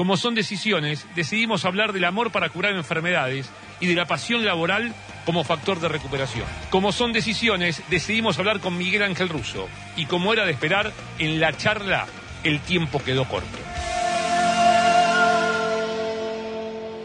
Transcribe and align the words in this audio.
Como 0.00 0.16
son 0.16 0.34
decisiones, 0.34 1.06
decidimos 1.14 1.66
hablar 1.66 1.92
del 1.92 2.06
amor 2.06 2.32
para 2.32 2.48
curar 2.48 2.72
enfermedades 2.72 3.50
y 3.80 3.86
de 3.86 3.94
la 3.94 4.06
pasión 4.06 4.46
laboral 4.46 4.94
como 5.26 5.44
factor 5.44 5.78
de 5.78 5.88
recuperación. 5.88 6.46
Como 6.70 6.90
son 6.90 7.12
decisiones, 7.12 7.82
decidimos 7.90 8.38
hablar 8.38 8.60
con 8.60 8.78
Miguel 8.78 9.02
Ángel 9.02 9.28
Russo. 9.28 9.68
Y 9.96 10.06
como 10.06 10.32
era 10.32 10.46
de 10.46 10.52
esperar, 10.52 10.90
en 11.18 11.38
la 11.38 11.54
charla 11.54 12.06
el 12.44 12.60
tiempo 12.60 13.04
quedó 13.04 13.26
corto. 13.26 13.58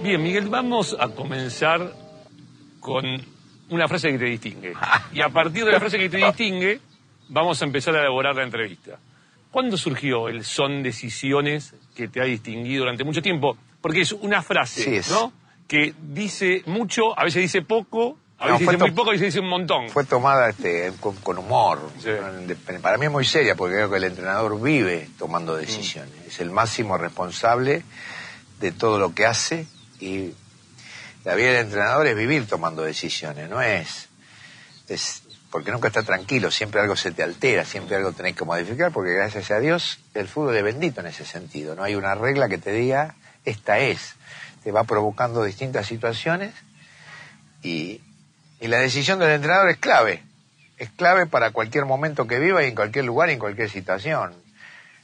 Bien, 0.02 0.23
Miguel, 0.23 0.48
vamos 0.48 0.96
a 0.98 1.09
comenzar 1.09 1.91
con 2.80 3.04
una 3.71 3.89
frase 3.89 4.10
que 4.11 4.19
te 4.19 4.25
distingue. 4.25 4.71
Y 5.11 5.19
a 5.19 5.27
partir 5.27 5.66
de 5.66 5.74
la 5.74 5.82
frase 5.82 6.00
que 6.00 6.07
te 6.07 6.25
distingue, 6.25 6.80
vamos 7.27 7.61
a 7.61 7.66
empezar 7.66 7.93
a 7.97 8.00
elaborar 8.00 8.38
la 8.38 8.43
entrevista. 8.43 8.97
¿Cuándo 9.55 9.77
surgió 9.77 10.27
el 10.27 10.43
son 10.43 10.83
decisiones 10.83 11.75
que 11.96 12.09
te 12.09 12.19
ha 12.19 12.25
distinguido 12.25 12.82
durante 12.82 13.05
mucho 13.05 13.21
tiempo? 13.21 13.55
Porque 13.79 14.01
es 14.01 14.11
una 14.11 14.41
frase, 14.43 14.83
Sí, 14.83 14.96
es. 14.97 15.09
¿no? 15.09 15.32
Que 15.65 15.93
dice 15.97 16.61
mucho, 16.65 17.18
a 17.18 17.23
veces 17.23 17.43
dice 17.43 17.61
poco, 17.61 18.18
a 18.37 18.47
veces 18.47 18.68
dice 18.68 18.77
muy 18.77 18.91
poco, 18.91 19.11
a 19.11 19.13
veces 19.13 19.27
dice 19.27 19.39
un 19.39 19.47
montón. 19.47 19.87
Fue 19.87 20.04
tomada 20.04 20.49
este, 20.49 20.91
con, 20.99 21.15
con 21.15 21.37
humor. 21.37 21.89
Sí. 21.99 22.10
Para 22.82 22.97
mí 22.97 23.05
es 23.05 23.11
muy 23.13 23.23
seria 23.23 23.55
porque 23.55 23.75
creo 23.75 23.89
que 23.89 23.96
el 23.96 24.04
entrenador 24.04 24.61
vive 24.61 25.07
tomando 25.18 25.55
decisiones. 25.55 26.13
Mm. 26.25 26.27
Es 26.27 26.39
el 26.41 26.51
máximo 26.51 26.97
responsable 26.97 27.83
de 28.60 28.71
todo 28.74 28.99
lo 28.99 29.15
que 29.15 29.25
hace 29.25 29.68
y 30.01 30.32
la 31.24 31.33
vida 31.35 31.51
del 31.54 31.68
entrenador 31.68 32.08
es 32.08 32.17
vivir 32.17 32.45
tomando 32.45 32.83
decisiones, 32.83 33.49
no 33.49 33.61
es, 33.61 34.09
es 34.89 35.23
porque 35.56 35.72
nunca 35.72 35.88
está 35.88 36.03
tranquilo, 36.03 36.52
siempre 36.52 36.81
algo 36.81 36.98
se 36.98 37.14
te 37.14 37.23
altera, 37.23 37.64
siempre 37.64 37.95
algo 37.95 38.11
tenés 38.11 38.36
que 38.36 38.44
modificar, 38.44 38.92
porque 38.92 39.14
gracias 39.14 39.52
a 39.52 39.59
Dios 39.61 40.02
el 40.14 40.28
fútbol 40.28 40.53
es 40.58 40.64
bendito 40.66 41.00
en 41.00 41.08
ese 41.08 41.23
sentido. 41.23 41.75
No 41.75 41.84
hay 41.84 41.95
una 41.95 42.14
regla 42.14 42.50
que 42.50 42.58
te 42.58 42.73
diga, 42.73 43.16
esta 43.45 43.80
es. 43.80 44.16
Te 44.66 44.73
va 44.73 44.83
provocando 44.83 45.45
distintas 45.45 45.88
situaciones 45.88 46.53
y, 47.64 48.02
y 48.59 48.67
la 48.67 48.80
decisión 48.80 49.17
del 49.17 49.30
entrenador 49.30 49.70
es 49.70 49.78
clave. 49.78 50.23
Es 50.78 50.89
clave 50.89 51.26
para 51.26 51.52
cualquier 51.52 51.86
momento 51.86 52.28
que 52.28 52.38
viva 52.38 52.61
y 52.61 52.67
en 52.67 52.76
cualquier 52.76 53.06
lugar 53.06 53.30
y 53.30 53.33
en 53.36 53.39
cualquier 53.39 53.70
situación. 53.70 54.33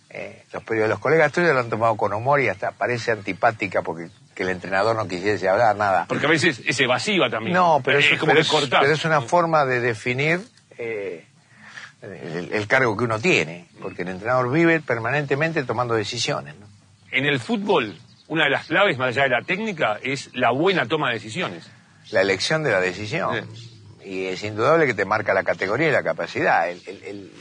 Eh, 0.09 0.43
los, 0.51 0.69
los 0.69 0.99
colegas 0.99 1.31
tuyos 1.31 1.53
lo 1.53 1.61
han 1.61 1.69
tomado 1.69 1.95
con 1.95 2.11
humor 2.11 2.41
y 2.41 2.49
hasta 2.49 2.71
parece 2.71 3.11
antipática 3.11 3.83
porque 3.83 4.09
que 4.41 4.45
el 4.49 4.55
entrenador 4.55 4.95
no 4.95 5.07
quisiese 5.07 5.47
hablar 5.47 5.75
nada. 5.75 6.05
Porque 6.07 6.25
a 6.25 6.29
veces 6.29 6.61
es 6.65 6.79
evasiva 6.79 7.29
también. 7.29 7.53
No, 7.53 7.79
pero 7.85 7.99
es, 7.99 8.11
es 8.11 8.19
como 8.19 8.31
pero 8.31 8.37
que 8.37 8.41
es- 8.41 8.47
cortás. 8.51 8.79
pero 8.81 8.93
es 8.93 9.05
una 9.05 9.21
forma 9.21 9.65
de 9.65 9.79
definir 9.81 10.41
eh, 10.79 11.25
el, 12.01 12.49
el 12.51 12.67
cargo 12.67 12.97
que 12.97 13.03
uno 13.03 13.19
tiene, 13.19 13.67
porque 13.81 14.01
el 14.01 14.07
entrenador 14.09 14.51
vive 14.51 14.81
permanentemente 14.81 15.63
tomando 15.63 15.93
decisiones. 15.93 16.55
¿no? 16.55 16.65
En 17.11 17.25
el 17.25 17.39
fútbol, 17.39 17.95
una 18.27 18.45
de 18.45 18.49
las 18.49 18.65
claves, 18.65 18.97
más 18.97 19.09
allá 19.09 19.23
de 19.23 19.29
la 19.29 19.41
técnica, 19.43 19.99
es 20.01 20.31
la 20.33 20.49
buena 20.51 20.87
toma 20.87 21.09
de 21.09 21.13
decisiones. 21.15 21.69
La 22.09 22.21
elección 22.21 22.63
de 22.63 22.71
la 22.71 22.79
decisión. 22.81 23.47
Y 24.03 24.25
es 24.25 24.41
indudable 24.43 24.87
que 24.87 24.95
te 24.95 25.05
marca 25.05 25.33
la 25.35 25.43
categoría 25.43 25.89
y 25.89 25.91
la 25.91 26.01
capacidad. 26.01 26.67
El, 26.67 26.81
el- 26.87 27.03
el 27.03 27.31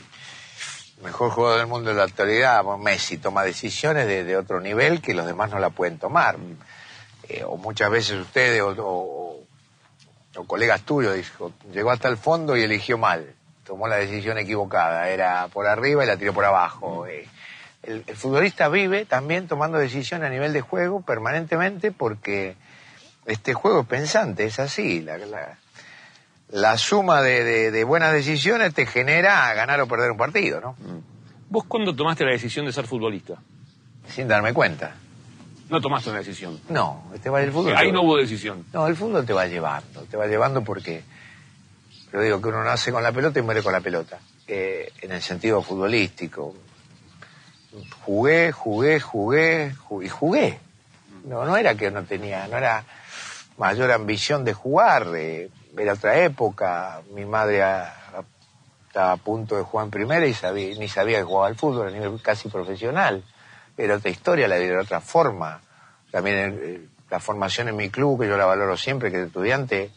mejor 1.03 1.31
jugador 1.31 1.57
del 1.57 1.67
mundo 1.67 1.89
de 1.89 1.95
la 1.95 2.03
actualidad, 2.03 2.63
Messi, 2.79 3.17
toma 3.17 3.43
decisiones 3.43 4.05
de, 4.05 4.23
de 4.23 4.37
otro 4.37 4.59
nivel 4.61 5.01
que 5.01 5.15
los 5.15 5.25
demás 5.25 5.49
no 5.49 5.57
la 5.57 5.71
pueden 5.71 5.97
tomar. 5.97 6.35
Eh, 7.33 7.43
o 7.45 7.55
muchas 7.57 7.89
veces 7.89 8.19
ustedes 8.19 8.61
o, 8.61 8.69
o- 8.79 9.39
o 10.35 10.43
colegas 10.45 10.81
tuyos 10.81 11.15
dijo, 11.15 11.51
llegó 11.73 11.91
hasta 11.91 12.07
el 12.07 12.17
fondo 12.17 12.55
y 12.57 12.63
eligió 12.63 12.97
mal. 12.97 13.33
Tomó 13.65 13.87
la 13.87 13.97
decisión 13.97 14.37
equivocada. 14.37 15.09
Era 15.09 15.47
por 15.49 15.67
arriba 15.67 16.03
y 16.03 16.07
la 16.07 16.17
tiró 16.17 16.33
por 16.33 16.45
abajo. 16.45 17.05
Eh, 17.07 17.27
el, 17.83 18.03
el 18.07 18.15
futbolista 18.15 18.67
vive 18.69 19.05
también 19.05 19.47
tomando 19.47 19.77
decisiones 19.77 20.27
a 20.27 20.29
nivel 20.31 20.53
de 20.53 20.61
juego 20.61 21.01
permanentemente 21.01 21.91
porque 21.91 22.55
este 23.25 23.53
juego 23.53 23.81
es 23.81 23.87
pensante, 23.87 24.45
es 24.45 24.59
así. 24.59 25.01
La, 25.01 25.17
la- 25.17 25.57
la 26.49 26.77
suma 26.77 27.21
de, 27.21 27.43
de- 27.45 27.71
de 27.71 27.83
buenas 27.85 28.11
decisiones 28.11 28.73
te 28.73 28.85
genera 28.85 29.53
ganar 29.53 29.79
o 29.81 29.87
perder 29.87 30.11
un 30.11 30.17
partido, 30.17 30.59
¿no? 30.59 30.75
¿Vos 31.49 31.63
cuándo 31.65 31.95
tomaste 31.95 32.25
la 32.25 32.31
decisión 32.31 32.65
de 32.65 32.73
ser 32.73 32.87
futbolista? 32.87 33.35
Sin 34.07 34.27
darme 34.27 34.53
cuenta. 34.53 34.95
No 35.71 35.79
tomaste 35.81 36.09
una 36.09 36.19
decisión. 36.19 36.59
No, 36.69 37.01
te 37.23 37.29
va 37.29 37.41
el 37.41 37.51
fútbol. 37.51 37.75
Ahí 37.77 37.87
te- 37.87 37.93
no 37.93 38.01
hubo 38.03 38.17
decisión. 38.17 38.65
No, 38.73 38.87
el 38.87 38.95
fútbol 38.95 39.25
te 39.25 39.31
va 39.33 39.47
llevando, 39.47 40.01
te 40.01 40.17
va 40.17 40.27
llevando 40.27 40.61
porque, 40.63 41.01
pero 42.11 42.21
digo 42.23 42.41
que 42.41 42.49
uno 42.49 42.61
nace 42.63 42.91
con 42.91 43.01
la 43.01 43.13
pelota 43.13 43.39
y 43.39 43.41
muere 43.41 43.63
con 43.63 43.71
la 43.71 43.79
pelota, 43.79 44.19
eh, 44.47 44.91
en 45.01 45.13
el 45.13 45.21
sentido 45.21 45.61
futbolístico. 45.61 46.53
Jugué, 48.01 48.51
jugué, 48.51 48.99
jugué, 48.99 49.73
ju- 49.87 50.05
y 50.05 50.09
jugué. 50.09 50.59
No, 51.23 51.45
no 51.45 51.55
era 51.55 51.75
que 51.75 51.89
no 51.89 52.03
tenía, 52.03 52.47
no 52.47 52.57
era 52.57 52.83
mayor 53.57 53.91
ambición 53.91 54.43
de 54.43 54.53
jugar, 54.53 55.07
eh, 55.15 55.49
era 55.77 55.93
otra 55.93 56.17
época, 56.17 56.99
mi 57.13 57.23
madre 57.25 57.63
a- 57.63 57.83
a- 57.83 58.23
estaba 58.87 59.13
a 59.13 59.17
punto 59.17 59.55
de 59.55 59.63
jugar 59.63 59.85
en 59.85 59.91
primera 59.91 60.25
y 60.25 60.33
sabía, 60.33 60.77
ni 60.77 60.89
sabía 60.89 61.19
que 61.19 61.23
jugaba 61.23 61.47
al 61.47 61.55
fútbol 61.55 61.87
a 61.87 61.91
nivel 61.91 62.21
casi 62.21 62.49
profesional. 62.49 63.23
Era 63.77 63.95
otra 63.95 64.09
historia, 64.09 64.47
la 64.47 64.57
era 64.57 64.81
otra 64.81 65.01
forma. 65.01 65.61
También 66.11 66.59
eh, 66.61 66.81
la 67.09 67.19
formación 67.19 67.67
en 67.69 67.75
mi 67.75 67.89
club, 67.89 68.21
que 68.21 68.27
yo 68.27 68.37
la 68.37 68.45
valoro 68.45 68.77
siempre, 68.77 69.11
que 69.11 69.21
es 69.21 69.27
estudiante, 69.27 69.91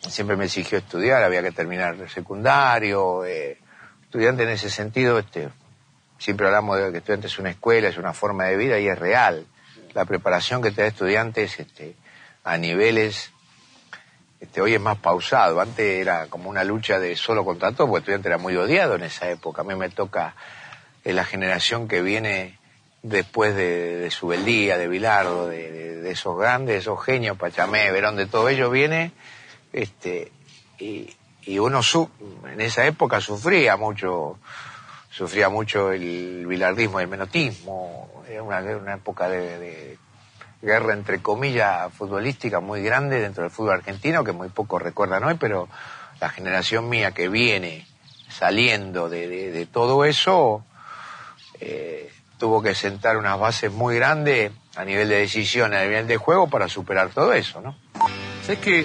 siempre 0.00 0.36
me 0.36 0.44
exigió 0.44 0.78
estudiar, 0.78 1.22
había 1.22 1.42
que 1.42 1.52
terminar 1.52 1.94
el 1.94 2.08
secundario. 2.08 3.24
eh, 3.24 3.58
estudiante 4.02 4.44
en 4.44 4.50
ese 4.50 4.70
sentido, 4.70 5.18
este, 5.18 5.48
siempre 6.18 6.46
hablamos 6.46 6.78
de 6.78 6.92
que 6.92 6.98
estudiante 6.98 7.26
es 7.26 7.38
una 7.38 7.50
escuela, 7.50 7.88
es 7.88 7.98
una 7.98 8.12
forma 8.12 8.44
de 8.44 8.56
vida 8.56 8.78
y 8.78 8.88
es 8.88 8.98
real. 8.98 9.46
La 9.92 10.04
preparación 10.04 10.62
que 10.62 10.70
te 10.70 10.82
da 10.82 10.88
estudiante 10.88 11.44
es 11.44 11.58
este, 11.58 11.94
a 12.42 12.56
niveles, 12.56 13.32
este, 14.40 14.60
hoy 14.60 14.74
es 14.74 14.80
más 14.80 14.98
pausado. 14.98 15.60
Antes 15.60 16.00
era 16.00 16.26
como 16.26 16.50
una 16.50 16.64
lucha 16.64 16.98
de 16.98 17.16
solo 17.16 17.44
contra 17.44 17.72
todo, 17.72 17.88
porque 17.88 18.00
estudiante 18.00 18.28
era 18.28 18.38
muy 18.38 18.56
odiado 18.56 18.94
en 18.94 19.04
esa 19.04 19.30
época. 19.30 19.62
A 19.62 19.64
mí 19.64 19.74
me 19.74 19.88
toca 19.88 20.34
es 21.04 21.14
la 21.14 21.24
generación 21.24 21.86
que 21.86 22.00
viene 22.00 22.58
después 23.04 23.54
de, 23.54 23.96
de 23.96 24.10
Subeldía, 24.10 24.78
de 24.78 24.88
Bilardo, 24.88 25.46
de, 25.46 26.10
esos 26.10 26.38
grandes, 26.38 26.78
esos 26.78 27.02
genios, 27.02 27.36
Pachamé, 27.36 27.90
Verón, 27.90 28.16
de 28.16 28.26
todo 28.26 28.48
ello 28.48 28.70
viene, 28.70 29.12
este, 29.72 30.30
y, 30.78 31.14
uno 31.58 31.82
su- 31.82 32.10
en 32.50 32.60
esa 32.60 32.86
época 32.86 33.20
sufría 33.20 33.76
mucho, 33.76 34.38
sufría 35.10 35.48
mucho 35.48 35.92
el 35.92 36.46
bilardismo 36.46 37.00
el 37.00 37.08
menotismo, 37.08 38.22
era 38.28 38.42
una, 38.42 38.94
época 38.94 39.28
de, 39.28 39.98
guerra 40.62 40.92
entre 40.94 41.20
comillas 41.20 41.92
futbolística 41.92 42.60
muy 42.60 42.82
grande 42.82 43.20
dentro 43.20 43.42
del 43.42 43.50
fútbol 43.50 43.74
argentino 43.74 44.24
que 44.24 44.32
muy 44.32 44.48
pocos 44.48 44.80
recuerdan 44.80 45.24
hoy, 45.24 45.34
pero 45.34 45.68
la 46.20 46.28
generación 46.28 46.88
mía 46.88 47.12
que 47.12 47.28
viene 47.28 47.86
saliendo 48.30 49.08
de 49.08 49.66
todo 49.70 50.04
eso 50.04 50.64
eh, 51.60 52.13
tuvo 52.44 52.60
que 52.62 52.74
sentar 52.74 53.16
unas 53.16 53.40
bases 53.40 53.72
muy 53.72 53.96
grandes 53.96 54.52
a 54.76 54.84
nivel 54.84 55.08
de 55.08 55.16
decisión, 55.20 55.72
a 55.72 55.80
nivel 55.82 56.06
de 56.06 56.18
juego 56.18 56.46
para 56.50 56.68
superar 56.68 57.08
todo 57.08 57.32
eso, 57.32 57.62
¿no? 57.62 57.74
¿Sabes 58.42 58.58
que 58.58 58.84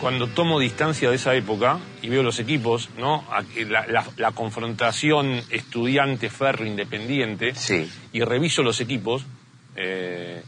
cuando 0.00 0.28
tomo 0.28 0.60
distancia 0.60 1.10
de 1.10 1.16
esa 1.16 1.34
época 1.34 1.80
y 2.00 2.08
veo 2.08 2.22
los 2.22 2.38
equipos, 2.38 2.90
¿no? 2.98 3.24
La, 3.68 3.88
la- 3.88 4.06
la 4.16 4.30
confrontación 4.30 5.42
estudiante-ferro 5.50 6.64
independiente 6.64 7.56
Sí. 7.56 7.90
y 8.12 8.20
reviso 8.22 8.62
los 8.62 8.80
equipos, 8.80 9.26
eh, 9.74 10.44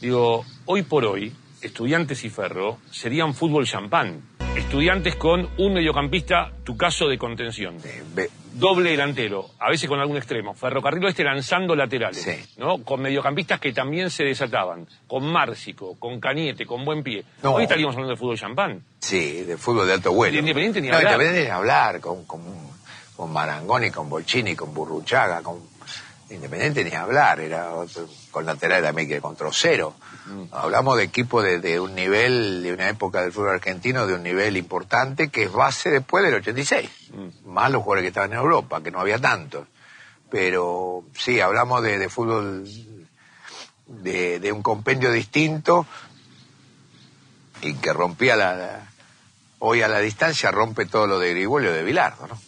digo, 0.00 0.44
hoy 0.64 0.82
por 0.82 1.04
hoy, 1.04 1.32
estudiantes 1.60 2.24
y 2.24 2.30
ferro 2.30 2.78
serían 2.90 3.32
fútbol 3.32 3.64
champán. 3.68 4.22
Estudiantes 4.56 5.16
con 5.16 5.48
un 5.56 5.72
mediocampista, 5.72 6.52
tu 6.62 6.76
caso 6.76 7.08
de 7.08 7.16
contención. 7.16 7.76
Eh, 7.84 8.28
Doble 8.52 8.90
delantero, 8.90 9.46
a 9.58 9.70
veces 9.70 9.88
con 9.88 9.98
algún 9.98 10.18
extremo. 10.18 10.52
Ferrocarril 10.52 11.02
Oeste 11.06 11.24
lanzando 11.24 11.74
laterales, 11.74 12.20
Sí. 12.22 12.32
¿no? 12.58 12.84
Con 12.84 13.00
mediocampistas 13.00 13.58
que 13.58 13.72
también 13.72 14.10
se 14.10 14.24
desataban. 14.24 14.86
Con 15.06 15.24
Márcico, 15.24 15.96
con 15.98 16.20
Cañete, 16.20 16.66
con 16.66 16.84
Buen 16.84 17.02
Pie. 17.02 17.24
No. 17.42 17.54
Hoy 17.54 17.62
estaríamos 17.62 17.94
hablando 17.94 18.12
de 18.12 18.18
fútbol 18.18 18.38
champán. 18.38 18.82
Sí, 19.00 19.42
de 19.44 19.56
fútbol 19.56 19.86
de 19.86 19.94
alto 19.94 20.12
vuelo. 20.12 20.34
De 20.34 20.40
Independiente 20.40 20.82
ni 20.82 20.88
no, 20.88 20.96
hablar. 20.98 21.12
Independiente 21.14 21.48
ni 21.48 21.54
hablar, 21.56 22.00
con, 22.00 22.24
con, 22.26 22.42
con 23.16 23.32
Marangoni, 23.32 23.90
con 23.90 24.10
Bolchini, 24.10 24.54
con 24.54 24.74
Burruchaga, 24.74 25.42
con 25.42 25.60
Independiente 26.34 26.84
ni 26.84 26.92
hablar, 26.92 27.40
era 27.40 27.72
otro- 27.74 28.08
con 28.30 28.46
lateral 28.46 28.82
también 28.82 29.08
que 29.08 29.20
con 29.20 29.36
Trocero. 29.36 29.94
Mm. 30.26 30.44
Hablamos 30.52 30.96
de 30.96 31.04
equipo 31.04 31.42
de, 31.42 31.58
de 31.58 31.78
un 31.80 31.94
nivel, 31.94 32.62
de 32.62 32.72
una 32.72 32.88
época 32.88 33.20
del 33.22 33.32
fútbol 33.32 33.50
argentino, 33.50 34.06
de 34.06 34.14
un 34.14 34.22
nivel 34.22 34.56
importante, 34.56 35.28
que 35.28 35.44
es 35.44 35.52
base 35.52 35.90
después 35.90 36.24
del 36.24 36.34
86. 36.34 36.88
Mm. 37.14 37.48
Más 37.50 37.70
los 37.70 37.82
jugadores 37.82 38.02
que 38.04 38.08
estaban 38.08 38.32
en 38.32 38.38
Europa, 38.38 38.82
que 38.82 38.90
no 38.90 39.00
había 39.00 39.18
tantos. 39.18 39.66
Pero 40.30 41.04
sí, 41.14 41.40
hablamos 41.40 41.82
de, 41.82 41.98
de 41.98 42.08
fútbol 42.08 42.64
de, 43.86 44.40
de 44.40 44.52
un 44.52 44.62
compendio 44.62 45.12
distinto 45.12 45.86
y 47.60 47.74
que 47.74 47.92
rompía 47.92 48.36
la, 48.36 48.54
la- 48.54 48.88
hoy 49.58 49.82
a 49.82 49.88
la 49.88 49.98
distancia 50.00 50.50
rompe 50.50 50.86
todo 50.86 51.06
lo 51.06 51.18
de 51.18 51.30
Grigolio 51.30 51.72
de 51.72 51.82
Bilardo, 51.84 52.26
¿no? 52.26 52.38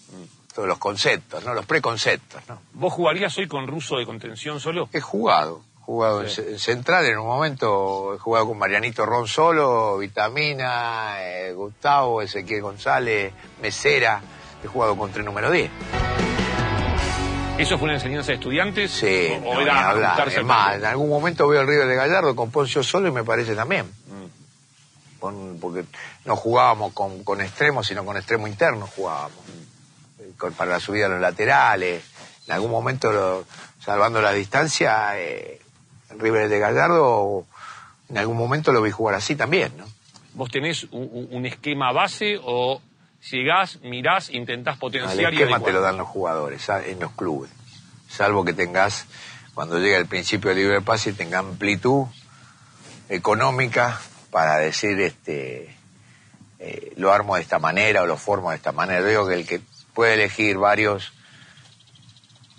Los 0.57 0.79
conceptos, 0.79 1.45
¿no? 1.45 1.53
Los 1.55 1.67
preconceptos, 1.67 2.41
¿no? 2.49 2.61
¿Vos 2.75 2.93
jugarías 2.93 3.37
hoy 3.39 3.49
con 3.49 3.67
ruso 3.67 3.97
de 3.97 4.07
contención 4.07 4.61
solo? 4.61 4.89
He 4.93 5.01
jugado, 5.01 5.63
jugado 5.81 6.23
en 6.23 6.29
ce- 6.31 6.51
en 6.53 6.59
central 6.59 7.05
en 7.07 7.19
un 7.19 7.27
momento, 7.27 8.15
he 8.15 8.19
jugado 8.19 8.47
con 8.49 8.59
Marianito 8.59 9.05
Ron 9.05 9.27
Solo, 9.27 9.99
Vitamina, 9.99 11.17
eh, 11.23 11.53
Gustavo, 11.53 12.23
Ezequiel 12.23 12.63
González, 12.63 13.33
Mesera, 13.61 14.21
he 14.63 14.67
jugado 14.69 14.97
con 14.97 15.11
tres 15.11 15.25
número 15.25 15.51
10. 15.51 15.71
¿Eso 17.59 17.79
fue 17.79 17.85
una 17.85 17.95
enseñanza 17.95 18.29
de 18.29 18.35
estudiantes? 18.35 18.91
Sí, 18.91 19.29
¿O, 19.45 19.51
o 19.51 19.55
no, 19.55 19.61
ni 19.61 19.65
era 19.65 19.91
hablar. 19.91 20.29
Es 20.29 20.45
más, 20.45 20.77
en 20.77 20.85
algún 20.87 21.09
momento 21.09 21.47
veo 21.47 21.61
el 21.61 21.69
Río 21.69 21.87
de 21.87 21.95
Gallardo 21.95 22.35
con 22.35 22.51
Poncio 22.51 22.83
Solo 22.83 23.09
y 23.09 23.13
me 23.13 23.23
parece 23.23 23.55
también. 23.55 23.87
Mm. 23.87 25.21
Con- 25.21 25.59
porque 25.61 25.85
no 26.25 26.35
jugábamos 26.37 26.93
con, 26.93 27.23
con 27.23 27.41
extremos, 27.41 27.87
sino 27.87 28.05
con 28.05 28.17
extremo 28.17 28.49
interno 28.49 28.89
jugábamos. 28.89 29.39
Eh, 29.49 29.65
con- 30.39 30.53
para 30.53 30.73
la 30.73 30.81
subida 30.81 31.07
a 31.07 31.09
los 31.09 31.21
laterales. 31.21 32.03
En 32.47 32.53
algún 32.55 32.71
momento, 32.71 33.13
lo- 33.13 33.45
salvando 33.81 34.21
la 34.21 34.33
distancia, 34.33 35.19
eh, 35.19 35.61
River 36.19 36.49
de 36.49 36.59
Gallardo, 36.59 37.45
en 38.09 38.19
algún 38.19 38.37
momento 38.37 38.73
lo 38.73 38.83
vi 38.83 38.91
jugar 38.91 39.15
así 39.15 39.35
también, 39.37 39.77
¿no? 39.77 39.85
¿Vos 40.35 40.51
tenés 40.51 40.87
un, 40.91 41.47
esquema 41.47 41.93
base 41.93 42.41
o 42.43 42.83
llegás, 43.31 43.79
mirás, 43.83 44.31
intentás 44.31 44.75
El 44.75 44.81
potenciar 44.81 45.33
y 45.33 45.43
esquema 45.43 45.61
te 45.61 45.73
lo 45.73 45.81
dan 45.81 45.97
los 45.97 46.09
jugadores, 46.09 46.69
en 46.69 46.99
los 47.01 47.13
clubes. 47.13 47.51
Salvo 48.09 48.45
que 48.45 48.53
tengas, 48.53 49.07
cuando 49.55 49.79
llega 49.79 49.97
el 49.97 50.07
principio 50.07 50.51
de 50.51 50.57
libre 50.57 50.81
pase, 50.81 51.13
tenga 51.13 51.39
amplitud 51.39 52.07
económica 53.09 54.01
para 54.31 54.57
decir, 54.57 55.01
este, 55.01 55.75
eh, 56.59 56.93
lo 56.97 57.13
armo 57.13 57.37
de 57.37 57.43
esta 57.43 57.59
manera 57.59 58.03
o 58.03 58.07
lo 58.07 58.17
formo 58.17 58.51
de 58.51 58.57
esta 58.57 58.73
manera. 58.73 59.01
Yo 59.01 59.07
digo 59.09 59.29
que 59.29 59.35
el 59.35 59.47
que 59.47 59.61
puede 59.95 60.15
elegir 60.15 60.59
varios 60.59 61.13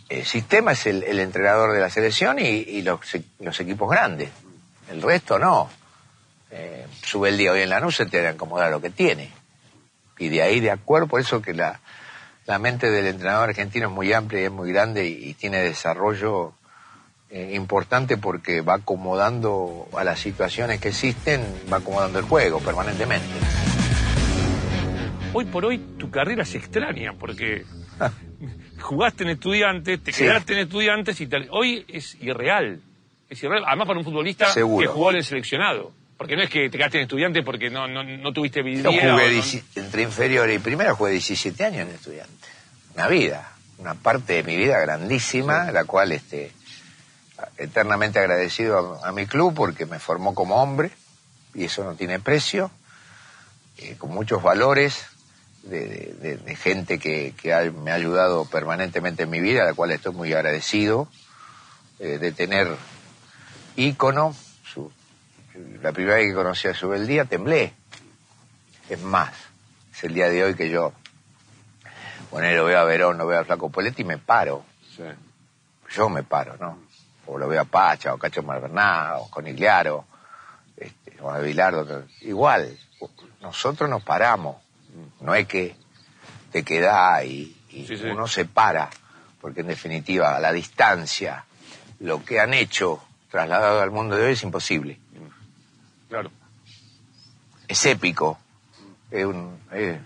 eh, 0.09 0.23
sistemas 0.23 0.85
el, 0.85 1.03
el 1.03 1.19
entrenador 1.19 1.73
de 1.73 1.81
la 1.81 1.89
selección 1.89 2.39
y, 2.39 2.43
y 2.43 2.81
los, 2.81 2.99
los 3.39 3.59
equipos 3.59 3.89
grandes. 3.89 4.29
El 4.89 5.01
resto 5.01 5.37
no. 5.39 5.69
Eh, 6.51 6.85
sube 7.03 7.29
el 7.29 7.37
día 7.37 7.51
hoy 7.51 7.61
en 7.61 7.69
la 7.69 7.79
noche, 7.79 8.05
te 8.05 8.25
acomoda 8.27 8.69
lo 8.69 8.81
que 8.81 8.89
tiene. 8.89 9.31
Y 10.17 10.29
de 10.29 10.41
ahí, 10.41 10.59
de 10.59 10.71
acuerdo, 10.71 11.07
por 11.07 11.19
eso 11.19 11.41
que 11.41 11.53
la, 11.53 11.81
la 12.45 12.59
mente 12.59 12.89
del 12.89 13.07
entrenador 13.07 13.49
argentino 13.49 13.87
es 13.87 13.93
muy 13.93 14.13
amplia 14.13 14.41
y 14.41 14.45
es 14.45 14.51
muy 14.51 14.71
grande 14.71 15.07
y, 15.07 15.29
y 15.29 15.33
tiene 15.33 15.59
desarrollo 15.61 16.53
eh, 17.29 17.51
importante 17.55 18.15
porque 18.17 18.61
va 18.61 18.75
acomodando 18.75 19.89
a 19.97 20.03
las 20.03 20.19
situaciones 20.19 20.79
que 20.79 20.89
existen, 20.89 21.43
va 21.71 21.77
acomodando 21.77 22.19
el 22.19 22.25
juego 22.25 22.59
permanentemente. 22.59 23.27
Hoy 25.37 25.43
por 25.45 25.65
hoy 25.65 25.77
tu 25.99 26.09
carrera 26.09 26.45
se 26.45 26.57
extraña 26.57 27.11
porque 27.19 27.65
jugaste 28.79 29.23
en 29.23 29.31
estudiantes, 29.31 30.01
te 30.01 30.13
Sí. 30.13 30.23
quedaste 30.23 30.53
en 30.53 30.59
estudiantes 30.59 31.19
y 31.19 31.27
tal. 31.27 31.47
Hoy 31.51 31.83
es 31.89 32.15
irreal. 32.21 32.79
Es 33.29 33.43
irreal. 33.43 33.63
Además 33.67 33.85
para 33.87 33.99
un 33.99 34.05
futbolista 34.05 34.45
Seguro. 34.53 34.81
que 34.87 34.93
jugó 34.93 35.09
en 35.11 35.17
el 35.17 35.23
seleccionado. 35.25 35.91
Porque 36.17 36.37
no 36.37 36.43
es 36.43 36.49
que 36.49 36.69
te 36.69 36.77
quedaste 36.77 36.99
en 36.99 37.03
estudiantes 37.03 37.43
porque 37.43 37.69
no, 37.69 37.85
no, 37.89 38.01
no 38.01 38.31
tuviste 38.31 38.59
Yo 38.61 38.65
vidriera. 38.65 39.11
jugué 39.13 39.35
no- 39.35 39.81
entre 39.83 40.01
inferior 40.03 40.49
y 40.49 40.59
primera, 40.59 40.93
jugué 40.95 41.11
17 41.11 41.65
años 41.65 41.81
en 41.89 41.95
estudiante. 41.95 42.47
Una 42.93 43.09
vida, 43.09 43.51
una 43.79 43.95
parte 43.95 44.33
de 44.35 44.43
mi 44.43 44.55
vida 44.55 44.79
grandísima, 44.79 45.69
la 45.73 45.83
cual 45.83 46.13
este, 46.13 46.53
eternamente 47.57 48.19
agradecido 48.19 49.01
a, 49.03 49.09
a 49.09 49.11
mi 49.11 49.25
club 49.25 49.53
porque 49.53 49.85
me 49.85 49.99
formó 49.99 50.33
como 50.33 50.55
hombre 50.63 50.91
y 51.53 51.65
eso 51.65 51.83
no 51.83 51.95
tiene 51.95 52.21
precio, 52.21 52.71
eh, 53.79 53.95
con 53.97 54.11
muchos 54.11 54.41
valores 54.41 55.05
de, 55.65 56.13
de- 56.37 56.55
gente 56.55 56.99
que, 56.99 57.33
que 57.39 57.53
ha- 57.53 57.71
me 57.71 57.91
ha 57.91 57.95
ayudado 57.95 58.45
permanentemente 58.45 59.23
en 59.23 59.29
mi 59.29 59.39
vida, 59.39 59.63
a 59.63 59.65
la 59.65 59.73
cual 59.73 59.91
estoy 59.91 60.13
muy 60.13 60.33
agradecido 60.33 61.07
eh, 61.99 62.17
de 62.19 62.31
tener 62.31 62.75
ícono. 63.75 64.35
Su, 64.63 64.91
la 65.81 65.91
primera 65.91 66.17
vez 66.17 66.27
que 66.29 66.33
conocí 66.35 66.67
a 66.67 66.73
Subeldía 66.73 67.25
temblé. 67.25 67.73
Es 68.89 69.01
más, 69.01 69.33
es 69.93 70.03
el 70.03 70.13
día 70.13 70.29
de 70.29 70.43
hoy 70.43 70.55
que 70.55 70.69
yo, 70.69 70.93
bueno, 72.31 72.51
lo 72.55 72.65
veo 72.65 72.79
a 72.79 72.83
Verón, 72.83 73.17
lo 73.17 73.25
veo 73.25 73.39
a 73.39 73.43
Flaco 73.45 73.69
Poletti 73.69 74.03
y 74.03 74.05
me 74.05 74.17
paro. 74.17 74.63
Sí. 74.95 75.03
Yo 75.91 76.09
me 76.09 76.23
paro, 76.23 76.55
¿no? 76.59 76.77
O 77.27 77.37
lo 77.37 77.47
veo 77.47 77.61
a 77.61 77.65
Pacha, 77.65 78.13
o 78.13 78.17
Cacho 78.19 78.43
Marberná, 78.43 79.17
o 79.17 79.29
Conigliaro, 79.31 80.05
este, 80.77 81.19
o 81.21 81.31
a 81.31 81.39
Bilardo. 81.39 82.03
Igual, 82.21 82.77
nosotros 83.41 83.89
nos 83.89 84.03
paramos. 84.03 84.57
No 85.21 85.35
es 85.35 85.47
que 85.47 85.75
te 86.51 86.63
quedás 86.63 87.25
y, 87.25 87.55
y 87.69 87.85
Sí, 87.87 87.97
sí. 87.97 88.05
uno 88.05 88.27
se 88.27 88.45
para, 88.45 88.89
porque 89.41 89.61
en 89.61 89.67
definitiva, 89.67 90.35
a 90.35 90.39
la 90.39 90.51
distancia, 90.53 91.45
lo 91.99 92.23
que 92.23 92.39
han 92.39 92.53
hecho 92.53 93.01
trasladado 93.29 93.81
al 93.81 93.91
mundo 93.91 94.15
de 94.15 94.25
hoy 94.27 94.33
es 94.33 94.43
imposible. 94.43 94.99
Claro. 96.09 96.31
es 97.67 97.85
épico. 97.87 98.37
Es, 99.11 99.25
un- 99.25 99.59
es- 99.71 99.99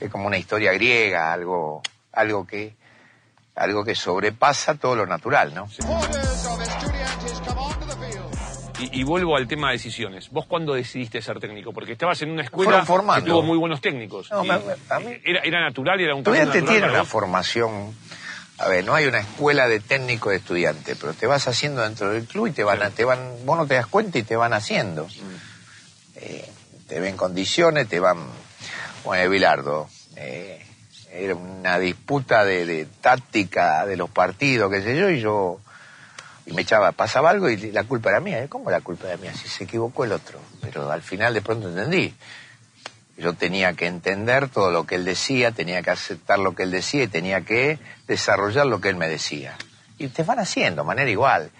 es 0.00 0.10
como 0.10 0.26
una 0.26 0.36
historia 0.38 0.72
griega, 0.72 1.32
algo, 1.32 1.82
algo 2.12 2.46
que, 2.46 2.76
algo 3.56 3.84
que 3.84 3.94
sobrepasa 3.94 4.74
todo 4.74 4.94
lo 4.94 5.06
natural, 5.06 5.52
¿no? 5.54 5.68
Supporters 5.70 6.27
Y, 8.80 9.00
y 9.00 9.02
vuelvo 9.02 9.36
al 9.36 9.48
tema 9.48 9.68
de 9.68 9.74
decisiones. 9.74 10.30
¿Vos 10.30 10.46
cuándo 10.46 10.74
decidiste 10.74 11.20
ser 11.22 11.40
técnico? 11.40 11.72
Porque 11.72 11.92
estabas 11.92 12.20
en 12.22 12.30
una 12.30 12.42
escuela 12.42 12.78
que 13.16 13.26
tuvo 13.26 13.42
muy 13.46 13.58
buenos 13.58 13.80
técnicos. 13.80 14.30
No, 14.30 14.44
me- 14.44 14.54
me- 15.04 15.20
era, 15.24 15.40
era 15.42 15.60
natural, 15.60 16.00
era 16.00 16.14
un 16.14 16.20
Estudiante 16.20 16.58
natural 16.60 16.74
tiene 16.74 16.86
una 16.90 17.04
formación, 17.04 17.94
a 18.58 18.68
ver, 18.68 18.84
no 18.84 18.94
hay 18.94 19.06
una 19.06 19.18
escuela 19.18 19.66
de 19.68 19.80
técnico 19.80 20.30
de 20.30 20.36
estudiante, 20.36 20.94
pero 20.96 21.12
te 21.14 21.26
vas 21.26 21.48
haciendo 21.48 21.82
dentro 21.82 22.10
del 22.12 22.24
club 22.26 22.46
y 22.48 22.52
te 22.52 22.62
van, 22.64 22.82
a- 22.82 22.90
te 22.90 23.04
van, 23.04 23.18
vos 23.44 23.56
no 23.56 23.66
te 23.66 23.74
das 23.74 23.86
cuenta 23.86 24.18
y 24.18 24.22
te 24.22 24.36
van 24.36 24.52
haciendo. 24.52 25.08
Eh, 26.16 26.48
te 26.88 27.00
ven 27.00 27.16
condiciones, 27.16 27.88
te 27.88 28.00
van, 28.00 28.18
bueno, 29.04 29.28
Bilardo, 29.30 29.88
eh, 30.16 30.64
era 31.12 31.34
una 31.34 31.78
disputa 31.78 32.44
de, 32.44 32.64
de 32.66 32.86
táctica 33.00 33.86
de 33.86 33.96
los 33.96 34.10
partidos, 34.10 34.70
qué 34.70 34.82
sé 34.82 34.96
yo, 34.96 35.10
y 35.10 35.20
yo, 35.20 35.60
y 36.48 36.52
me 36.54 36.62
echaba, 36.62 36.92
pasaba 36.92 37.28
algo 37.28 37.50
y 37.50 37.72
la 37.72 37.84
culpa 37.84 38.08
era 38.08 38.20
mía. 38.20 38.42
¿eh? 38.42 38.48
¿Cómo 38.48 38.70
la 38.70 38.80
culpa 38.80 39.06
era 39.06 39.18
mía? 39.18 39.34
Si 39.34 39.48
se 39.48 39.64
equivocó 39.64 40.04
el 40.04 40.12
otro. 40.12 40.40
Pero 40.62 40.90
al 40.90 41.02
final 41.02 41.34
de 41.34 41.42
pronto 41.42 41.68
entendí. 41.68 42.14
Yo 43.18 43.34
tenía 43.34 43.74
que 43.74 43.86
entender 43.86 44.48
todo 44.48 44.70
lo 44.70 44.86
que 44.86 44.94
él 44.94 45.04
decía, 45.04 45.50
tenía 45.50 45.82
que 45.82 45.90
aceptar 45.90 46.38
lo 46.38 46.54
que 46.54 46.62
él 46.62 46.70
decía 46.70 47.02
y 47.02 47.08
tenía 47.08 47.42
que 47.42 47.78
desarrollar 48.06 48.64
lo 48.64 48.80
que 48.80 48.88
él 48.88 48.96
me 48.96 49.08
decía. 49.08 49.58
Y 49.98 50.08
te 50.08 50.22
van 50.22 50.38
haciendo, 50.38 50.84
manera 50.84 51.10
igual. 51.10 51.50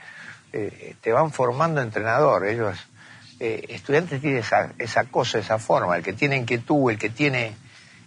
Eh, 0.55 0.95
te 1.03 1.13
van 1.13 1.33
formando 1.33 1.83
entrenador. 1.83 2.47
Ellos, 2.47 2.79
eh, 3.41 3.67
estudiantes 3.69 4.23
tienen 4.23 4.39
esa, 4.39 4.73
esa 4.79 5.05
cosa, 5.05 5.39
esa 5.39 5.59
forma. 5.59 5.97
El 5.99 6.03
que 6.03 6.15
tiene 6.15 6.37
inquietud, 6.37 6.91
el 6.91 6.99
que 6.99 7.11
tiene 7.11 7.55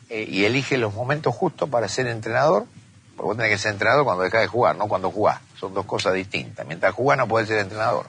y 0.10 0.44
elige 0.44 0.78
los 0.78 0.94
momentos 0.94 1.34
justos 1.34 1.70
para 1.70 1.88
ser 1.88 2.08
entrenador. 2.08 2.66
Porque 3.22 3.28
vos 3.28 3.38
tenés 3.38 3.52
que 3.52 3.58
ser 3.60 3.74
entrenador 3.74 4.04
cuando 4.04 4.24
dejas 4.24 4.42
de 4.42 4.48
jugar, 4.48 4.76
no 4.76 4.88
cuando 4.88 5.12
jugás. 5.12 5.40
Son 5.54 5.76
dos 5.76 5.86
cosas 5.86 6.16
distintas. 6.16 6.66
Mientras 6.66 6.92
jugás 6.92 7.20
no 7.20 7.28
podés 7.28 7.50
ser 7.50 7.60
entrenador. 7.60 8.08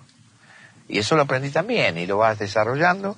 Y 0.89 1.01
eso 1.01 1.17
lo 1.17 1.23
aprendí 1.25 1.51
también 1.51 1.99
y 1.99 2.07
lo 2.07 2.17
vas 2.17 2.39
desarrollando. 2.39 3.17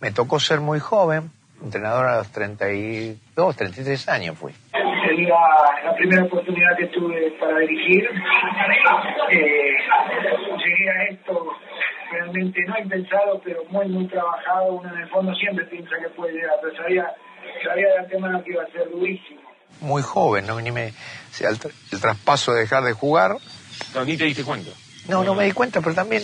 Me 0.00 0.10
tocó 0.10 0.40
ser 0.40 0.60
muy 0.60 0.80
joven, 0.80 1.30
entrenador 1.62 2.06
a 2.06 2.16
los 2.16 2.32
32, 2.32 3.56
33 3.56 4.08
años 4.08 4.38
fui. 4.38 4.54
Sería 5.06 5.34
la 5.84 5.94
primera 5.94 6.24
oportunidad 6.24 6.78
que 6.78 6.86
tuve 6.86 7.36
para 7.38 7.58
dirigir. 7.58 8.08
Eh, 9.30 9.76
llegué 10.64 10.90
a 10.90 11.04
esto 11.10 11.46
realmente 12.10 12.58
no 12.66 12.78
impensado, 12.78 13.38
pero 13.44 13.64
muy, 13.68 13.86
muy 13.88 14.06
trabajado. 14.06 14.72
Uno 14.72 14.94
en 14.94 15.02
el 15.02 15.08
fondo 15.10 15.34
siempre 15.34 15.66
piensa 15.66 15.94
que 16.00 16.08
puede 16.08 16.32
llegar, 16.32 16.54
pero 16.62 16.74
sabía, 16.74 17.14
sabía 17.62 17.88
de 17.88 17.98
antemano 17.98 18.42
que 18.42 18.52
iba 18.52 18.62
a 18.62 18.66
ser 18.68 18.88
durísimo. 18.90 19.53
Muy 19.80 20.02
joven, 20.02 20.46
¿no? 20.46 20.60
Ni 20.60 20.70
me, 20.72 20.88
o 20.88 21.34
sea, 21.36 21.50
el, 21.50 21.58
tra- 21.58 21.72
el 21.92 22.00
traspaso 22.00 22.52
de 22.52 22.60
dejar 22.62 22.84
de 22.84 22.92
jugar, 22.92 23.36
No, 23.94 24.04
ni 24.04 24.16
te 24.16 24.24
diste 24.24 24.44
cuenta. 24.44 24.70
no, 25.08 25.24
no 25.24 25.34
me 25.34 25.44
di 25.44 25.52
cuenta, 25.52 25.80
pero 25.80 25.94
también 25.94 26.22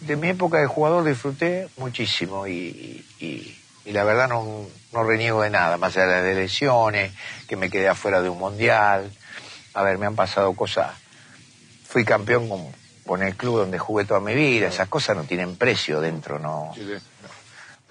de 0.00 0.16
mi 0.16 0.28
época 0.30 0.58
de 0.58 0.66
jugador 0.66 1.04
disfruté 1.04 1.68
muchísimo 1.76 2.46
y, 2.46 3.04
y- 3.20 3.58
y 3.84 3.92
la 3.92 4.04
verdad 4.04 4.28
no, 4.28 4.66
no 4.92 5.04
reniego 5.04 5.42
de 5.42 5.50
nada, 5.50 5.76
más 5.76 5.96
allá 5.96 6.22
de 6.22 6.34
lesiones, 6.34 7.12
que 7.48 7.56
me 7.56 7.68
quedé 7.70 7.88
afuera 7.88 8.20
de 8.22 8.28
un 8.28 8.38
mundial. 8.38 9.12
A 9.74 9.82
ver, 9.82 9.98
me 9.98 10.06
han 10.06 10.14
pasado 10.16 10.54
cosas. 10.54 10.96
Fui 11.84 12.04
campeón 12.04 12.48
con, 12.48 12.72
con 13.06 13.22
el 13.22 13.34
club 13.36 13.58
donde 13.58 13.78
jugué 13.78 14.04
toda 14.04 14.20
mi 14.20 14.34
vida, 14.34 14.68
esas 14.68 14.88
cosas 14.88 15.16
no 15.16 15.24
tienen 15.24 15.56
precio 15.56 16.00
dentro, 16.00 16.38
no. 16.38 16.72
Sí, 16.74 16.82
sí. 16.86 17.04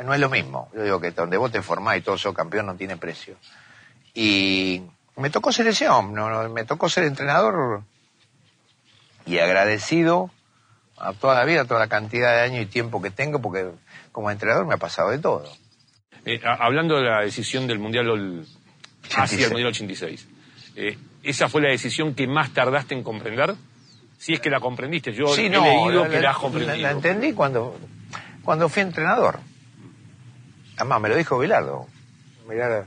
No 0.04 0.14
es 0.14 0.20
lo 0.20 0.30
mismo. 0.30 0.70
Yo 0.74 0.84
digo 0.84 1.00
que 1.00 1.12
donde 1.12 1.38
vos 1.38 1.52
te 1.52 1.62
formás 1.62 1.98
y 1.98 2.02
todo 2.02 2.18
sos 2.18 2.34
campeón 2.34 2.66
no 2.66 2.76
tiene 2.76 2.98
precio. 2.98 3.36
Y 4.14 4.84
me 5.18 5.30
tocó 5.30 5.52
selección, 5.52 6.14
no, 6.14 6.30
no, 6.30 6.50
me 6.50 6.66
tocó 6.66 6.90
ser 6.90 7.06
entrenador 7.06 7.84
y 9.26 9.38
agradecido 9.40 10.30
a 10.98 11.14
toda 11.14 11.36
la 11.36 11.46
vida, 11.46 11.62
a 11.62 11.66
toda 11.66 11.80
la 11.80 11.88
cantidad 11.88 12.34
de 12.34 12.42
años 12.42 12.62
y 12.64 12.66
tiempo 12.66 13.02
que 13.02 13.12
tengo, 13.12 13.40
porque 13.42 13.70
como 14.12 14.30
entrenador 14.30 14.66
me 14.68 14.74
ha 14.76 14.78
pasado 14.78 15.10
de 15.12 15.20
todo. 15.20 15.46
Eh, 16.26 16.40
a- 16.46 16.66
hablando 16.66 16.96
de 16.98 17.04
la 17.04 17.22
decisión 17.22 17.68
del 17.68 17.80
Mundial 17.80 18.08
hacia 18.10 19.38
86. 19.38 19.42
el 19.44 19.50
Mundial 19.52 19.70
86, 19.70 20.28
eh, 20.76 20.98
¿esa 21.24 21.50
fue 21.50 21.62
la 21.62 21.70
decisión 21.70 22.14
que 22.14 22.28
más 22.28 22.52
tardaste 22.54 22.94
en 22.96 23.04
comprender? 23.04 23.56
Si 24.20 24.34
es 24.34 24.40
que 24.40 24.50
la 24.52 24.60
comprendiste, 24.60 25.14
yo 25.14 25.28
Sí, 25.34 25.46
he 25.46 25.50
no, 25.50 25.64
leído 25.64 26.04
la, 26.04 26.10
que 26.10 26.16
la- 26.18 26.22
la 26.22 26.30
has 26.32 26.36
la- 26.36 26.42
comprendido. 26.42 26.78
la 26.78 26.92
entendí 26.92 27.34
cuando, 27.34 27.80
cuando 28.44 28.70
fui 28.70 28.84
entrenador. 28.84 29.40
Además, 30.78 31.02
me 31.02 31.10
lo 31.10 31.16
dijo 31.16 31.40
Bilardo. 31.40 31.88
Bilardo, 32.48 32.86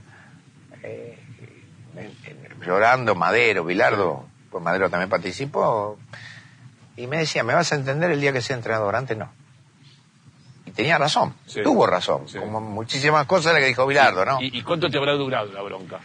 eh, 0.84 1.18
llorando, 2.64 3.14
Madero, 3.14 3.64
Bilardo, 3.64 4.26
pues 4.50 4.62
Madero 4.62 4.90
también 4.90 5.08
participó. 5.10 5.98
Y 6.96 7.06
me 7.06 7.18
decía, 7.18 7.42
me 7.42 7.54
vas 7.54 7.72
a 7.72 7.76
entender 7.76 8.10
el 8.10 8.20
día 8.20 8.32
que 8.32 8.40
sea 8.40 8.56
entrenador, 8.56 8.94
antes 8.96 9.16
no. 9.16 9.30
Y 10.66 10.70
tenía 10.70 10.96
razón, 10.98 11.34
Sí. 11.46 11.62
tuvo 11.62 11.86
razón, 11.86 12.28
Sí. 12.28 12.38
como 12.38 12.60
muchísimas 12.60 13.26
cosas 13.26 13.52
las 13.52 13.60
que 13.62 13.68
dijo 13.68 13.86
Bilardo, 13.86 14.24
¿no? 14.24 14.40
¿Y, 14.40 14.56
y 14.58 14.62
cuánto 14.62 14.88
te 14.90 14.96
habrá 14.98 15.12
durado 15.14 15.52
la 15.52 15.62
bronca? 15.62 16.00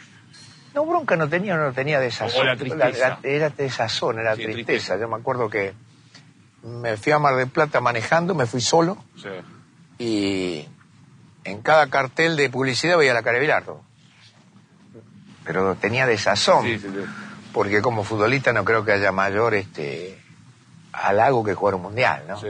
No, 0.73 0.85
bronca 0.85 1.15
no 1.15 1.27
tenía, 1.29 1.55
no 1.55 1.71
tenía 1.73 1.99
desazón. 1.99 2.41
O 2.41 2.43
la 2.43 2.55
tristeza. 2.55 3.19
era 3.23 3.49
desazón, 3.49 4.19
era 4.19 4.35
Sí, 4.35 4.43
tristeza. 4.43 4.65
tristeza. 4.67 4.97
Yo 4.99 5.07
me 5.07 5.15
acuerdo 5.17 5.49
que 5.49 5.73
me 6.63 6.97
fui 6.97 7.11
a 7.11 7.19
Mar 7.19 7.35
del 7.35 7.47
Plata 7.49 7.79
manejando, 7.81 8.35
me 8.35 8.45
fui 8.45 8.61
solo 8.61 8.97
y 9.97 10.67
en 11.43 11.61
cada 11.61 11.87
cartel 11.89 12.35
de 12.35 12.49
publicidad 12.49 12.97
veía 12.97 13.13
la 13.13 13.23
cara 13.23 13.35
de 13.35 13.41
Bilardo. 13.41 13.81
Pero 15.49 15.73
tenía 15.73 16.05
desazón, 16.05 16.63
Sí, 16.63 16.77
sí, 16.77 16.89
sí. 16.93 17.03
porque 17.51 17.81
como 17.81 18.03
futbolista 18.03 18.53
no 18.53 18.63
creo 18.63 18.85
que 18.85 18.91
haya 18.91 19.11
mayor 19.11 19.55
este 19.55 20.15
halago 20.93 21.43
que 21.43 21.55
jugar 21.55 21.73
un 21.73 21.81
mundial, 21.81 22.23
¿no? 22.27 22.39
Sí. 22.39 22.49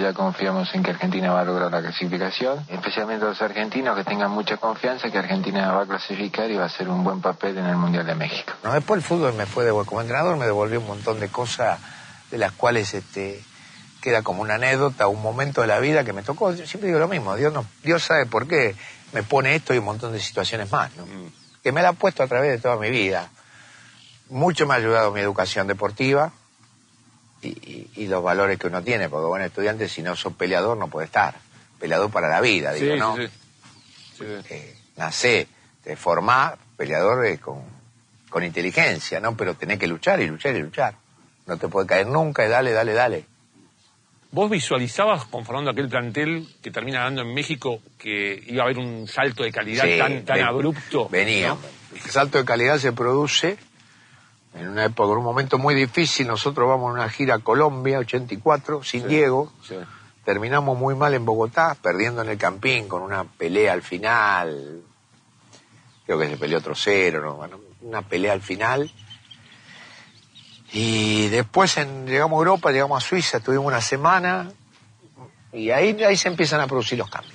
Ya 0.00 0.14
confiamos 0.14 0.74
en 0.74 0.82
que 0.82 0.92
Argentina 0.92 1.30
va 1.30 1.40
a 1.42 1.44
lograr 1.44 1.70
la 1.70 1.82
clasificación, 1.82 2.64
especialmente 2.70 3.26
los 3.26 3.42
argentinos 3.42 3.94
que 3.98 4.04
tengan 4.04 4.30
mucha 4.30 4.56
confianza 4.56 5.10
que 5.10 5.18
Argentina 5.18 5.70
va 5.72 5.82
a 5.82 5.86
clasificar 5.86 6.50
y 6.50 6.56
va 6.56 6.62
a 6.62 6.66
hacer 6.68 6.88
un 6.88 7.04
buen 7.04 7.20
papel 7.20 7.58
en 7.58 7.66
el 7.66 7.76
Mundial 7.76 8.06
de 8.06 8.14
México. 8.14 8.50
No, 8.64 8.72
después 8.72 8.96
el 9.02 9.04
fútbol 9.06 9.34
me 9.34 9.44
fue 9.44 9.70
devol- 9.70 9.84
como 9.84 10.00
entrenador 10.00 10.38
me 10.38 10.46
devolvió 10.46 10.80
un 10.80 10.86
montón 10.86 11.20
de 11.20 11.28
cosas 11.28 11.78
de 12.30 12.38
las 12.38 12.52
cuales 12.52 12.94
este 12.94 13.42
queda 14.00 14.22
como 14.22 14.40
una 14.40 14.54
anécdota, 14.54 15.06
un 15.08 15.20
momento 15.20 15.60
de 15.60 15.66
la 15.66 15.80
vida 15.80 16.02
que 16.02 16.14
me 16.14 16.22
tocó. 16.22 16.54
Yo 16.54 16.66
siempre 16.66 16.86
digo 16.86 16.98
lo 16.98 17.08
mismo, 17.08 17.36
Dios 17.36 17.52
no, 17.52 17.66
Dios 17.82 18.02
sabe 18.02 18.24
por 18.24 18.48
qué 18.48 18.74
me 19.12 19.22
pone 19.22 19.54
esto 19.54 19.74
y 19.74 19.78
un 19.78 19.84
montón 19.84 20.12
de 20.12 20.20
situaciones 20.20 20.72
más, 20.72 20.96
¿no? 20.96 21.04
Mm. 21.04 21.45
Que 21.66 21.72
me 21.72 21.82
la 21.82 21.88
ha 21.88 21.92
puesto 21.94 22.22
a 22.22 22.28
través 22.28 22.52
de 22.52 22.58
toda 22.58 22.76
mi 22.76 22.90
vida. 22.90 23.28
Mucho 24.28 24.68
me 24.68 24.74
ha 24.74 24.76
ayudado 24.76 25.10
mi 25.10 25.18
educación 25.20 25.66
deportiva 25.66 26.30
y, 27.42 27.48
y- 27.48 27.90
y 27.96 28.06
los 28.06 28.22
valores 28.22 28.56
que 28.56 28.68
uno 28.68 28.84
tiene, 28.84 29.08
porque 29.08 29.26
bueno, 29.26 29.44
estudiante 29.44 29.88
si 29.88 30.00
no 30.00 30.14
sos 30.14 30.34
peleador 30.34 30.76
no 30.76 30.86
puede 30.86 31.06
estar. 31.06 31.34
Peleador 31.80 32.08
para 32.12 32.28
la 32.28 32.40
vida, 32.40 32.72
digo, 32.72 32.92
Sí, 32.94 33.00
¿no? 33.00 33.16
sí, 33.16 33.26
sí. 33.26 33.32
Sí. 34.18 34.24
eh, 34.54 34.78
nacé, 34.94 35.48
te 35.82 35.96
formás 35.96 36.54
peleador 36.76 37.26
eh, 37.26 37.38
con, 37.40 37.64
con 38.30 38.44
inteligencia, 38.44 39.18
¿no? 39.18 39.36
Pero 39.36 39.54
tenés 39.54 39.80
que 39.80 39.88
luchar 39.88 40.20
y 40.20 40.28
luchar 40.28 40.54
y 40.54 40.60
luchar. 40.60 40.94
No 41.46 41.56
te 41.56 41.66
puede 41.66 41.88
caer 41.88 42.06
nunca 42.06 42.46
y 42.46 42.48
dale, 42.48 42.70
dale, 42.70 42.92
dale. 42.92 43.26
¿Vos 44.32 44.50
visualizabas, 44.50 45.24
conformando 45.24 45.70
aquel 45.70 45.88
plantel 45.88 46.46
que 46.62 46.70
termina 46.70 46.98
ganando 46.98 47.22
en 47.22 47.32
México, 47.32 47.80
que 47.98 48.42
iba 48.48 48.62
a 48.62 48.64
haber 48.66 48.78
un 48.78 49.06
salto 49.08 49.42
de 49.44 49.52
calidad 49.52 49.84
Sí, 49.84 49.98
tan, 49.98 50.24
tan 50.24 50.36
ven- 50.36 50.46
abrupto? 50.46 51.08
Venía. 51.08 51.48
¿no? 51.50 51.58
El 51.94 52.00
salto 52.10 52.36
de 52.38 52.44
calidad 52.44 52.78
se 52.78 52.92
produce 52.92 53.56
en 54.58 54.68
una 54.68 54.84
época, 54.86 55.12
en 55.12 55.18
un 55.18 55.24
momento 55.24 55.58
muy 55.58 55.74
difícil. 55.74 56.26
Nosotros 56.26 56.68
vamos 56.68 56.90
a 56.90 56.94
una 56.94 57.08
gira 57.08 57.36
a 57.36 57.38
Colombia, 57.38 57.98
84, 57.98 58.82
sin 58.82 59.02
Sí. 59.02 59.08
Diego. 59.08 59.52
Sí. 59.66 59.76
Terminamos 60.24 60.76
muy 60.76 60.94
mal 60.96 61.14
en 61.14 61.24
Bogotá, 61.24 61.76
perdiendo 61.80 62.20
en 62.22 62.28
el 62.28 62.36
Campín 62.38 62.88
con 62.88 63.02
una 63.02 63.24
pelea 63.24 63.72
al 63.72 63.82
final. 63.82 64.82
Creo 66.04 66.18
que 66.18 66.28
se 66.28 66.36
peleó 66.36 66.58
otro 66.58 66.74
cero, 66.74 67.22
¿no? 67.22 67.34
Bueno, 67.36 67.60
una 67.82 68.02
pelea 68.02 68.32
al 68.32 68.42
final. 68.42 68.90
Y 70.72 71.28
después 71.28 71.76
en- 71.78 72.06
llegamos 72.06 72.36
a 72.36 72.38
Europa, 72.40 72.70
llegamos 72.70 73.02
a 73.02 73.06
Suiza, 73.06 73.38
estuvimos 73.38 73.66
una 73.66 73.80
semana 73.80 74.50
y 75.52 75.70
ahí, 75.70 76.02
ahí 76.02 76.16
se 76.16 76.28
empiezan 76.28 76.60
a 76.60 76.66
producir 76.66 76.98
los 76.98 77.08
cambios. 77.08 77.34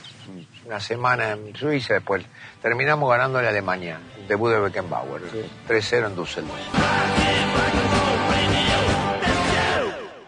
Una 0.66 0.80
semana 0.80 1.32
en 1.32 1.56
Suiza, 1.56 1.96
después 1.96 2.24
terminamos 2.62 3.10
ganando 3.10 3.40
en 3.40 3.46
Alemania, 3.46 4.00
el 4.20 4.28
debut 4.28 4.52
de 4.52 4.60
Beckenbauer, 4.60 5.22
3-0 5.68 6.08
en 6.08 6.16
Düsseldorf. 6.16 6.60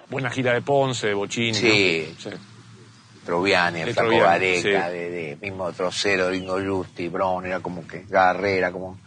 Buena 0.10 0.30
gira 0.30 0.54
de 0.54 0.62
Ponce, 0.62 1.08
de 1.08 1.14
Bochini. 1.14 1.54
Sí. 1.54 2.16
¿no? 2.26 2.32
sí. 2.32 2.38
Troviani, 3.26 3.80
el 3.82 3.86
De 3.88 3.94
Troviani, 3.94 4.22
Gareca, 4.22 4.88
sí. 4.90 4.94
de, 4.94 5.10
de 5.10 5.38
mismo 5.42 5.72
Trocero, 5.72 6.30
Ringo 6.30 6.58
Justi, 6.64 7.08
Brown, 7.08 7.46
era 7.46 7.62
como 7.62 7.88
que 7.88 8.04
Garrera, 8.08 8.58
era 8.68 8.72
como... 8.72 9.00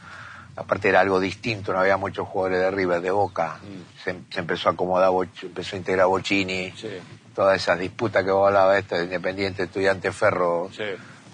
Aparte 0.57 0.89
era 0.89 1.01
algo 1.01 1.21
distinto, 1.21 1.73
no 1.73 1.81
había 1.81 1.97
muchos 1.99 2.27
jugadores 2.27 2.61
de 2.61 2.71
River, 2.71 3.01
de 3.03 3.11
Boca. 3.11 3.61
Se, 4.03 4.17
se 4.31 4.41
empezó 4.41 4.71
a 4.71 4.73
acomodar, 4.73 5.11
empezó 5.43 5.77
a 5.77 5.79
integrar 5.79 6.07
Bocini. 6.07 6.73
Sí. 6.77 6.89
Todas 7.35 7.61
esas 7.61 7.79
disputas 7.79 8.25
que 8.25 8.31
vos 8.31 8.47
hablabas, 8.47 8.83
Independiente, 8.91 9.65
Estudiante 9.65 10.11
Ferro. 10.13 10.71
Sí. 10.75 10.83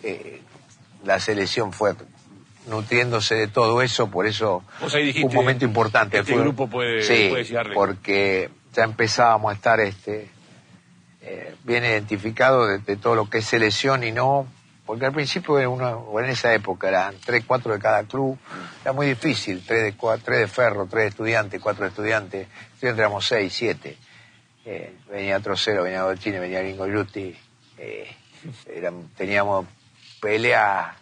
eh, 0.02 0.40
la 1.04 1.18
selección 1.20 1.72
fue 1.72 1.94
nutriéndose 2.68 3.34
de 3.34 3.48
todo 3.48 3.82
eso, 3.82 4.08
por 4.08 4.26
eso 4.26 4.62
dijiste, 4.94 5.26
un 5.26 5.34
momento 5.34 5.64
importante. 5.64 6.18
este 6.18 6.32
Fue- 6.32 6.42
grupo 6.42 6.68
puede- 6.68 7.02
sí, 7.02 7.28
puede 7.30 7.74
porque 7.74 8.50
ya 8.72 8.84
empezábamos 8.84 9.50
a 9.52 9.54
estar 9.54 9.80
este 9.80 10.28
eh, 11.22 11.54
bien 11.64 11.84
identificado 11.84 12.66
de, 12.66 12.78
de 12.78 12.96
todo 12.96 13.14
lo 13.14 13.28
que 13.30 13.38
es 13.38 13.44
selección 13.46 14.02
y 14.04 14.10
no, 14.12 14.46
porque 14.86 15.06
al 15.06 15.12
principio 15.12 15.54
uno, 15.70 15.90
o 15.90 16.20
en 16.20 16.26
esa 16.30 16.52
época 16.52 16.88
eran 16.88 17.14
tres, 17.24 17.44
cuatro 17.46 17.72
de 17.72 17.78
cada 17.78 18.02
club, 18.04 18.36
era 18.82 18.92
muy 18.92 19.06
difícil, 19.06 19.62
tres 19.66 19.82
de, 19.84 19.96
cua- 19.96 20.20
tres 20.22 20.40
de 20.40 20.48
ferro, 20.48 20.86
tres 20.90 21.04
de 21.04 21.08
estudiantes, 21.10 21.60
cuatro 21.60 21.84
de 21.84 21.90
estudiantes, 21.90 22.48
estudiantes 22.74 22.98
éramos 23.00 23.26
seis, 23.26 23.52
siete. 23.54 23.96
Eh, 24.64 24.94
venía 25.10 25.40
Trocero, 25.40 25.82
venía 25.84 26.02
Dolcini, 26.02 26.38
venía 26.38 26.60
Gringo 26.60 26.86
Yuti, 26.86 27.36
eh, 27.78 28.08
eran- 28.66 29.08
teníamos 29.16 29.66
peleas 30.20 30.94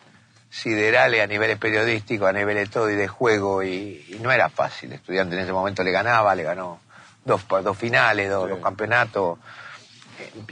siderales 0.50 1.22
a 1.22 1.26
niveles 1.26 1.58
periodísticos, 1.58 2.28
a 2.28 2.32
niveles 2.32 2.70
todo 2.70 2.90
y 2.90 2.96
de 2.96 3.08
juego, 3.08 3.62
y, 3.62 4.04
y 4.08 4.18
no 4.20 4.32
era 4.32 4.49
fácil. 4.49 4.92
Estudiante 4.92 5.37
en 5.37 5.42
ese 5.42 5.52
momento 5.52 5.82
le 5.82 5.90
ganaba, 5.92 6.34
le 6.34 6.42
ganó 6.42 6.80
dos, 7.25 7.46
dos 7.49 7.76
finales, 7.78 8.28
dos, 8.28 8.44
Sí. 8.44 8.50
dos 8.50 8.60
campeonatos. 8.60 9.38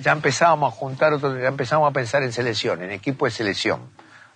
Ya 0.03 0.13
empezábamos 0.13 0.73
a 0.73 0.77
juntar, 0.77 1.13
otros, 1.13 1.41
ya 1.41 1.49
empezamos 1.49 1.89
a 1.89 1.93
pensar 1.93 2.23
en 2.23 2.33
selección, 2.33 2.83
en 2.83 2.91
equipo 2.91 3.25
de 3.25 3.31
selección. 3.31 3.91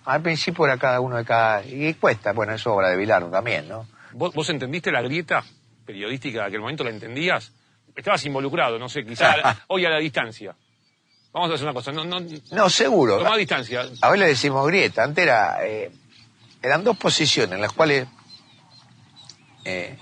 Al 0.05 0.21
principio 0.21 0.65
era 0.65 0.77
cada 0.77 0.99
uno 0.99 1.15
de 1.17 1.23
cada... 1.25 1.63
Y 1.65 1.93
cuesta, 1.93 2.33
bueno, 2.33 2.53
es 2.53 2.65
obra 2.67 2.89
de 2.89 2.97
Bilardo 2.97 3.29
también, 3.29 3.67
¿no? 3.69 3.87
¿Vos, 4.11 4.33
vos 4.33 4.49
entendiste 4.49 4.91
la 4.91 5.01
grieta 5.01 5.43
periodística 5.85 6.41
de 6.41 6.47
aquel 6.47 6.59
momento? 6.59 6.83
¿La 6.83 6.89
entendías? 6.89 7.51
Estabas 7.95 8.25
involucrado, 8.25 8.77
no 8.79 8.89
sé, 8.89 9.05
quizá 9.05 9.33
hoy 9.67 9.85
a 9.85 9.89
la 9.89 9.99
distancia. 9.99 10.55
Vamos 11.31 11.49
a 11.49 11.53
hacer 11.55 11.65
una 11.65 11.73
cosa, 11.73 11.91
no, 11.91 12.03
no, 12.05 12.19
No, 12.51 12.69
seguro. 12.69 13.17
tomá 13.19 13.37
distancia. 13.37 13.85
A 14.01 14.09
hoy 14.09 14.19
le 14.19 14.27
decimos 14.27 14.67
grieta. 14.67 15.03
Antes 15.03 15.23
era, 15.23 15.65
eh, 15.65 15.91
eran 16.61 16.83
dos 16.83 16.97
posiciones 16.97 17.53
en 17.55 17.61
las 17.61 17.71
cuales 17.71 18.07
eh, 19.65 19.97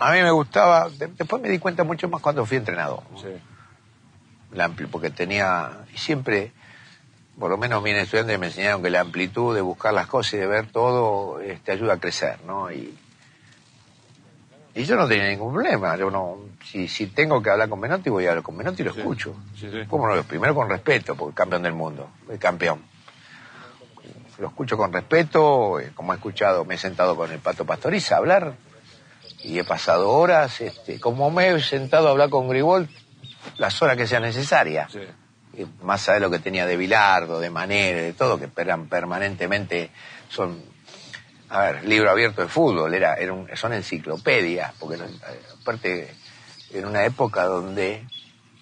a 0.00 0.12
mí 0.12 0.22
me 0.22 0.30
gustaba. 0.30 0.88
de- 0.90 1.06
después 1.08 1.40
me 1.40 1.48
di 1.48 1.58
cuenta 1.58 1.84
mucho 1.84 2.08
más 2.08 2.20
cuando 2.20 2.44
fui 2.44 2.56
entrenador. 2.56 3.02
Sí. 3.16 3.28
La 4.54 4.68
ampli- 4.68 4.88
porque 4.90 5.10
tenía. 5.10 5.84
Siempre, 5.96 6.52
por 7.38 7.50
lo 7.50 7.56
menos 7.58 7.82
mis 7.82 7.94
estudiantes 7.94 8.38
me 8.38 8.46
enseñaron 8.46 8.82
que 8.82 8.90
la 8.90 9.00
amplitud 9.00 9.54
de 9.54 9.60
buscar 9.60 9.92
las 9.92 10.06
cosas 10.06 10.34
y 10.34 10.36
de 10.38 10.46
ver 10.46 10.66
todo 10.68 11.40
eh, 11.40 11.58
te 11.64 11.72
ayuda 11.72 11.94
a 11.94 11.98
crecer, 12.00 12.38
¿no? 12.46 12.70
Y, 12.70 12.96
y 14.76 14.84
yo 14.84 14.96
no 14.96 15.06
tenía 15.08 15.28
ningún 15.28 15.52
problema. 15.54 15.96
Yo 15.96 16.10
no, 16.10 16.36
si, 16.64 16.88
si 16.88 17.06
tengo 17.08 17.42
que 17.42 17.50
hablar 17.50 17.68
con 17.68 17.80
Menotti, 17.80 18.10
voy 18.10 18.26
a 18.26 18.30
hablar 18.30 18.42
con 18.44 18.56
Menotti 18.56 18.82
y 18.82 18.84
lo 18.84 18.92
Sí, 18.94 19.00
escucho. 19.00 19.34
sí, 19.58 19.68
sí. 19.70 19.84
¿Cómo 19.88 20.08
no? 20.12 20.22
Primero 20.24 20.54
con 20.54 20.68
respeto, 20.68 21.14
porque 21.14 21.34
campeón 21.34 21.62
del 21.62 21.72
mundo, 21.74 22.08
es 22.30 22.38
campeón. 22.38 22.80
Lo 24.38 24.48
escucho 24.48 24.76
con 24.76 24.92
respeto, 24.92 25.78
eh, 25.78 25.92
como 25.94 26.12
he 26.12 26.16
escuchado, 26.16 26.64
me 26.64 26.74
he 26.74 26.78
sentado 26.78 27.14
con 27.16 27.30
el 27.30 27.38
Pato 27.38 27.64
Pastoriza 27.64 28.16
a 28.16 28.18
hablar 28.18 28.54
y 29.44 29.58
he 29.60 29.64
pasado 29.64 30.10
horas, 30.10 30.60
este, 30.60 30.98
como 30.98 31.30
me 31.30 31.50
he 31.50 31.60
sentado 31.60 32.08
a 32.08 32.10
hablar 32.10 32.30
con 32.30 32.48
Gribol, 32.48 32.88
las 33.58 33.80
horas 33.82 33.96
que 33.96 34.06
sean 34.06 34.22
necesarias. 34.22 34.90
Sí. 34.92 35.00
Y 35.56 35.66
más 35.84 36.08
allá 36.08 36.14
de 36.14 36.20
lo 36.20 36.30
que 36.30 36.38
tenía 36.40 36.66
de 36.66 36.76
Bilardo, 36.76 37.38
de 37.40 37.50
Manera, 37.50 38.00
de 38.00 38.12
todo, 38.12 38.38
que 38.38 38.48
eran 38.56 38.86
permanentemente, 38.88 39.90
son, 40.28 40.60
a 41.48 41.60
ver, 41.60 41.84
libro 41.84 42.10
abierto 42.10 42.42
de 42.42 42.48
fútbol, 42.48 42.92
era, 42.94 43.14
era 43.14 43.32
un- 43.32 43.48
son 43.54 43.72
enciclopedias, 43.72 44.72
porque 44.80 44.96
eh, 44.96 45.08
aparte, 45.62 46.14
en 46.72 46.84
una 46.86 47.04
época 47.04 47.44
donde 47.44 48.04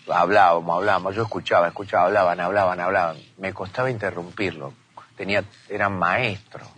hablábamos, 0.08 0.76
hablábamos, 0.76 1.14
yo 1.14 1.22
escuchaba, 1.22 1.68
escuchaba, 1.68 2.06
hablaban, 2.06 2.40
hablaban, 2.40 2.80
hablaban, 2.80 3.16
me 3.38 3.54
costaba 3.54 3.90
interrumpirlo, 3.90 4.74
tenía, 5.16 5.44
eran 5.70 5.98
maestros, 5.98 6.68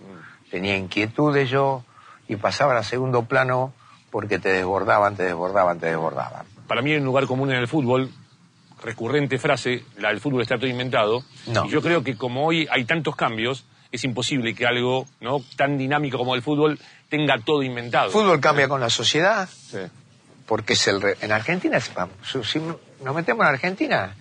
tenía 0.50 0.76
inquietudes 0.76 1.50
yo, 1.50 1.84
y 2.28 2.36
pasaban 2.36 2.76
a 2.76 2.82
segundo 2.84 3.24
plano 3.24 3.72
porque 4.10 4.38
te 4.38 4.50
desbordaban, 4.50 5.16
te 5.16 5.24
desbordaban, 5.24 5.80
te 5.80 5.86
desbordaban. 5.86 6.46
Para 6.66 6.82
mí 6.82 6.92
hay 6.92 6.98
un 6.98 7.04
lugar 7.04 7.26
común 7.26 7.50
en 7.52 7.58
el 7.58 7.68
fútbol, 7.68 8.10
recurrente 8.82 9.38
frase, 9.38 9.84
la 9.98 10.08
del 10.08 10.20
fútbol 10.20 10.42
está 10.42 10.56
todo 10.56 10.66
inventado. 10.66 11.24
No. 11.46 11.66
Y 11.66 11.70
yo 11.70 11.80
creo 11.82 12.02
que 12.02 12.16
como 12.16 12.46
hoy 12.46 12.66
hay 12.70 12.84
tantos 12.84 13.16
cambios, 13.16 13.64
es 13.92 14.02
imposible 14.04 14.54
que 14.54 14.66
algo 14.66 15.06
no 15.20 15.40
tan 15.56 15.78
dinámico 15.78 16.18
como 16.18 16.34
el 16.34 16.42
fútbol 16.42 16.78
tenga 17.08 17.38
todo 17.38 17.62
inventado. 17.62 18.06
El 18.06 18.12
fútbol 18.12 18.40
cambia 18.40 18.66
con 18.68 18.80
la 18.80 18.90
sociedad, 18.90 19.48
Sí. 19.48 19.78
porque 20.46 20.72
es 20.72 20.86
el 20.88 21.00
re- 21.00 21.16
en 21.20 21.32
Argentina 21.32 21.78
si 21.80 21.92
nos 23.04 23.14
metemos 23.14 23.44
en 23.46 23.48
Argentina 23.54 24.14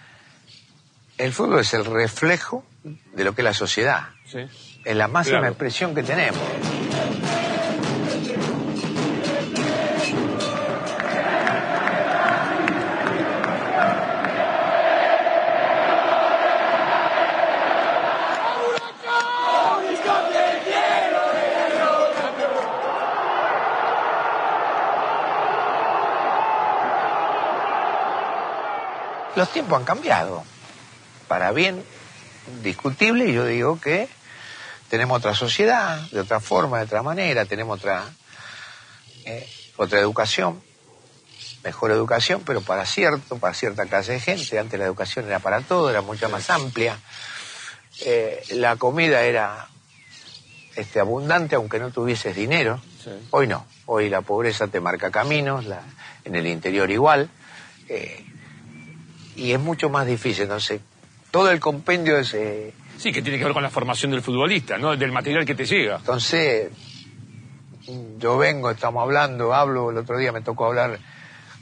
el 1.17 1.33
fútbol 1.33 1.59
es 1.59 1.73
el 1.73 1.85
reflejo 1.85 2.63
de 2.83 3.23
lo 3.23 3.33
que 3.35 3.41
es 3.41 3.45
la 3.45 3.53
sociedad 3.53 4.09
Sí. 4.25 4.39
es 4.85 4.95
la 4.95 5.07
máxima 5.07 5.39
Claro. 5.39 5.53
expresión 5.53 5.93
que 5.95 6.03
tenemos 6.03 6.39
los 29.36 29.52
tiempos 29.52 29.80
han 29.80 29.86
cambiado. 29.86 30.44
Para 31.28 31.52
bien 31.52 31.84
discutible 32.62 33.25
y 33.25 33.34
yo 33.34 33.46
digo 33.46 33.80
que 33.80 34.08
tenemos 34.90 35.18
otra 35.18 35.34
sociedad 35.34 36.02
de 36.12 36.20
otra 36.20 36.40
forma 36.40 36.78
de 36.80 36.84
otra 36.86 37.02
manera 37.02 37.46
tenemos 37.46 37.80
otra 37.80 38.04
eh, 39.25 39.50
otra 39.78 40.00
educación 40.02 40.62
mejor 41.63 41.92
educación 41.92 42.42
pero 42.46 42.60
para 42.62 42.86
cierto 42.86 43.38
para 43.38 43.54
cierta 43.54 43.86
clase 43.86 44.12
de 44.12 44.20
gente 44.20 44.60
antes 44.60 44.78
la 44.78 44.86
educación 44.86 45.25
era 45.25 45.40
para 45.40 45.62
todo 45.62 45.90
era 45.90 46.02
mucho 46.02 46.28
más 46.30 46.50
amplia. 46.50 46.98
Eh, 48.02 48.44
la 48.52 48.75
comida 48.75 49.22
era 49.22 49.68
este 50.75 51.00
abundante 51.00 51.56
aunque 51.56 51.80
no 51.80 51.92
tuvieses 51.92 52.36
dinero. 52.36 52.82
Sí. 53.04 53.12
hoy 53.32 53.48
no. 53.48 53.66
Hoy 53.86 54.10
la 54.10 54.22
pobreza 54.22 54.68
te 54.68 54.80
marca 54.82 55.12
caminos 55.12 55.66
la- 55.66 55.82
en 56.25 56.36
el 56.36 56.46
interior 56.48 56.92
igual. 56.92 57.30
Eh, 57.88 58.25
y 59.36 59.52
es 59.52 59.60
mucho 59.60 59.90
más 59.90 60.06
difícil 60.06 60.44
entonces 60.44 60.82
todo 61.32 61.50
el 61.50 61.60
compendio 61.60 62.18
es 62.18 62.34
eh, 62.34 62.74
Sí, 62.98 63.12
que 63.12 63.22
tiene 63.22 63.38
que 63.38 63.44
ver 63.44 63.54
con 63.54 63.63
la 63.63 63.70
formación 63.70 64.12
del 64.12 64.22
futbolista, 64.22 64.78
¿no? 64.78 64.96
Del 64.96 65.12
material 65.12 65.46
que 65.46 65.56
te 65.56 65.66
llega. 65.66 65.98
Entonces, 65.98 66.72
yo 68.18 68.38
vengo, 68.38 68.70
estamos 68.70 69.02
hablando, 69.04 69.54
hablo, 69.54 69.92
el 69.92 69.98
otro 69.98 70.18
día 70.18 70.32
me 70.32 70.42
tocó 70.42 70.68
hablar 70.68 71.00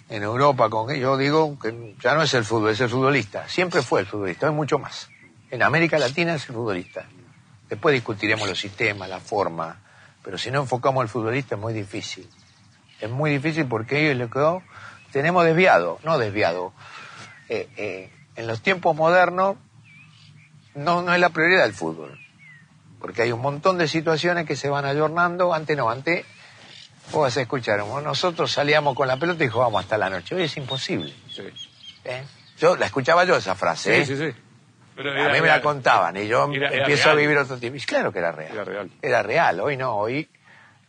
en 0.10 0.24
Europa 0.24 0.70
con 0.70 0.94
yo 0.94 1.16
digo 1.16 1.58
que 1.58 1.96
ya 2.04 2.14
no 2.14 2.22
es 2.22 2.34
el 2.34 2.44
fútbol, 2.44 2.72
es 2.72 2.82
el 2.82 2.90
futbolista. 2.90 3.48
Siempre 3.48 3.82
fue 3.82 4.02
el 4.02 4.06
futbolista, 4.06 4.48
hoy 4.48 4.54
mucho 4.54 4.78
más. 4.78 5.10
En 5.50 5.64
América 5.64 5.98
Latina 5.98 6.36
es 6.36 6.48
el 6.50 6.56
futbolista. 6.56 7.06
Después 7.70 7.94
discutiremos 7.94 8.48
los 8.48 8.60
sistemas, 8.60 9.10
la 9.10 9.22
forma, 9.22 9.80
pero 10.24 10.38
si 10.38 10.52
no 10.52 10.62
enfocamos 10.62 11.02
al 11.02 11.10
futbolista 11.10 11.56
es 11.56 11.62
muy 11.62 11.74
difícil. 11.74 12.30
Es 13.00 13.10
muy 13.10 13.32
difícil 13.32 13.66
porque 13.66 14.06
ellos 14.06 14.18
lo 14.18 14.30
quedó, 14.30 14.62
tenemos 15.12 15.46
desviado, 15.46 15.98
no 16.04 16.18
desviado. 16.18 16.74
Eh, 17.54 17.68
eh, 17.76 18.10
en 18.38 18.48
los 18.48 18.62
tiempos 18.62 18.96
modernos 18.96 19.58
no, 20.74 21.02
no 21.02 21.14
es 21.14 21.20
la 21.20 21.30
prioridad 21.30 21.64
del 21.64 21.74
fútbol 21.74 22.18
porque 23.02 23.24
hay 23.24 23.32
un 23.34 23.42
montón 23.42 23.78
de 23.78 23.88
situaciones 23.88 24.46
que 24.46 24.56
se 24.56 24.70
van 24.70 24.86
ayornando. 24.86 25.54
Antes 25.56 25.76
no, 25.76 25.90
antes 25.90 26.24
vos 27.12 27.24
vas 27.24 27.36
a 27.36 27.42
escuchar, 27.42 27.80
nosotros 27.80 28.52
salíamos 28.52 28.96
con 28.96 29.08
la 29.08 29.18
pelota 29.18 29.44
y 29.44 29.48
jugábamos 29.50 29.84
hasta 29.84 29.98
la 29.98 30.10
noche. 30.10 30.36
Hoy 30.36 30.44
es 30.44 30.56
imposible. 30.56 31.12
Sí, 31.30 31.42
¿eh? 32.06 32.22
Yo 32.60 32.78
la 32.78 32.86
escuchaba 32.86 33.26
yo 33.26 33.36
esa 33.36 33.56
frase. 33.56 34.02
¿eh? 34.02 34.06
sí, 34.06 34.16
sí. 34.16 34.30
sí. 34.32 34.38
Pero 34.96 35.12
A 35.12 35.30
mí 35.34 35.42
me 35.42 35.48
la 35.48 35.62
contaban 35.62 36.16
y 36.16 36.28
yo 36.28 36.48
Era- 36.54 36.70
empiezo 36.72 37.10
a 37.10 37.16
vivir 37.16 37.38
otro 37.40 37.58
tipo. 37.58 37.76
Y 37.76 37.80
claro 37.82 38.14
que 38.14 38.20
era 38.20 38.32
real. 38.32 38.52
Era 38.54 38.64
real. 38.64 38.92
Era 39.02 39.24
real. 39.24 39.60
Hoy 39.62 39.78
no, 39.78 39.96
hoy 39.96 40.30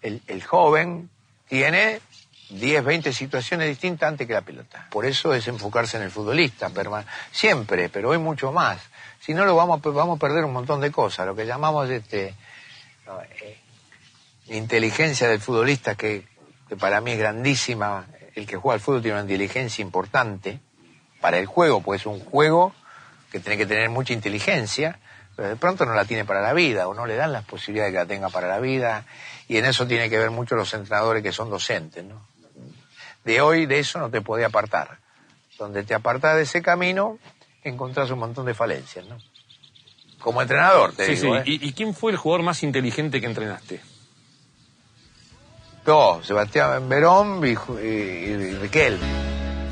el, 0.03 0.21
el 0.27 0.45
joven 0.45 1.09
tiene 1.49 2.01
10, 2.53 2.85
20 2.85 3.13
situaciones 3.13 3.69
distintas 3.69 4.09
antes 4.09 4.27
que 4.27 4.35
la 4.35 4.43
pelota. 4.43 4.87
Por 4.91 5.07
eso 5.07 5.35
es 5.35 5.49
enfocarse 5.49 5.97
en 5.97 6.03
el 6.03 6.11
futbolista, 6.11 6.71
siempre, 7.31 7.89
pero 7.89 8.11
hoy 8.11 8.19
mucho 8.19 8.53
más. 8.53 8.79
Si 9.21 9.35
no 9.35 9.45
lo 9.45 9.57
vamos, 9.57 9.81
vamos 9.83 10.17
a 10.17 10.21
perder 10.21 10.45
un 10.45 10.53
montón 10.53 10.81
de 10.81 10.91
cosas, 10.91 11.27
lo 11.27 11.35
que 11.35 11.47
llamamos 11.47 11.89
este 11.89 12.35
eh, 13.07 13.59
inteligencia 14.49 15.29
del 15.29 15.41
futbolista 15.41 15.95
que, 15.95 16.27
que 16.69 16.77
para 16.77 17.01
mí 17.01 17.13
es 17.13 17.19
grandísima. 17.19 18.07
El 18.35 18.47
que 18.47 18.57
juega 18.57 18.75
al 18.75 18.81
fútbol 18.81 19.03
tiene 19.03 19.17
una 19.17 19.23
inteligencia 19.23 19.83
importante 19.83 20.59
para 21.21 21.39
el 21.39 21.47
juego, 21.47 21.81
pues 21.83 22.03
es 22.03 22.07
un 22.07 22.21
juego 22.21 22.75
que 23.31 23.41
tiene 23.41 23.57
que 23.57 23.67
tener 23.67 23.89
mucha 23.89 24.13
inteligencia, 24.13 24.99
pero 25.37 25.49
de 25.49 25.57
pronto 25.57 25.87
no 25.87 25.95
la 25.95 26.05
tiene 26.05 26.25
para 26.25 26.41
la 26.41 26.53
vida 26.53 26.89
o 26.89 26.95
no 26.95 27.07
le 27.07 27.17
dan 27.17 27.33
las 27.33 27.45
posibilidades 27.45 27.93
que 27.93 27.99
la 27.99 28.07
tenga 28.07 28.29
para 28.29 28.49
la 28.49 28.59
vida 28.59 29.07
y 29.49 29.57
en 29.57 29.65
eso 29.67 29.87
tiene 29.87 30.11
que 30.11 30.19
ver 30.19 30.31
mucho 30.31 30.55
los 30.57 30.73
entrenadores 30.75 31.23
que 31.23 31.33
son 31.33 31.49
docentes, 31.49 32.05
¿no? 32.05 32.32
De 33.25 33.41
hoy 33.41 33.67
de 33.67 33.79
eso 33.79 33.99
no 33.99 34.11
te 34.11 34.21
podés 34.21 34.47
apartar. 34.47 34.99
Donde 35.59 35.83
te 35.85 35.95
apartás 35.95 36.37
de 36.37 36.43
ese 36.43 36.63
camino, 36.63 37.19
encontrás 37.63 38.11
un 38.11 38.19
montón 38.19 38.47
de 38.47 38.55
falencias, 38.55 39.05
¿no? 39.07 39.21
Como 40.19 40.41
entrenador, 40.43 40.93
te 40.93 41.07
Sí, 41.07 41.15
digo, 41.17 41.35
sí. 41.35 41.41
¿eh? 41.41 41.43
¿Y, 41.47 41.69
y 41.69 41.73
quién 41.73 41.95
fue 41.95 42.13
el 42.13 42.17
jugador 42.19 42.45
más 42.45 42.63
inteligente 42.63 43.21
que 43.21 43.27
entrenaste? 43.27 43.81
No, 45.87 46.23
Sebastián 46.23 46.89
Verón 46.89 47.45
y, 47.45 47.55
Ju- 47.57 47.81
y, 47.83 48.31
y 48.31 48.55
Riquel. 48.59 48.99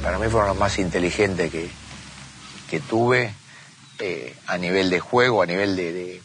Para 0.02 0.18
mí 0.18 0.28
fueron 0.28 0.48
los 0.48 0.58
más 0.58 0.78
inteligentes 0.78 1.50
que, 1.52 1.70
que 2.68 2.80
tuve 2.80 3.32
eh, 4.00 4.34
a 4.48 4.58
nivel 4.58 4.90
de 4.90 4.98
juego, 4.98 5.42
a 5.42 5.46
nivel 5.46 5.76
de, 5.76 5.92
de- 5.92 6.22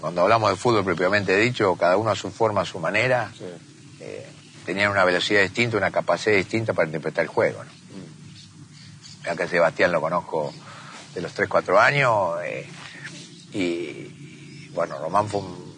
Cuando 0.00 0.22
hablamos 0.22 0.48
de 0.50 0.56
fútbol 0.56 0.84
propiamente 0.84 1.36
dicho, 1.36 1.76
cada 1.76 1.96
uno 1.98 2.10
a 2.10 2.16
su 2.16 2.30
forma, 2.30 2.62
a 2.62 2.64
su 2.64 2.78
manera, 2.78 3.30
eh, 4.00 4.26
tenían 4.64 4.90
una 4.90 5.04
velocidad 5.04 5.42
distinta, 5.42 5.76
una 5.76 5.90
capacidad 5.90 6.36
distinta 6.36 6.72
para 6.72 6.86
interpretar 6.86 7.22
el 7.22 7.28
juego. 7.28 7.64
¿no? 7.64 7.70
Ya 9.24 9.36
que 9.36 9.46
Sebastián 9.46 9.92
lo 9.92 10.00
conozco 10.00 10.52
de 11.14 11.20
los 11.20 11.32
3, 11.32 11.48
4 11.48 11.80
años 11.80 12.36
eh, 12.44 12.68
y, 13.52 13.58
y, 13.58 14.70
bueno, 14.74 14.98
Román 14.98 15.28
fue 15.28 15.40
un, 15.40 15.76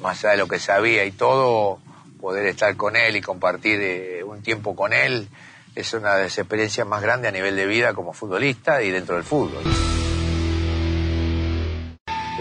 más 0.00 0.24
allá 0.24 0.32
de 0.32 0.38
lo 0.38 0.48
que 0.48 0.58
sabía 0.58 1.04
y 1.04 1.12
todo, 1.12 1.78
poder 2.20 2.46
estar 2.46 2.74
con 2.76 2.96
él 2.96 3.16
y 3.16 3.20
compartir 3.20 3.80
eh, 3.80 4.24
un 4.24 4.42
tiempo 4.42 4.74
con 4.74 4.92
él 4.92 5.28
es 5.74 5.92
una 5.92 6.16
de 6.16 6.24
las 6.24 6.38
experiencias 6.38 6.84
más 6.86 7.00
grandes 7.00 7.28
a 7.28 7.32
nivel 7.32 7.54
de 7.54 7.64
vida 7.66 7.94
como 7.94 8.12
futbolista 8.12 8.82
y 8.82 8.90
dentro 8.90 9.14
del 9.14 9.24
fútbol. 9.24 9.62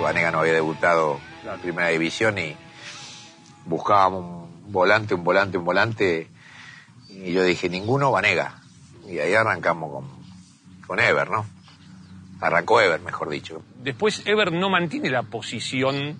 Vanega 0.02 0.32
no 0.32 0.40
había 0.40 0.54
debutado 0.54 1.20
en 1.42 1.48
la 1.48 1.58
primera 1.58 1.90
división 1.90 2.38
y 2.38 2.56
buscábamos 3.66 4.24
un 4.24 4.47
volante, 4.72 5.14
un 5.14 5.24
volante, 5.24 5.58
un 5.58 5.66
volante 5.66 6.30
y 7.10 7.34
yo 7.34 7.44
dije, 7.44 7.70
ninguno 7.70 8.12
Vanega. 8.12 8.62
Y 9.08 9.20
ahí 9.20 9.34
arrancamos 9.34 9.92
con, 9.92 10.06
con 10.86 11.00
Ever, 11.00 11.30
¿no? 11.30 11.46
Arrancó 12.42 12.82
Ever, 12.82 13.02
mejor 13.02 13.30
dicho. 13.30 13.64
Después 13.82 14.22
Ever 14.26 14.52
no 14.52 14.70
mantiene 14.70 15.10
la 15.10 15.24
posición 15.24 16.18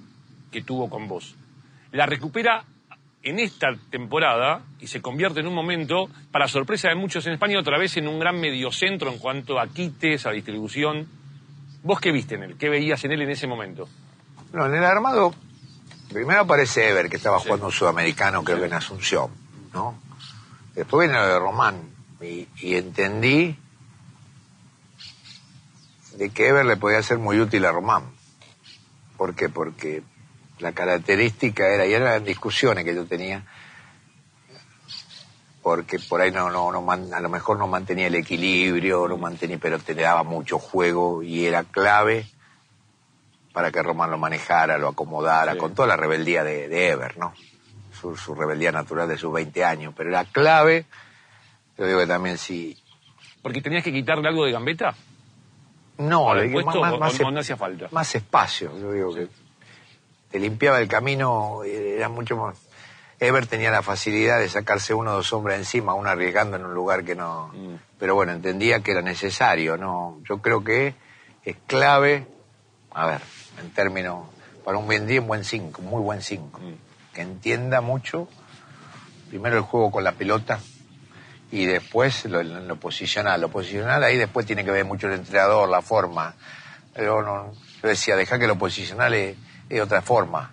que 0.52 0.64
tuvo 0.64 0.90
con 0.90 1.08
vos. 1.08 1.36
La 1.92 2.06
recupera 2.06 2.64
en 3.24 3.40
esta 3.40 3.68
temporada 3.90 4.62
y 4.80 4.88
se 4.88 5.02
convierte 5.02 5.42
en 5.42 5.48
un 5.48 5.54
momento, 5.54 6.10
para 6.32 6.48
sorpresa 6.48 6.90
de 6.90 6.96
muchos 6.96 7.26
en 7.28 7.34
España, 7.34 7.60
otra 7.60 7.78
vez 7.78 7.98
en 7.98 8.08
un 8.08 8.20
gran 8.20 8.40
mediocentro 8.40 9.12
en 9.12 9.20
cuanto 9.20 9.60
a 9.60 9.68
quites, 9.68 10.26
a 10.26 10.32
distribución. 10.32 11.08
¿Vos 11.84 12.00
qué 12.00 12.12
viste 12.12 12.36
en 12.36 12.44
él? 12.44 12.58
¿Qué 12.58 12.70
veías 12.70 13.04
en 13.04 13.12
él 13.12 13.22
en 13.22 13.30
ese 13.30 13.48
momento? 13.48 13.88
No, 14.54 14.66
en 14.66 14.76
el 14.76 14.84
armado, 14.84 15.34
primero 16.12 16.42
aparece 16.42 16.90
Ever, 16.90 17.10
que 17.10 17.18
estaba 17.18 17.40
jugando 17.40 17.68
un 17.68 17.72
sudamericano, 17.72 18.44
creo 18.44 18.60
que 18.60 18.66
en 18.66 18.74
Asunción, 18.74 19.30
¿no? 19.74 20.00
Después 20.76 21.08
viene 21.10 21.22
lo 21.24 21.28
de 21.34 21.40
Román, 21.40 21.82
y, 22.22 22.48
y 22.60 22.76
entendí 22.76 23.58
de 26.16 26.30
que 26.30 26.48
Ever 26.48 26.66
le 26.66 26.78
podía 26.78 27.02
ser 27.04 27.18
muy 27.20 27.40
útil 27.40 27.66
a 27.66 27.72
Román. 27.72 28.04
¿Por 29.18 29.36
qué? 29.36 29.50
Porque 29.50 30.04
la 30.60 30.72
característica 30.72 31.68
era, 31.68 31.86
y 31.86 31.94
eran 31.94 32.24
discusiones 32.24 32.84
que 32.86 32.96
yo 32.96 33.06
tenía, 33.06 33.46
porque 35.62 36.00
por 36.00 36.22
ahí 36.22 36.32
no, 36.32 36.50
no, 36.50 36.72
no 36.72 36.82
man- 36.82 37.14
a 37.14 37.20
lo 37.20 37.30
mejor 37.30 37.58
no 37.58 37.68
mantenía 37.68 38.08
el 38.08 38.16
equilibrio, 38.16 39.08
no 39.08 39.18
mantenía, 39.18 39.58
pero 39.62 39.80
te 39.80 39.94
daba 39.94 40.24
mucho 40.24 40.60
juego 40.60 41.22
y 41.24 41.46
era 41.46 41.64
clave 41.64 42.28
para 43.58 43.72
que 43.72 43.82
Román 43.82 44.12
lo 44.12 44.20
manejara, 44.20 44.78
lo 44.78 44.90
acomodara, 44.90 45.54
Sí. 45.54 45.58
con 45.58 45.74
toda 45.74 45.88
la 45.88 45.98
rebeldía 45.98 46.44
de, 46.44 46.68
de 46.68 46.90
Ever, 46.90 47.18
¿no? 47.18 47.34
Su, 48.00 48.16
su 48.16 48.36
rebeldía 48.36 48.72
natural 48.72 49.08
de 49.08 49.18
sus 49.18 49.34
20 49.34 49.66
años, 49.66 49.96
pero 49.98 50.10
era 50.12 50.26
clave, 50.26 50.86
yo 51.76 51.88
digo 51.88 51.98
que 52.00 52.06
también 52.06 52.38
sí, 52.38 52.78
Porque 53.42 53.60
tenías 53.60 53.84
que 53.84 53.92
quitarle 53.92 54.28
algo 54.28 54.46
de 54.46 54.52
gambeta. 54.52 54.94
no, 55.98 56.26
¿Para 56.26 56.42
le 56.42 56.48
digo, 56.50 56.62
puesto 56.62 56.82
más, 56.82 56.94
o- 56.94 56.98
más- 57.00 57.20
o 57.20 57.32
no 57.32 57.40
hacía 57.40 57.58
falta? 57.58 57.88
más 57.90 58.14
espacio, 58.14 58.78
yo 58.80 58.92
digo 58.92 59.16
que 59.16 59.28
te 60.30 60.38
limpiaba 60.38 60.78
el 60.80 60.88
camino, 60.88 61.64
era 61.64 62.10
mucho 62.10 62.38
más... 62.38 62.58
Ever 63.20 63.48
tenía 63.48 63.72
la 63.72 63.82
facilidad 63.82 64.38
de 64.38 64.50
sacarse 64.50 64.94
uno 64.94 65.14
o 65.14 65.16
dos 65.16 65.34
hombres 65.34 65.58
encima, 65.58 65.96
uno 65.96 66.08
arriesgando 66.12 66.58
en 66.58 66.66
un 66.66 66.76
lugar 66.76 67.04
que 67.04 67.16
no... 67.16 67.48
Mm. 67.56 67.76
Pero 67.98 68.14
bueno, 68.14 68.34
entendía 68.34 68.82
que 68.82 68.92
era 68.92 69.02
necesario, 69.02 69.76
¿no? 69.78 70.20
Yo 70.30 70.38
creo 70.44 70.64
que 70.64 70.94
es 71.44 71.56
clave, 71.66 72.28
a 72.94 73.08
ver, 73.08 73.22
en 73.60 73.72
términos, 73.72 74.28
para 74.64 74.78
un 74.78 74.86
buen 74.86 75.08
día, 75.08 75.22
un 75.22 75.28
buen 75.28 75.44
5, 75.44 75.82
muy 75.82 76.02
buen 76.02 76.22
5. 76.22 76.60
Mm. 76.60 77.14
Que 77.14 77.22
entienda 77.22 77.82
mucho, 77.82 78.28
primero 79.30 79.58
el 79.58 79.64
juego 79.64 79.92
con 79.92 80.04
la 80.04 80.12
pelota, 80.14 80.60
y 81.52 81.66
después 81.66 82.26
lo, 82.26 82.44
lo 82.44 82.76
posicional. 82.76 83.40
Lo 83.42 83.50
posicional 83.50 84.04
ahí 84.04 84.18
después 84.18 84.46
tiene 84.46 84.66
que 84.66 84.72
ver 84.72 84.84
mucho 84.86 85.08
el 85.08 85.14
entrenador, 85.14 85.70
la 85.70 85.82
forma. 85.82 86.34
Pero 86.94 87.24
no, 87.24 87.54
yo 87.82 87.88
decía, 87.90 88.16
deja 88.16 88.38
que 88.38 88.48
lo 88.48 88.58
posicional 88.58 89.14
es, 89.14 89.38
es 89.70 89.82
otra 89.82 90.02
forma. 90.02 90.52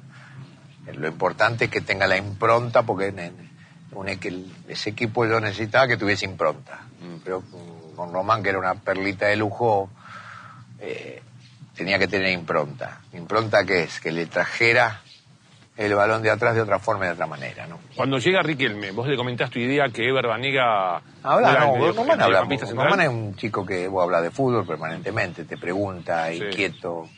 Lo 0.95 1.09
importante 1.09 1.65
es 1.65 1.71
que 1.71 1.81
tenga 1.81 2.07
la 2.07 2.17
impronta, 2.17 2.83
porque 2.83 3.09
en- 3.09 3.19
en- 3.19 3.51
un 3.93 4.07
equi- 4.09 4.51
ese 4.69 4.91
equipo 4.91 5.25
yo 5.25 5.41
necesitaba 5.41 5.87
que 5.89 5.97
tuviese 5.97 6.25
impronta. 6.27 6.81
Pero 7.25 7.43
con- 7.43 7.95
con 7.97 8.13
Román, 8.13 8.43
que 8.43 8.51
era 8.51 8.59
una 8.59 8.75
perlita 8.75 9.27
de 9.27 9.37
lujo, 9.37 9.89
eh, 10.81 11.23
tenía 11.77 11.99
que 11.99 12.07
tener 12.09 12.31
impronta. 12.33 13.01
¿Impronta 13.13 13.65
qué 13.65 13.83
es? 13.85 14.01
Que 14.01 14.13
le 14.13 14.27
trajera 14.27 15.01
el 15.77 15.93
balón 15.95 16.23
de 16.23 16.31
atrás 16.31 16.55
de 16.55 16.61
otra 16.61 16.79
forma 16.79 17.05
y 17.05 17.09
de 17.09 17.15
otra 17.15 17.27
manera, 17.27 17.67
¿no? 17.67 17.81
Cuando 17.97 18.19
llega 18.19 18.43
Riquelme, 18.43 18.93
vos 18.93 19.09
le 19.09 19.17
comentás 19.17 19.51
tu 19.51 19.59
idea 19.59 19.89
que 19.89 20.09
Ever 20.09 20.27
Banega... 20.29 20.99
El 20.99 21.43
no, 21.43 21.93
Román 21.93 22.21
habla. 22.21 22.43
Román 22.43 23.01
es 23.01 23.09
un 23.09 23.35
chico 23.35 23.67
que 23.67 23.89
vos 23.89 24.05
habla 24.05 24.21
de 24.23 24.31
fútbol 24.31 24.65
permanentemente, 24.67 25.45
te 25.45 25.57
pregunta, 25.57 26.29
Sí. 26.31 26.45
inquieto. 26.45 27.09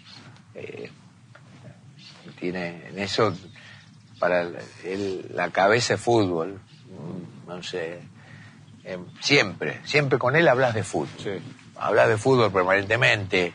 eh, 0.54 0.90
tiene 2.40 2.88
en 2.88 2.98
eso, 2.98 3.34
para 4.18 4.42
él, 4.84 5.26
la 5.34 5.50
cabeza 5.50 5.94
es 5.94 6.00
fútbol. 6.00 6.54
mm, 6.86 7.48
No 7.48 7.62
sé. 7.62 8.00
eh, 8.84 8.98
siempre, 9.20 9.80
siempre 9.84 10.18
con 10.18 10.34
él 10.36 10.46
hablas 10.48 10.72
de 10.74 10.82
fútbol. 10.82 11.08
Sí. 11.18 11.30
Hablas 11.76 12.08
de 12.08 12.16
fútbol 12.16 12.50
permanentemente. 12.52 13.52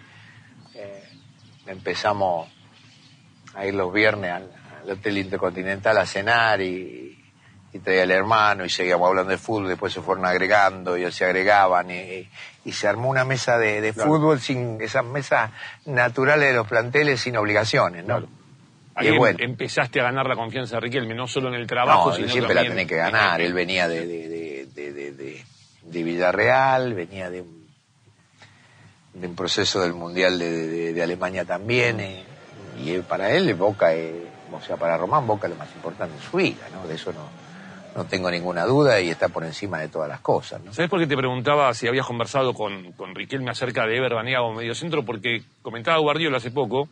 Empezamos 1.67 2.49
a 3.55 3.65
ir 3.65 3.73
los 3.73 3.93
viernes 3.93 4.31
al, 4.31 4.49
al 4.83 4.89
Hotel 4.91 5.17
Intercontinental 5.17 5.97
a 5.97 6.05
cenar 6.05 6.61
y, 6.61 7.19
y 7.73 7.79
traía 7.79 8.03
el 8.03 8.11
hermano 8.11 8.65
y 8.65 8.69
seguíamos 8.69 9.07
hablando 9.07 9.31
de 9.31 9.37
fútbol, 9.37 9.67
después 9.67 9.93
se 9.93 10.01
fueron 10.01 10.25
agregando 10.25 10.97
y 10.97 11.09
se 11.11 11.25
agregaban 11.25 11.91
y, 11.91 12.27
y 12.65 12.71
se 12.71 12.87
armó 12.87 13.09
una 13.09 13.25
mesa 13.25 13.57
de, 13.57 13.81
de 13.81 13.93
Claro. 13.93 14.09
fútbol 14.09 14.39
sin 14.39 14.81
esas 14.81 15.05
mesas 15.05 15.51
naturales 15.85 16.49
de 16.49 16.53
los 16.55 16.67
planteles 16.67 17.21
sin 17.21 17.37
obligaciones, 17.37 18.05
¿no? 18.05 18.17
Claro. 18.17 18.27
Ahí 18.95 19.07
em- 19.07 19.17
bueno. 19.17 19.37
empezaste 19.41 20.01
a 20.01 20.03
ganar 20.03 20.27
la 20.27 20.35
confianza 20.35 20.75
de 20.75 20.81
Riquelme, 20.81 21.13
no 21.15 21.27
solo 21.27 21.47
en 21.47 21.55
el 21.55 21.65
trabajo, 21.67 22.09
No, 22.09 22.15
sino 22.15 22.27
siempre 22.27 22.53
la 22.53 22.63
tenés 22.63 22.87
que 22.87 22.97
ganar. 22.97 23.39
Él 23.39 23.53
venía 23.53 23.87
de, 23.87 24.05
de, 24.05 24.27
de, 24.27 24.65
de, 24.73 24.91
de- 24.93 25.11
de- 25.13 25.45
de 25.83 26.03
Villarreal, 26.03 26.93
venía 26.93 27.29
de 27.29 27.41
un, 27.41 27.60
de 29.13 29.27
un 29.27 29.35
proceso 29.35 29.81
del 29.81 29.93
Mundial 29.93 30.39
de, 30.39 31.01
Alemania 31.01 31.45
también. 31.45 31.99
eh, 31.99 32.23
y 32.83 32.97
para 32.99 33.31
él, 33.31 33.53
Boca, 33.55 33.93
eh, 33.93 34.25
o 34.51 34.61
sea, 34.61 34.77
para 34.77 34.97
Román, 34.97 35.27
Boca 35.27 35.47
es 35.47 35.53
lo 35.53 35.59
más 35.59 35.73
importante 35.75 36.15
en 36.15 36.21
su 36.21 36.37
vida, 36.37 36.67
¿no? 36.73 36.87
De 36.87 36.95
eso 36.95 37.11
no, 37.13 37.29
no 37.95 38.05
tengo 38.05 38.31
ninguna 38.31 38.65
duda 38.65 38.99
y 39.01 39.09
está 39.09 39.29
por 39.29 39.43
encima 39.43 39.79
de 39.79 39.89
todas 39.89 40.09
las 40.09 40.21
cosas, 40.21 40.61
¿no? 40.63 40.73
¿Sabes 40.73 40.89
por 40.89 40.99
qué 40.99 41.07
te 41.07 41.17
preguntaba 41.17 41.73
si 41.73 41.87
habías 41.87 42.05
conversado 42.05 42.53
con, 42.53 42.93
con 42.93 43.13
Riquelme 43.13 43.51
acerca 43.51 43.85
de 43.85 43.97
Ever 43.97 44.13
Banega 44.13 44.39
como 44.39 44.55
mediocentro? 44.55 45.03
Porque 45.03 45.43
comentaba 45.61 45.97
Guardiola 45.99 46.37
hace 46.37 46.51
poco 46.51 46.89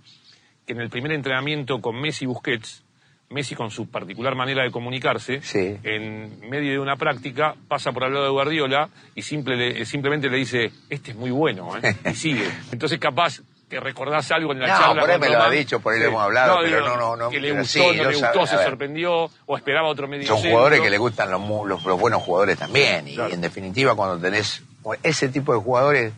que 0.66 0.74
en 0.74 0.82
el 0.82 0.90
primer 0.90 1.14
entrenamiento 1.14 1.82
con 1.82 2.00
Messi 2.00 2.26
Busquets, 2.26 2.84
Messi 3.30 3.54
con 3.56 3.70
su 3.70 3.88
particular 3.90 4.34
manera 4.36 4.64
de 4.64 4.72
comunicarse, 4.72 5.42
Sí. 5.44 5.78
en 5.84 6.50
medio 6.50 6.72
de 6.72 6.80
una 6.80 6.96
práctica 6.96 7.54
pasa 7.68 7.92
por 7.92 8.04
al 8.04 8.12
lado 8.14 8.26
de 8.26 8.32
Guardiola 8.32 8.90
y 9.14 9.22
simple 9.22 9.56
le- 9.56 9.86
simplemente 9.86 10.30
le 10.30 10.38
dice, 10.38 10.72
este 10.90 11.12
es 11.12 11.18
muy 11.18 11.30
bueno, 11.30 11.72
¿eh? 11.78 11.96
y 12.12 12.16
sigue. 12.16 12.50
Entonces 12.72 12.98
capaz 12.98 13.42
que 13.70 13.80
recordás 13.80 14.32
algo 14.32 14.52
en 14.52 14.62
la 14.62 14.68
No, 14.68 14.80
charla. 14.80 15.02
por 15.02 15.12
ahí 15.12 15.20
con 15.20 15.30
me 15.30 15.36
lo 15.36 15.44
ha 15.44 15.50
dicho, 15.52 15.80
por 15.80 15.94
ahí 15.94 16.00
lo 16.00 16.08
hemos 16.08 16.24
hablado, 16.24 16.58
pero 16.64 16.82
no, 16.88 16.98
no, 16.98 17.16
no, 17.16 17.30
Que 17.30 17.40
le 17.40 17.52
gustó, 17.52 17.66
sí, 17.92 17.98
no 17.98 18.10
le 18.10 18.16
gustó, 18.18 18.48
se 18.48 18.64
sorprendió 18.64 19.30
o 19.46 19.58
esperaba 19.58 19.88
otro 19.90 20.08
medio 20.08 20.26
Son 20.26 20.38
jugadores 20.42 20.82
que 20.82 20.90
le 20.90 20.98
gustan 20.98 21.30
los, 21.30 21.40
los, 21.68 21.86
los 21.86 22.00
buenos 22.00 22.24
jugadores 22.24 22.58
también. 22.58 23.08
Y 23.08 23.14
Claro. 23.14 23.32
en 23.32 23.42
definitiva, 23.42 23.94
cuando 23.96 24.18
tenés 24.18 24.64
ese 25.04 25.30
tipo 25.30 25.54
de 25.54 25.60
jugadores, 25.60 26.14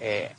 eh, 0.00 0.32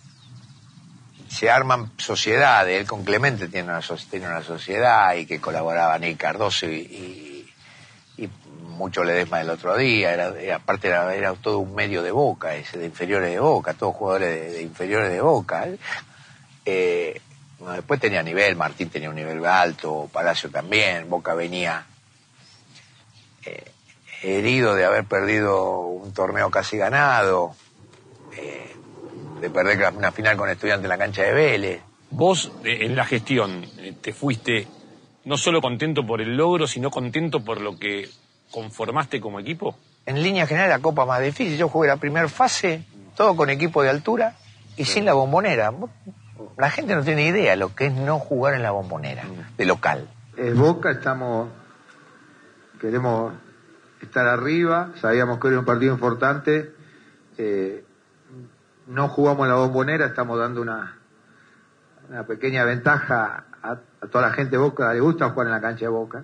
se 1.34 1.50
arman 1.50 1.91
sociedades. 1.98 2.80
Él 2.80 2.86
con 2.86 3.04
Clemente 3.04 3.48
tiene 3.48 3.69
una, 3.69 3.82
tiene 4.10 4.28
una 4.28 4.43
sociedad 4.43 5.15
y 5.15 5.26
que 5.26 5.41
colaboraba 5.41 5.98
Nick 5.98 6.17
Cardoso 6.17 6.67
y, 6.67 6.76
y, 6.76 8.24
y 8.24 8.30
mucho 8.67 9.04
Ledesma 9.04 9.41
el 9.41 9.50
otro 9.50 9.76
día. 9.76 10.13
Aparte, 10.54 10.89
era, 10.89 11.13
era 11.15 11.34
todo 11.34 11.58
un 11.58 11.74
medio 11.74 12.04
de 12.04 12.12
boca, 12.12 12.56
ese 12.56 12.78
de 12.78 12.86
inferiores 12.86 13.32
de 13.32 13.39
boca, 13.39 13.74
todos 13.74 13.96
jugadores 13.96 14.54
de, 14.54 14.62
inferiores 14.62 15.10
de 15.10 15.22
boca. 15.22 15.67
Eh, 16.65 17.19
después 17.72 18.00
tenía 18.00 18.22
nivel, 18.22 18.56
Martín 18.56 18.89
tenía 18.89 19.10
un 19.10 19.15
nivel 19.15 19.43
alto, 19.46 20.10
Palacio 20.13 20.52
también, 20.52 21.10
Boca 21.10 21.34
venía 21.34 21.86
eh, 23.46 23.72
herido 24.22 24.76
de 24.76 24.86
haber 24.86 25.06
perdido 25.06 25.80
un 25.80 26.13
torneo 26.13 26.52
casi 26.52 26.78
ganado, 26.78 27.56
eh, 28.38 28.76
de 29.43 29.49
perder 29.49 29.91
una 29.93 30.13
final 30.13 30.38
con 30.38 30.49
estudiante 30.49 30.86
en 30.86 30.89
la 30.89 30.97
cancha 30.97 31.21
de 31.23 31.34
Vélez. 31.34 31.82
Vos, 32.12 32.49
eh, 32.63 32.86
en 32.86 32.95
la 32.95 33.03
gestión, 33.03 33.65
eh, 33.77 33.93
te 33.99 34.13
fuiste 34.13 34.69
no 35.25 35.36
solo 35.36 35.60
contento 35.60 36.08
por 36.08 36.21
el 36.21 36.38
logro, 36.38 36.65
sino 36.65 36.89
contento 36.89 37.43
por 37.43 37.60
lo 37.60 37.77
que 37.77 38.10
conformaste 38.51 39.19
como 39.19 39.41
equipo. 39.41 39.77
En 40.06 40.23
línea 40.23 40.47
general 40.47 40.69
la 40.69 40.79
copa 40.79 41.06
más 41.06 41.21
difícil, 41.21 41.58
yo 41.58 41.67
jugué 41.67 41.89
la 41.89 41.97
primera 41.97 42.29
fase, 42.29 42.86
todo 43.17 43.36
con 43.36 43.49
equipo 43.49 43.84
de 43.84 43.89
altura 43.89 44.38
y 44.77 44.86
sin 44.86 45.03
la 45.03 45.13
bombonera. 45.13 45.73
La 46.58 46.69
gente 46.69 46.95
no 46.95 47.03
tiene 47.03 47.27
idea 47.27 47.58
lo 47.58 47.75
que 47.75 47.88
es 47.88 47.93
no 47.93 48.19
jugar 48.19 48.53
en 48.53 48.63
la 48.63 48.71
bombonera, 48.71 49.25
de 49.58 49.65
local. 49.65 50.08
Es 50.38 50.56
Boca, 50.56 50.91
estamos, 50.91 51.49
queremos 52.79 53.34
estar 54.01 54.25
arriba, 54.25 54.93
sabíamos 55.01 55.38
que 55.41 55.49
era 55.49 55.60
un 55.60 55.65
partido 55.65 55.93
importante, 55.93 56.71
eh, 57.38 57.84
no 58.88 59.10
jugamos 59.10 59.46
en 59.46 59.50
la 59.50 59.56
bombonera, 59.56 60.06
estamos 60.06 60.39
dando 60.39 60.62
una, 60.62 60.98
una 62.10 62.26
pequeña 62.26 62.63
ventaja 62.63 63.46
a, 63.62 63.72
a 64.02 64.08
toda 64.08 64.28
la 64.28 64.34
gente 64.34 64.52
de 64.52 64.58
Boca, 64.58 64.93
le 64.93 65.00
gusta 65.00 65.30
jugar 65.30 65.48
en 65.48 65.54
la 65.54 65.62
cancha 65.62 65.86
de 65.86 65.89
Boca, 65.89 66.24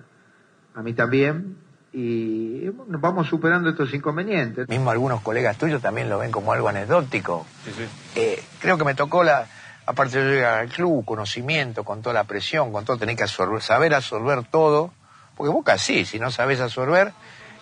a 0.74 0.82
mí 0.82 0.92
también, 0.92 1.56
y 1.92 2.68
bueno, 2.68 2.98
vamos 3.00 3.26
superando 3.26 3.70
estos 3.70 3.92
inconvenientes. 3.92 4.68
Mismo 4.68 4.90
algunos 4.90 5.22
colegas 5.22 5.56
tuyos 5.56 5.82
también 5.82 6.08
lo 6.08 6.18
ven 6.18 6.30
como 6.30 6.52
algo 6.52 6.68
anecdótico. 6.68 7.46
Sí, 7.64 7.72
sí. 7.76 7.88
Eh, 8.14 8.42
creo 8.60 8.78
que 8.78 8.84
me 8.84 8.94
tocó 8.94 9.24
la, 9.24 9.46
aparte 9.86 10.22
de 10.22 10.34
llegar 10.34 10.58
al 10.60 10.68
club, 10.68 11.04
conocimiento, 11.04 11.84
con 11.84 12.00
toda 12.00 12.14
la 12.14 12.24
presión, 12.24 12.72
con 12.72 12.84
todo, 12.84 12.96
tenés 12.96 13.16
que 13.16 13.24
absorber, 13.24 13.60
saber 13.60 13.94
absorber 13.94 14.44
todo, 14.44 14.92
porque 15.36 15.50
Boca 15.50 15.78
sí, 15.78 16.04
si 16.04 16.20
no 16.20 16.30
sabes 16.30 16.60
absorber, 16.60 17.12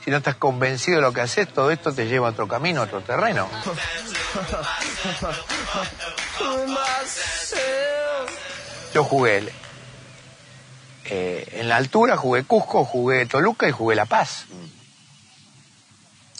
si 0.04 0.10
no 0.10 0.18
estás 0.18 0.34
convencido 0.34 0.98
de 0.98 1.02
lo 1.02 1.12
que 1.12 1.22
haces, 1.22 1.48
todo 1.48 1.70
esto 1.70 1.92
te 1.94 2.06
lleva 2.06 2.28
a 2.28 2.30
otro 2.30 2.46
camino, 2.46 2.82
a 2.82 2.84
otro 2.84 3.00
terreno. 3.00 3.48
Yo 8.94 9.04
jugué 9.04 9.48
eh, 11.04 11.48
en 11.52 11.68
la 11.68 11.76
altura, 11.76 12.16
jugué 12.16 12.44
Cusco, 12.44 12.84
jugué 12.84 13.26
Toluca 13.26 13.68
y 13.68 13.72
jugué 13.72 13.94
La 13.96 14.06
Paz. 14.06 14.46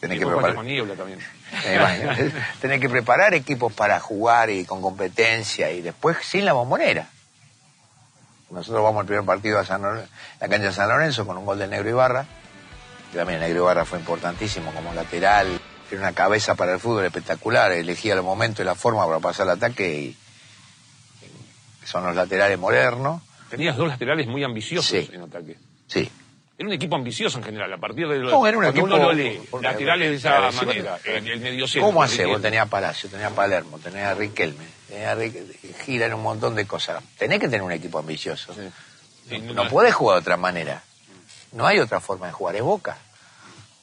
Tenés 0.01 0.19
que 0.19 0.27
preparar. 0.27 0.55
también. 0.97 1.19
Imagino. 1.75 2.33
Tenés 2.61 2.81
que 2.81 2.89
preparar 2.89 3.35
equipos 3.35 3.73
para 3.73 3.99
jugar 4.01 4.51
y 4.51 4.65
con 4.65 4.81
competencia 4.81 5.71
y 5.71 5.81
después 5.83 6.17
sin 6.23 6.45
la 6.45 6.53
bombonera. 6.53 7.09
Nosotros 8.51 8.83
vamos 8.83 9.01
al 9.01 9.07
primer 9.07 9.25
partido 9.27 9.59
a 9.59 9.65
San 9.65 9.83
Lor- 9.83 10.07
la 10.41 10.49
cancha 10.49 10.69
de 10.69 10.73
San 10.73 10.89
Lorenzo 10.89 11.27
con 11.27 11.37
un 11.37 11.45
gol 11.45 11.59
del 11.59 11.69
Negro 11.71 11.91
Ibarra. 11.91 12.25
que 13.13 13.19
También 13.19 13.43
el 13.43 13.49
Negro 13.49 13.65
Ibarra 13.65 13.85
fue 13.85 13.99
importantísimo 13.99 14.73
como 14.73 14.95
lateral. 14.95 15.61
Tiene 15.89 16.05
una 16.05 16.13
cabeza 16.13 16.55
para 16.55 16.75
el 16.75 16.81
fútbol 16.81 17.05
espectacular. 17.07 17.73
Elegía 17.73 18.15
los 18.15 18.25
momentos 18.25 18.63
y 18.63 18.67
la 18.67 18.75
forma 18.75 19.07
para 19.07 19.21
pasar 19.21 19.49
al 19.49 19.57
ataque 19.57 19.95
y, 19.95 20.17
son 21.87 22.05
los 22.05 22.15
laterales 22.15 22.59
modernos. 22.59 23.23
Tenías 23.49 23.77
dos 23.77 23.89
laterales 23.89 24.27
muy 24.27 24.45
ambiciosos 24.45 24.85
Sí. 24.91 25.09
en 25.13 25.23
ataque. 25.23 25.57
Sí. 25.87 26.11
Era 26.59 26.67
un 26.69 26.75
equipo 26.75 26.97
ambicioso 26.97 27.39
en 27.39 27.45
general, 27.45 27.73
a 27.73 27.79
partir 27.79 28.07
de 28.09 28.19
lo, 28.19 28.31
No, 28.31 28.47
era 28.47 28.59
un 28.59 28.65
cuando 28.65 28.81
equipo- 28.81 28.95
uno 28.97 28.99
lo 28.99 29.13
lee, 29.13 29.41
porque- 29.51 29.67
laterales 29.69 30.11
de 30.11 30.17
esa 30.17 30.51
sí, 30.51 30.67
manera, 30.67 30.99
bueno, 31.05 31.19
el, 31.19 31.29
el 31.29 31.41
mediocentro. 31.41 31.87
¿Cómo 31.89 32.03
hace? 32.03 32.27
Vos 32.27 32.43
tenías 32.43 32.69
Palacio, 32.69 33.09
tenías 33.09 33.33
Palermo, 33.33 33.79
tenías 33.79 34.19
Riquelme, 34.19 34.65
tenías 34.89 35.17
Riquelme, 35.17 35.55
gira 35.87 36.07
en 36.07 36.15
un 36.15 36.23
montón 36.23 36.57
de 36.57 36.67
cosas. 36.67 37.03
Tenés 37.17 37.39
que 37.39 37.47
tener 37.47 37.63
un 37.63 37.71
equipo 37.73 38.01
ambicioso. 38.01 38.53
Sí. 38.55 38.61
Sí, 39.31 39.39
No, 39.39 39.55
no- 39.55 39.65
no 39.65 39.71
podés 39.71 39.95
jugar 39.95 40.17
de 40.17 40.21
otra 40.23 40.37
manera. 40.37 40.83
No 41.53 41.65
hay 41.67 41.79
otra 41.79 42.01
forma 42.01 42.27
de 42.27 42.33
jugar, 42.33 42.57
es 42.57 42.63
Boca. 42.63 42.99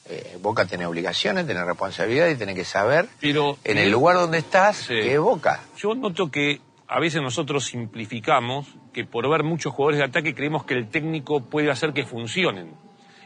Eh, 0.08 0.38
Boca 0.40 0.66
tiene 0.66 0.86
obligaciones, 0.86 1.46
tiene 1.46 1.64
responsabilidad 1.64 2.28
y 2.28 2.36
tiene 2.36 2.54
que 2.54 2.64
saber 2.64 3.08
Pero 3.20 3.58
en 3.64 3.78
eh, 3.78 3.84
el 3.84 3.90
lugar 3.90 4.16
donde 4.16 4.38
estás 4.38 4.76
Sí. 4.76 4.94
que 4.94 5.14
es 5.14 5.18
Boca. 5.20 5.60
Yo 5.76 5.94
noto 5.94 6.30
que 6.30 6.60
a 6.86 7.00
veces 7.00 7.20
nosotros 7.20 7.64
simplificamos 7.66 8.66
que 8.92 9.04
por 9.04 9.28
ver 9.28 9.42
muchos 9.42 9.72
jugadores 9.74 9.98
de 9.98 10.04
ataque 10.04 10.34
creemos 10.34 10.64
que 10.64 10.74
el 10.74 10.88
técnico 10.88 11.40
puede 11.40 11.70
hacer 11.70 11.92
que 11.92 12.04
funcionen. 12.04 12.70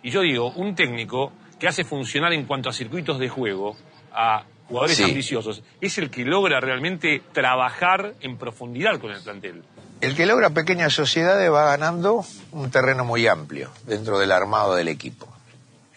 Y 0.03 0.11
yo 0.11 0.23
digo, 0.23 0.51
un 0.53 0.75
técnico 0.75 1.33
que 1.59 1.69
hace 1.69 1.85
funcionar 1.85 2.33
en 2.33 2.47
cuanto 2.47 2.71
a 2.71 2.73
circuitos 2.73 3.19
de 3.19 3.29
juego 3.29 3.77
a 4.15 4.45
jugadores 4.67 4.97
Sí. 4.97 5.03
ambiciosos 5.05 5.63
es 5.83 5.99
el 5.99 6.11
que 6.11 6.25
logra 6.25 6.61
realmente 6.61 7.21
trabajar 7.33 8.15
en 8.23 8.39
profundidad 8.39 8.99
con 8.99 9.11
el 9.11 9.21
plantel. 9.23 9.63
El 10.01 10.17
que 10.17 10.25
logra 10.25 10.49
pequeñas 10.49 10.95
sociedades 10.95 11.53
va 11.53 11.65
ganando 11.67 12.25
un 12.53 12.71
terreno 12.71 13.05
muy 13.05 13.27
amplio 13.27 13.71
dentro 13.87 14.19
del 14.19 14.33
armado 14.33 14.75
del 14.75 14.89
equipo. 14.89 15.29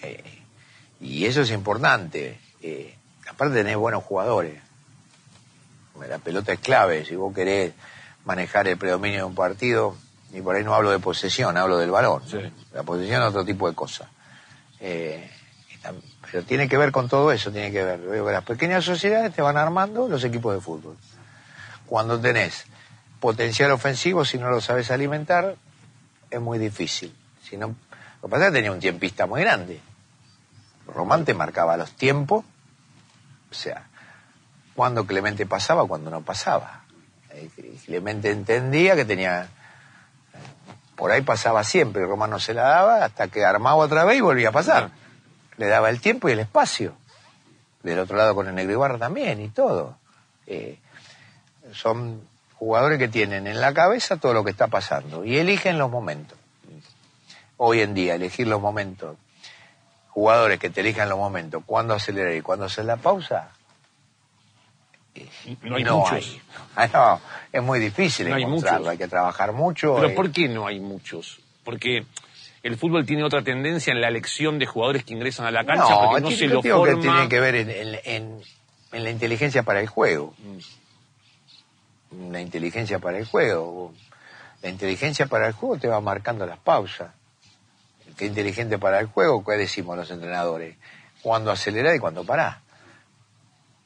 Eh, 0.02 0.22
y 1.04 1.26
eso 1.26 1.42
es 1.42 1.52
importante. 1.52 2.40
eh, 2.62 2.96
aparte 3.30 3.56
tenés 3.56 3.76
buenos 3.76 4.04
jugadores. 4.04 4.62
La 6.08 6.18
pelota 6.18 6.54
es 6.54 6.60
clave. 6.60 7.06
Si 7.06 7.16
vos 7.16 7.34
querés 7.34 7.74
manejar 8.26 8.68
el 8.68 8.78
predominio 8.78 9.20
de 9.20 9.24
un 9.26 9.36
partido, 9.36 9.96
y 10.34 10.42
por 10.42 10.56
ahí 10.56 10.64
no 10.64 10.74
hablo 10.74 10.92
de 10.92 11.00
posesión, 11.00 11.58
hablo 11.58 11.78
del 11.78 11.92
balón. 11.92 12.24
Sí. 12.28 12.40
La 12.74 12.84
posesión 12.84 13.22
es 13.22 13.30
otro 13.30 13.46
tipo 13.46 13.70
de 13.70 13.76
cosa. 13.76 14.10
Eh, 14.80 15.30
pero 16.32 16.44
tiene 16.44 16.68
que 16.68 16.78
ver 16.78 16.92
con 16.92 17.08
todo 17.08 17.32
eso, 17.32 17.52
tiene 17.52 17.72
que 17.72 17.84
ver. 17.84 18.00
Las 18.00 18.44
pequeñas 18.44 18.84
sociedades 18.84 19.34
te 19.34 19.42
van 19.42 19.58
armando 19.58 20.08
los 20.08 20.24
equipos 20.24 20.56
de 20.56 20.62
fútbol. 20.62 20.98
Cuando 21.86 22.20
tenés 22.20 22.66
potencial 23.20 23.72
ofensivo, 23.72 24.26
si 24.26 24.38
no 24.38 24.50
lo 24.50 24.62
sabes 24.62 24.90
alimentar, 24.90 25.56
es 26.32 26.42
muy 26.42 26.58
difícil. 26.58 27.14
Si 27.48 27.58
no, 27.58 27.68
lo 27.68 27.76
que 28.28 28.32
pasa 28.32 28.46
es 28.46 28.52
que 28.52 28.58
tenía 28.58 28.72
un 28.72 28.80
tiempista 28.80 29.28
muy 29.28 29.42
grande. 29.42 29.80
Román 30.88 31.26
te 31.26 31.34
marcaba 31.34 31.78
los 31.78 31.92
tiempos, 31.94 32.44
o 33.52 33.54
sea, 33.54 33.88
cuando 34.76 35.06
Clemente 35.06 35.46
pasaba, 35.46 35.86
cuando 35.88 36.10
no 36.10 36.22
pasaba. 36.22 36.84
Eh, 37.32 37.50
Clemente 37.86 38.32
entendía 38.32 38.96
que 38.96 39.06
tenía 39.06 39.50
por 40.96 41.12
ahí 41.12 41.22
pasaba 41.22 41.64
siempre, 41.64 42.06
Román 42.06 42.30
no 42.30 42.40
se 42.40 42.54
la 42.54 42.64
daba 42.64 43.04
hasta 43.04 43.28
que 43.28 43.44
armaba 43.44 43.76
otra 43.76 44.06
vez 44.06 44.18
y 44.18 44.22
volvía 44.22 44.50
a 44.50 44.52
pasar. 44.52 44.92
Le 45.58 45.68
daba 45.68 45.90
el 45.90 46.00
tiempo 46.00 46.30
y 46.30 46.34
el 46.34 46.40
espacio. 46.40 46.96
Del 47.82 48.00
otro 48.00 48.16
lado 48.16 48.34
con 48.36 48.48
el 48.48 48.56
Negro 48.56 48.98
también 48.98 49.42
y 49.42 49.50
todo. 49.50 49.98
Eh, 50.48 50.80
son 51.74 52.22
jugadores 52.56 53.00
que 53.00 53.08
tienen 53.08 53.48
en 53.48 53.60
la 53.60 53.74
cabeza 53.74 54.18
todo 54.18 54.34
lo 54.34 54.44
que 54.44 54.52
está 54.52 54.68
pasando 54.68 55.26
y 55.26 55.38
eligen 55.38 55.78
los 55.78 55.92
momentos. 55.92 56.38
Hoy 57.58 57.82
en 57.82 57.94
día, 57.94 58.16
elegir 58.16 58.48
los 58.48 58.62
momentos. 58.62 59.18
Jugadores 60.14 60.60
que 60.60 60.70
te 60.70 60.82
elijan 60.82 61.10
los 61.10 61.18
momentos, 61.18 61.64
cuándo 61.66 61.94
acelerar 61.96 62.34
y 62.36 62.42
cuándo 62.42 62.66
hacer 62.66 62.86
la 62.86 62.98
pausa. 62.98 63.50
No 65.64 65.76
hay 65.76 65.86
muchos. 65.86 66.38
Ah, 66.76 66.88
no, 66.92 67.22
es 67.52 67.62
muy 67.62 67.78
difícil 67.80 68.28
No 68.30 68.36
hay 68.36 68.42
encontrarlo, 68.44 68.80
muchos. 68.80 68.92
hay 68.94 68.98
que 68.98 69.08
trabajar 69.08 69.52
mucho. 69.54 69.94
Pero 69.96 70.08
eh, 70.08 70.16
¿por 70.16 70.32
qué 70.32 70.48
no 70.50 70.66
hay 70.66 70.80
muchos? 70.80 71.40
Porque 71.64 72.04
el 72.64 72.78
fútbol 72.78 73.06
tiene 73.06 73.24
otra 73.24 73.44
tendencia 73.44 73.94
en 73.94 74.02
la 74.02 74.08
elección 74.08 74.58
de 74.58 74.66
jugadores 74.66 75.04
que 75.04 75.14
ingresan 75.14 75.46
a 75.46 75.52
la 75.52 75.64
cancha 75.66 75.88
no, 75.90 76.02
porque 76.10 76.22
no 76.22 76.32
se 76.32 76.48
lo 76.48 76.62
digo 76.64 76.84
que 76.84 76.92
forma. 76.94 77.02
tiene 77.02 77.30
que 77.30 77.40
ver 77.40 77.56
en, 77.56 77.70
en- 77.70 78.00
en- 78.06 78.42
en 78.92 79.04
la 79.04 79.10
inteligencia 79.12 79.62
para 79.62 79.82
el 79.82 79.88
juego. 79.88 80.34
La 82.32 82.42
inteligencia 82.42 82.98
para 82.98 83.20
el 83.20 83.26
juego. 83.26 83.94
La 84.64 84.70
inteligencia 84.70 85.28
para 85.28 85.46
el 85.46 85.54
juego 85.54 85.78
te 85.78 85.88
va 85.88 86.02
marcando 86.02 86.48
las 86.48 86.58
pausas. 86.58 87.12
Que 88.18 88.26
inteligente 88.26 88.78
para 88.78 89.00
el 89.00 89.08
juego, 89.08 89.44
¿qué 89.44 89.54
decimos 89.54 89.98
los 89.98 90.10
entrenadores? 90.12 90.78
Cuándo 91.22 91.52
acelerar 91.52 91.96
y 91.96 92.00
cuándo 92.00 92.24
parar. 92.24 92.60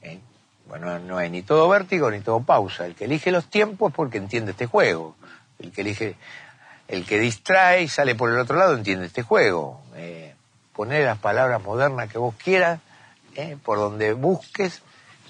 ¿Eh? 0.01 0.19
Bueno, 0.67 0.99
no 0.99 1.17
hay 1.17 1.29
ni 1.29 1.43
todo 1.43 1.69
vértigo 1.69 2.11
ni 2.11 2.19
todo 2.19 2.41
pausa. 2.41 2.85
El 2.85 2.95
que 2.95 3.05
elige 3.05 3.31
los 3.31 3.49
tiempos 3.49 3.91
es 3.91 3.95
porque 3.95 4.17
entiende 4.17 4.51
este 4.51 4.65
juego. 4.65 5.15
El 5.59 5.71
que 5.71 5.81
elige, 5.81 6.15
el 6.87 7.05
que 7.05 7.19
distrae 7.19 7.83
y 7.83 7.87
sale 7.87 8.15
por 8.15 8.31
el 8.31 8.39
otro 8.39 8.57
lado 8.57 8.75
entiende 8.75 9.05
este 9.05 9.23
juego. 9.23 9.81
Eh, 9.95 10.33
poner 10.73 11.05
las 11.05 11.17
palabras 11.17 11.63
modernas 11.63 12.11
que 12.11 12.17
vos 12.17 12.35
quieras, 12.35 12.79
eh, 13.35 13.57
por 13.63 13.77
donde 13.77 14.13
busques. 14.13 14.81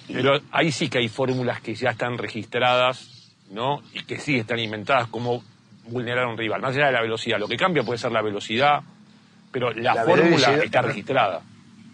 Pero 0.07 0.39
ahí 0.51 0.71
sí 0.71 0.89
que 0.89 0.99
hay 0.99 1.09
fórmulas 1.09 1.61
que 1.61 1.75
ya 1.75 1.91
están 1.91 2.17
registradas, 2.17 3.33
¿no? 3.49 3.81
Y 3.93 4.05
que 4.05 4.19
sí 4.19 4.37
están 4.37 4.59
inventadas 4.59 5.07
como 5.07 5.43
vulnerar 5.87 6.25
a 6.25 6.27
un 6.27 6.37
rival. 6.37 6.61
Más 6.61 6.75
allá 6.75 6.87
de 6.87 6.91
la 6.93 7.01
velocidad. 7.01 7.39
Lo 7.39 7.47
que 7.47 7.57
cambia 7.57 7.83
puede 7.83 7.97
ser 7.99 8.11
la 8.11 8.21
velocidad, 8.21 8.81
pero 9.51 9.71
la, 9.73 9.95
La 9.95 10.03
fórmula 10.03 10.55
está 10.63 10.81
registrada. 10.81 11.41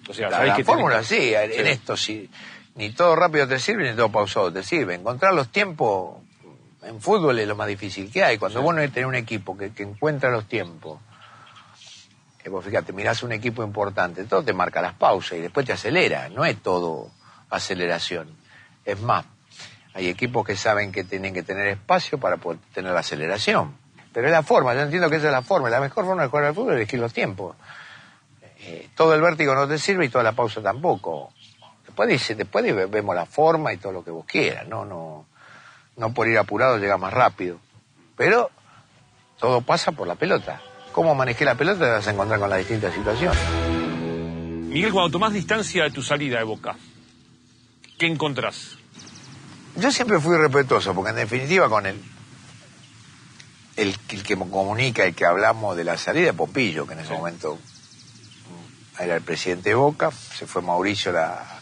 O 0.07 0.13
sea, 0.13 0.29
La, 0.29 0.37
sabés 0.37 0.49
la 0.49 0.55
que 0.57 0.63
fórmula 0.63 1.01
tenés- 1.01 1.03
sí, 1.05 1.33
en 1.33 1.67
esto 1.67 1.95
sí. 1.97 2.29
Ni 2.75 2.89
todo 2.91 3.15
rápido 3.15 3.47
te 3.47 3.59
sirve, 3.59 3.89
ni 3.89 3.95
todo 3.95 4.09
pausado 4.11 4.51
te 4.51 4.63
sirve. 4.63 4.95
Encontrar 4.95 5.33
los 5.33 5.49
tiempos 5.49 6.17
en 6.81 6.99
fútbol 6.99 7.39
es 7.39 7.47
lo 7.47 7.55
más 7.55 7.67
difícil 7.67 8.11
que 8.11 8.23
hay. 8.23 8.37
Cuando 8.37 8.61
vos 8.61 8.73
no 8.75 8.81
tenés 8.91 9.05
un 9.05 9.15
equipo 9.15 9.55
que, 9.57 9.71
que 9.71 9.83
encuentra 9.83 10.31
los 10.31 10.45
tiempos, 10.47 10.99
eh, 12.43 12.49
vos 12.49 12.65
fíjate, 12.65 12.91
mirás 12.91 13.23
un 13.23 13.31
equipo 13.31 13.63
importante, 13.63 14.23
todo 14.25 14.43
te 14.43 14.53
marca 14.53 14.81
las 14.81 14.93
pausas 14.95 15.37
y 15.37 15.41
después 15.41 15.65
te 15.65 15.71
acelera. 15.73 16.27
No 16.29 16.43
es 16.43 16.57
todo 16.61 17.11
aceleración. 17.49 18.27
Es 18.83 18.99
más, 18.99 19.25
hay 19.93 20.09
equipos 20.09 20.45
que 20.45 20.57
saben 20.57 20.91
que 20.91 21.03
tienen 21.03 21.33
que 21.33 21.43
tener 21.43 21.67
espacio 21.67 22.17
para 22.17 22.37
poder 22.37 22.59
tener 22.73 22.91
la 22.91 22.99
aceleración. 22.99 23.77
Pero 24.13 24.27
es 24.27 24.31
la 24.31 24.43
forma, 24.43 24.73
yo 24.75 24.81
entiendo 24.81 25.09
que 25.09 25.15
esa 25.15 25.27
es 25.27 25.31
la 25.31 25.41
forma. 25.41 25.69
La 25.69 25.79
mejor 25.81 26.05
forma 26.05 26.21
de 26.23 26.27
jugar 26.29 26.45
al 26.45 26.53
fútbol 26.53 26.73
es 26.73 26.77
elegir 26.77 26.99
los 26.99 27.11
tiempos. 27.13 27.55
Eh, 28.59 28.89
todo 28.95 29.13
el 29.15 29.21
vértigo 29.21 29.55
no 29.55 29.67
te 29.67 29.77
sirve 29.79 30.05
y 30.05 30.09
toda 30.09 30.23
la 30.23 30.33
pausa 30.33 30.61
tampoco. 30.61 31.33
Después 31.85 32.07
dice, 32.09 32.35
después 32.35 32.63
ve- 32.63 32.85
vemos 32.85 33.15
la 33.15 33.25
forma 33.25 33.73
y 33.73 33.77
todo 33.77 33.91
lo 33.91 34.03
que 34.03 34.11
vos 34.11 34.25
quieras, 34.25 34.67
no, 34.67 34.85
no, 34.85 35.25
no 35.97 36.13
por 36.13 36.27
ir 36.27 36.37
apurado 36.37 36.77
llega 36.77 36.97
más 36.97 37.11
rápido. 37.13 37.57
Pero 38.15 38.51
todo 39.39 39.61
pasa 39.61 39.91
por 39.91 40.07
la 40.07 40.15
pelota. 40.15 40.61
Cómo 40.91 41.15
manejé 41.15 41.43
la 41.43 41.55
pelota 41.55 41.79
te 41.85 41.91
vas 41.91 42.07
a 42.07 42.11
encontrar 42.11 42.39
con 42.39 42.49
las 42.49 42.59
distintas 42.59 42.93
situaciones. 42.93 43.37
Miguel, 44.69 44.91
cuando 44.91 45.11
tomás 45.11 45.33
distancia 45.33 45.83
de 45.83 45.91
tu 45.91 46.01
salida 46.03 46.37
de 46.37 46.43
Boca, 46.43 46.75
¿qué 47.97 48.05
encontrás? 48.07 48.77
Yo 49.75 49.91
siempre 49.91 50.19
fui 50.19 50.37
respetuoso, 50.37 50.93
porque 50.93 51.09
en 51.11 51.15
definitiva 51.17 51.67
con 51.69 51.85
el, 51.87 51.99
el, 53.75 53.97
el 54.09 54.23
que 54.23 54.35
me 54.35 54.49
comunica, 54.49 55.05
el 55.05 55.15
que 55.15 55.25
hablamos 55.25 55.75
de 55.75 55.83
la 55.83 55.97
salida 55.97 56.27
de 56.27 56.33
Popillo, 56.33 56.85
que 56.87 56.93
en 56.93 56.99
ese 56.99 57.13
momento 57.13 57.55
mm, 57.55 59.01
era 59.01 59.15
el 59.15 59.21
presidente 59.21 59.69
de 59.69 59.75
Boca, 59.75 60.11
se 60.11 60.45
fue 60.45 60.61
Mauricio 60.61 61.11
a 61.11 61.13
la, 61.13 61.61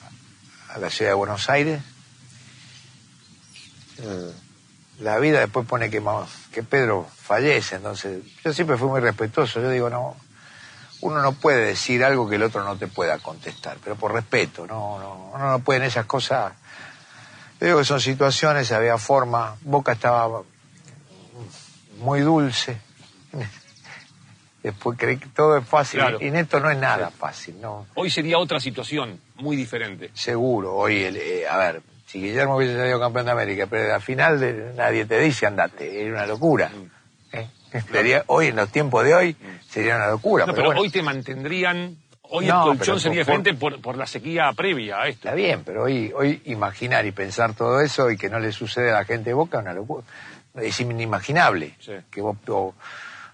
a 0.69 0.77
la 0.79 0.89
ciudad 0.89 1.11
de 1.11 1.15
Buenos 1.15 1.49
Aires. 1.49 1.81
Eh, 3.99 4.33
La 4.99 5.19
vida 5.19 5.39
después 5.39 5.65
pone 5.67 5.89
que, 5.89 6.01
Pedro 6.63 7.07
fallece, 7.15 7.75
entonces 7.75 8.23
yo 8.43 8.53
siempre 8.53 8.77
fui 8.77 8.87
muy 8.87 9.01
respetuoso, 9.01 9.61
yo 9.61 9.69
digo, 9.69 9.89
no, 9.89 10.15
uno 11.01 11.21
no 11.21 11.33
puede 11.33 11.65
decir 11.65 12.03
algo 12.03 12.29
que 12.29 12.35
el 12.35 12.43
otro 12.43 12.63
no 12.63 12.77
te 12.77 12.87
pueda 12.87 13.17
contestar, 13.19 13.77
pero 13.83 13.95
por 13.95 14.13
respeto, 14.13 14.67
no, 14.67 14.99
no, 14.99 15.31
uno 15.33 15.49
no 15.49 15.59
puede 15.59 15.79
en 15.79 15.85
esas 15.85 16.05
cosas 16.05 16.53
yo 17.61 17.67
digo 17.67 17.77
que 17.77 17.85
son 17.85 18.01
situaciones, 18.01 18.71
había 18.71 18.97
forma. 18.97 19.55
Boca 19.61 19.91
estaba 19.91 20.41
muy 22.01 22.19
dulce. 22.21 22.77
Después 24.63 24.97
creí 24.99 25.17
que 25.17 25.27
todo 25.27 25.57
es 25.57 25.65
fácil. 25.65 25.99
Claro. 26.01 26.17
Y 26.21 26.27
en 26.27 26.35
esto 26.35 26.59
no 26.59 26.69
es 26.69 26.77
nada 26.77 27.09
fácil, 27.09 27.59
¿no? 27.59 27.87
Hoy 27.95 28.11
sería 28.11 28.37
otra 28.37 28.59
situación, 28.59 29.19
muy 29.37 29.55
diferente. 29.55 30.11
Seguro. 30.13 30.75
Hoy, 30.75 31.01
el, 31.03 31.17
eh, 31.17 31.47
a 31.49 31.57
ver, 31.57 31.81
si 32.05 32.21
Guillermo 32.21 32.57
hubiese 32.57 32.75
salido 32.77 32.99
campeón 32.99 33.25
de 33.25 33.31
América, 33.31 33.65
pero 33.67 33.93
al 33.95 34.01
final 34.01 34.39
de- 34.39 34.73
nadie 34.75 35.05
te 35.05 35.17
dice 35.19 35.47
andate. 35.47 36.03
Era 36.03 36.11
una 36.13 36.25
locura. 36.27 36.71
¿eh? 37.31 37.47
Sería- 37.91 38.23
hoy, 38.27 38.47
en 38.47 38.57
los 38.57 38.69
tiempos 38.69 39.03
de 39.03 39.15
hoy, 39.15 39.35
sería 39.67 39.95
una 39.95 40.07
locura. 40.09 40.45
No, 40.45 40.53
pero 40.53 40.57
pero 40.57 40.65
bueno, 40.67 40.81
hoy 40.81 40.89
te 40.91 41.01
mantendrían, 41.01 41.97
hoy 42.21 42.45
No, 42.45 42.71
el 42.73 42.77
colchón 42.77 42.99
sería 42.99 43.19
diferente 43.21 43.55
por, 43.55 43.81
por 43.81 43.97
la 43.97 44.05
sequía 44.05 44.51
previa 44.55 45.01
a 45.01 45.07
esto. 45.07 45.27
Está 45.29 45.33
bien, 45.33 45.63
pero 45.65 45.85
hoy, 45.85 46.11
hoy 46.15 46.39
imaginar 46.45 47.03
y 47.07 47.11
pensar 47.13 47.55
todo 47.55 47.81
eso 47.81 48.11
y 48.11 48.17
que 48.17 48.29
no 48.29 48.37
le 48.39 48.51
sucede 48.51 48.91
a 48.91 48.99
la 48.99 49.05
gente 49.05 49.31
de 49.31 49.33
Boca 49.33 49.57
es 49.57 49.63
una 49.63 49.73
locura. 49.73 50.05
Es 50.55 50.79
inimaginable 50.79 51.75
Sí. 51.79 51.93
que 52.09 52.21
vos 52.21 52.37
o- 52.49 52.73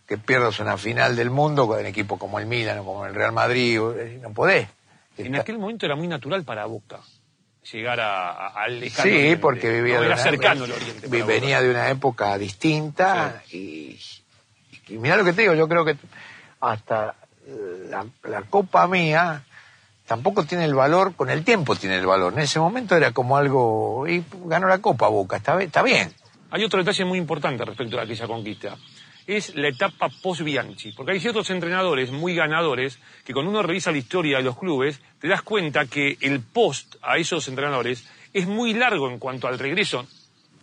que 0.07 0.17
pierdas 0.17 0.59
una 0.59 0.77
final 0.77 1.15
del 1.15 1.29
mundo 1.29 1.67
con 1.67 1.79
un 1.79 1.85
equipo 1.85 2.17
como 2.17 2.39
el 2.39 2.45
Milan 2.45 2.79
o 2.79 2.85
como 2.85 3.05
el 3.05 3.13
Real 3.15 3.31
Madrid. 3.31 3.79
eh, 3.97 4.19
No 4.21 4.31
podés. 4.31 4.67
En 5.17 5.27
Está- 5.27 5.41
aquel 5.41 5.57
momento 5.57 5.85
era 5.85 5.95
muy 5.95 6.07
natural 6.07 6.43
para 6.43 6.65
Boca 6.65 6.99
llegar 7.71 7.99
a, 7.99 8.31
a- 8.31 8.63
al 8.63 8.79
lejano 8.79 9.09
Sí, 9.09 9.15
oriente. 9.15 9.37
porque 9.41 9.69
vivía 9.71 9.95
No, 9.95 10.01
de 10.01 10.05
era 10.07 10.15
una- 10.15 10.23
cercano 10.23 10.63
oriente. 10.63 11.23
venía 11.23 11.61
de 11.61 11.69
una 11.71 11.89
época 11.89 12.37
distinta 12.37 13.41
y, 13.51 13.99
y 14.87 14.97
mirá 14.97 15.17
lo 15.17 15.25
que 15.25 15.33
te 15.33 15.41
digo, 15.41 15.53
yo 15.55 15.67
creo 15.67 15.83
que 15.83 15.97
hasta 16.61 17.15
la, 17.89 18.05
la 18.23 18.41
copa 18.43 18.87
mía 18.87 19.43
tampoco 20.05 20.45
tiene 20.45 20.63
el 20.65 20.75
valor, 20.75 21.15
con 21.15 21.29
el 21.29 21.43
tiempo 21.43 21.75
tiene 21.75 21.97
el 21.97 22.05
valor. 22.05 22.31
En 22.33 22.39
ese 22.39 22.59
momento 22.59 22.95
era 22.95 23.11
como 23.11 23.35
algo, 23.37 24.07
y 24.07 24.23
ganó 24.45 24.67
la 24.67 24.77
copa 24.79 25.07
Boca, 25.09 25.35
está, 25.37 25.61
está 25.61 25.81
bien. 25.81 26.13
Hay 26.51 26.63
otro 26.63 26.79
detalle 26.79 27.05
muy 27.05 27.17
importante 27.17 27.63
respecto 27.65 27.99
a 27.99 28.03
aquella 28.03 28.27
conquista. 28.27 28.77
Es 29.25 29.53
la 29.55 29.67
etapa 29.67 30.09
post-Bianchi. 30.21 30.93
Porque 30.93 31.11
hay 31.11 31.19
ciertos 31.19 31.49
entrenadores 31.49 32.11
muy 32.11 32.33
ganadores 32.35 32.99
que 33.25 33.33
cuando 33.33 33.51
uno 33.51 33.61
revisa 33.61 33.91
la 33.91 33.97
historia 33.97 34.37
de 34.37 34.43
los 34.43 34.57
clubes, 34.57 35.01
te 35.19 35.27
das 35.27 35.41
cuenta 35.41 35.85
que 35.85 36.17
el 36.21 36.39
post 36.39 36.95
a 37.01 37.17
esos 37.17 37.47
entrenadores 37.49 38.07
es 38.33 38.47
muy 38.47 38.73
largo 38.73 39.09
en 39.09 39.19
cuanto 39.19 39.47
al 39.49 39.59
regreso. 39.59 40.07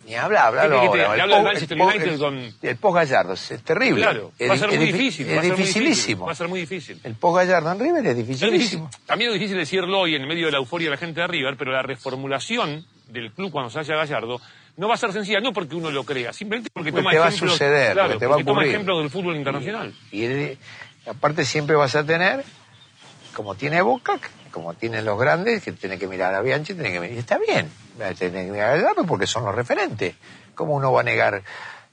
Ni 0.07 0.13
habla, 0.15 0.47
habla 0.47 0.61
¿Qué 0.63 0.69
querés 0.69 0.81
que 0.81 0.89
te- 0.91 0.97
le 0.97 1.03
El 1.15 1.21
hablo 1.21 1.33
del 1.35 1.41
po- 1.43 1.47
Manchester 1.47 1.77
el 1.77 1.83
po- 1.83 1.89
United 1.89 2.07
el- 2.13 2.19
con- 2.19 2.53
El 2.69 2.77
post 2.77 2.95
Gallardo 2.95 3.33
es 3.33 3.63
terrible. 3.63 4.01
Claro, 4.01 4.31
va 4.49 4.53
a 4.53 4.57
ser 4.57 4.67
muy 4.69 4.85
difícil. 4.91 5.29
Es 5.29 5.41
dificilísimo. 5.43 6.25
Va 6.25 6.31
a 6.31 6.35
ser 6.35 6.47
muy 6.47 6.59
difícil. 6.59 6.99
El 7.03 7.15
post 7.15 7.37
Gallardo 7.37 7.71
en 7.71 7.79
River 7.79 8.05
es 8.07 8.17
dificilísimo. 8.17 8.89
También 9.05 9.29
es 9.31 9.35
difícil 9.39 9.57
decirlo 9.57 9.99
hoy 9.99 10.15
en 10.15 10.27
medio 10.27 10.45
de 10.47 10.51
la 10.51 10.57
euforia 10.59 10.87
de 10.87 10.91
la 10.91 10.97
gente 10.97 11.21
de 11.21 11.27
River, 11.27 11.55
pero 11.57 11.71
la 11.71 11.81
reformulación 11.83 12.85
del 13.09 13.31
club 13.31 13.51
cuando 13.51 13.69
se 13.69 13.79
haya 13.79 13.95
Gallardo 13.95 14.39
no 14.77 14.87
va 14.87 14.95
a 14.95 14.97
ser 14.97 15.11
sencilla, 15.13 15.39
no 15.39 15.53
porque 15.53 15.75
uno 15.75 15.89
lo 15.91 16.03
crea, 16.03 16.33
simplemente 16.33 16.69
porque 16.73 16.91
toma 16.91 17.11
te 17.11 17.19
va 17.19 17.27
a 17.27 17.31
suceder, 17.31 17.93
claro, 17.93 18.17
te 18.17 18.25
va 18.27 18.33
a 18.33 18.35
porque 18.37 18.43
toma 18.45 18.59
ocurrir. 18.59 18.69
ejemplos 18.75 18.99
del 18.99 19.09
fútbol 19.09 19.35
internacional. 19.35 19.93
Y 20.11 20.23
él- 20.25 20.57
aparte 21.09 21.45
siempre 21.45 21.75
vas 21.75 21.95
a 21.95 22.03
tener, 22.03 22.43
como 23.33 23.55
tiene 23.55 23.81
Boca, 23.81 24.19
como 24.51 24.73
tienen 24.73 25.05
los 25.05 25.19
grandes, 25.19 25.63
que 25.63 25.71
tiene 25.73 25.97
que 25.97 26.07
mirar 26.07 26.33
a 26.35 26.41
Bianchi, 26.41 26.73
tiene 26.73 26.91
que 26.91 26.99
mirar, 26.99 27.15
y 27.15 27.19
está 27.19 27.37
bien, 27.37 27.69
tiene 28.17 28.45
que 28.45 28.51
mirar 28.51 28.71
a 28.71 28.75
Gallardo 28.77 29.05
porque 29.05 29.27
son 29.27 29.43
los 29.45 29.53
referentes. 29.55 30.15
¿Cómo 30.55 30.73
uno 30.75 30.91
va 30.93 31.01
a 31.01 31.03
negar 31.03 31.43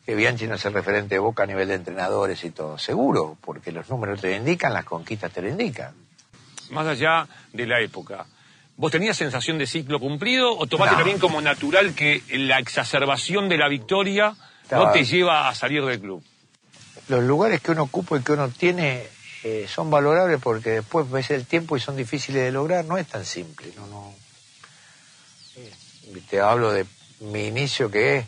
que 0.06 0.14
Bianchi 0.14 0.46
no 0.46 0.54
es 0.54 0.64
el 0.64 0.72
referente 0.72 1.16
de 1.16 1.18
Boca 1.18 1.42
a 1.42 1.46
nivel 1.46 1.68
de 1.68 1.74
entrenadores 1.74 2.42
y 2.44 2.50
todo? 2.50 2.78
Seguro, 2.78 3.36
porque 3.40 3.72
los 3.72 3.88
números 3.90 4.20
te 4.20 4.30
lo 4.30 4.36
indican, 4.36 4.72
las 4.72 4.84
conquistas 4.84 5.32
te 5.32 5.42
lo 5.42 5.48
indican. 5.48 5.92
Más 6.70 6.86
allá 6.86 7.26
de 7.52 7.66
la 7.66 7.80
época, 7.80 8.24
¿vos 8.76 8.90
tenías 8.90 9.16
sensación 9.16 9.58
de 9.58 9.66
ciclo 9.66 10.00
cumplido 10.00 10.56
o 10.56 10.66
tomaste 10.66 10.92
No. 10.92 10.98
también 10.98 11.18
como 11.18 11.40
natural 11.40 11.94
que 11.94 12.22
la 12.32 12.58
exacerbación 12.58 13.48
de 13.48 13.58
la 13.58 13.68
victoria 13.68 14.35
no 14.70 14.90
te 14.90 15.04
lleva 15.04 15.48
a 15.48 15.54
salir 15.54 15.85
del 15.85 16.00
club? 16.00 16.22
Los 17.08 17.22
lugares 17.24 17.61
que 17.61 17.72
uno 17.72 17.82
ocupa 17.82 18.16
y 18.16 18.22
que 18.22 18.32
uno 18.32 18.48
tiene 18.48 19.02
eh, 19.44 19.66
son 19.68 19.90
valorables 19.90 20.40
porque 20.40 20.70
después 20.70 21.11
ves 21.11 21.30
el 21.30 21.46
tiempo 21.46 21.76
y 21.76 21.80
son 21.80 21.96
difíciles 21.96 22.42
de 22.42 22.52
lograr, 22.52 22.85
no 22.85 22.96
es 22.96 23.06
tan 23.06 23.24
simple. 23.24 23.72
No, 23.76 23.87
no. 23.88 24.14
Eh, 25.56 25.72
te 26.30 26.40
hablo 26.40 26.72
de 26.72 26.87
mi 27.20 27.46
inicio 27.46 27.90
que 27.90 28.18
es 28.18 28.26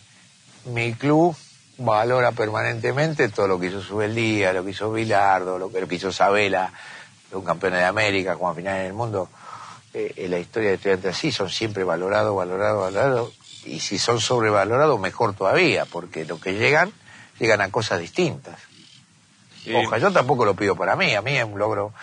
mi 0.66 0.94
club 0.94 1.36
valora 1.78 2.32
permanentemente 2.32 3.28
todo 3.28 3.48
lo 3.48 3.58
que 3.60 3.66
hizo 3.66 3.82
Subeldía, 3.82 4.52
lo 4.52 4.64
que 4.64 4.70
hizo 4.70 4.92
Bilardo, 4.92 5.58
lo 5.58 5.70
que, 5.70 5.80
lo 5.80 5.88
que 5.88 5.96
hizo 5.96 6.12
Sabela, 6.12 6.72
un 7.32 7.44
campeón 7.44 7.72
de 7.72 7.84
América, 7.84 8.34
como 8.34 8.50
a 8.50 8.54
finales 8.54 8.84
del 8.84 8.92
mundo. 8.92 9.28
Eh, 9.94 10.12
en 10.16 10.30
la 10.32 10.38
historia 10.38 10.70
de 10.70 10.74
estudiantes 10.74 11.16
así 11.16 11.30
son 11.32 11.48
siempre 11.50 11.84
valorados, 11.84 12.34
valorados, 12.36 12.80
valorados. 12.82 13.32
Y 13.64 13.80
si 13.80 13.98
son 13.98 14.20
sobrevalorados, 14.20 14.98
mejor 15.00 15.34
todavía, 15.34 15.84
porque 15.86 16.24
lo 16.24 16.38
que 16.40 16.54
llegan, 16.54 16.92
llegan 17.38 17.60
a 17.60 17.70
cosas 17.70 18.00
distintas. 18.00 18.58
Eh, 19.66 19.74
Ojalá, 19.86 20.02
yo 20.08 20.12
tampoco 20.12 20.44
lo 20.44 20.54
pido 20.54 20.76
para 20.76 20.96
mí, 20.96 21.14
a 21.14 21.22
mí 21.22 21.36
es 21.36 21.44
un 21.44 21.58
logro 21.58 21.94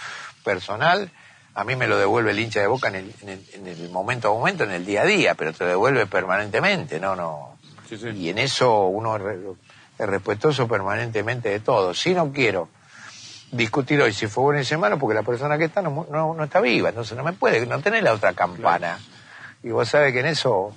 personal, 0.43 1.11
a 1.53 1.63
mí 1.63 1.75
me 1.75 1.85
lo 1.87 1.97
devuelve 1.97 2.31
el 2.31 2.39
hincha 2.39 2.61
de 2.61 2.67
boca 2.67 2.87
en 2.87 2.95
el, 2.95 3.13
en 3.21 3.29
el- 3.29 3.45
en 3.53 3.67
el 3.67 3.89
momento 3.89 4.29
a 4.29 4.33
momento, 4.33 4.63
en 4.63 4.71
el 4.71 4.85
día 4.85 5.01
a 5.01 5.05
día, 5.05 5.35
pero 5.35 5.53
te 5.53 5.65
lo 5.65 5.69
devuelve 5.69 6.07
permanentemente, 6.07 6.99
no, 6.99 7.15
no. 7.15 7.57
Sí, 7.87 7.97
sí. 7.97 8.07
Y 8.09 8.29
en 8.29 8.37
eso 8.39 8.85
uno 8.85 9.17
es 9.17 10.07
respetuoso 10.07 10.67
permanentemente 10.67 11.49
de 11.49 11.59
todo. 11.59 11.93
Si 11.93 12.13
no 12.13 12.31
quiero 12.31 12.69
discutir 13.51 14.01
hoy 14.01 14.13
si 14.13 14.27
fue 14.27 14.43
bueno 14.43 14.59
ese 14.59 14.77
malo, 14.77 14.97
porque 14.97 15.15
la 15.15 15.23
persona 15.23 15.57
que 15.57 15.65
está 15.65 15.81
no, 15.81 16.07
no, 16.09 16.33
no 16.33 16.43
está 16.43 16.61
viva, 16.61 16.89
entonces 16.89 17.17
no 17.17 17.23
me 17.23 17.33
puede, 17.33 17.65
no 17.65 17.79
tenés 17.81 18.03
la 18.03 18.13
otra 18.13 18.33
campana. 18.33 18.99
Y 19.63 19.69
vos 19.69 19.89
sabés 19.89 20.13
que 20.13 20.21
en 20.21 20.27
eso 20.27 20.73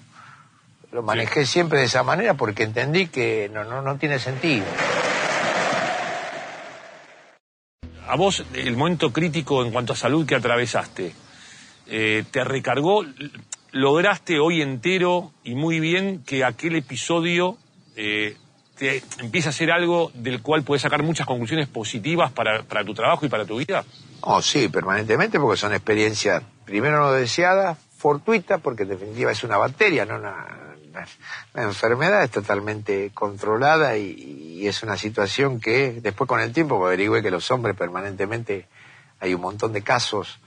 lo 0.92 1.02
manejé 1.02 1.46
siempre 1.46 1.80
de 1.80 1.86
esa 1.86 2.02
manera 2.02 2.34
porque 2.34 2.64
entendí 2.64 3.06
que 3.06 3.50
no, 3.52 3.64
no, 3.64 3.82
no 3.82 3.96
tiene 3.96 4.18
sentido. 4.18 4.66
A 8.06 8.16
vos, 8.16 8.44
el 8.54 8.76
momento 8.76 9.12
crítico 9.12 9.64
en 9.64 9.72
cuanto 9.72 9.94
a 9.94 9.96
salud 9.96 10.26
que 10.26 10.34
atravesaste, 10.34 11.14
eh, 11.86 12.24
¿te 12.30 12.44
recargó? 12.44 13.04
¿Lograste 13.72 14.38
hoy 14.38 14.62
entero 14.62 15.32
y 15.42 15.54
muy 15.54 15.80
bien 15.80 16.22
que 16.22 16.44
aquel 16.44 16.76
episodio 16.76 17.56
eh, 17.96 18.36
te 18.76 19.02
empiece 19.20 19.48
a 19.48 19.52
ser 19.52 19.70
algo 19.70 20.10
del 20.14 20.42
cual 20.42 20.62
puedes 20.62 20.82
sacar 20.82 21.02
muchas 21.02 21.26
conclusiones 21.26 21.68
positivas 21.68 22.32
para, 22.32 22.62
tu 22.84 22.94
trabajo 22.94 23.24
y 23.24 23.28
para 23.28 23.44
tu 23.44 23.58
vida? 23.58 23.84
Oh, 24.20 24.42
sí, 24.42 24.68
permanentemente, 24.68 25.38
porque 25.38 25.58
son 25.58 25.72
experiencias, 25.72 26.42
primero 26.64 27.00
no 27.00 27.12
deseadas, 27.12 27.78
fortuitas, 27.96 28.60
porque 28.60 28.82
en 28.82 28.90
definitiva 28.90 29.30
es 29.30 29.44
una 29.44 29.56
bacteria, 29.56 30.04
no 30.04 30.16
una, 30.16 30.46
enfermedad, 31.54 32.22
es 32.22 32.30
totalmente 32.30 33.10
controlada 33.12 33.96
y, 33.96 34.12
y 34.60 34.68
es 34.68 34.82
una 34.82 34.96
situación 34.96 35.60
que 35.60 36.00
después 36.00 36.28
con 36.28 36.40
el 36.40 36.52
tiempo 36.52 36.78
me 36.78 36.86
averigüé 36.86 37.22
que 37.22 37.30
los 37.30 37.50
hombres 37.50 37.76
permanentemente 37.76 38.68
hay 39.20 39.34
un 39.34 39.40
montón 39.40 39.72
de 39.72 39.82
casos, 39.82 40.38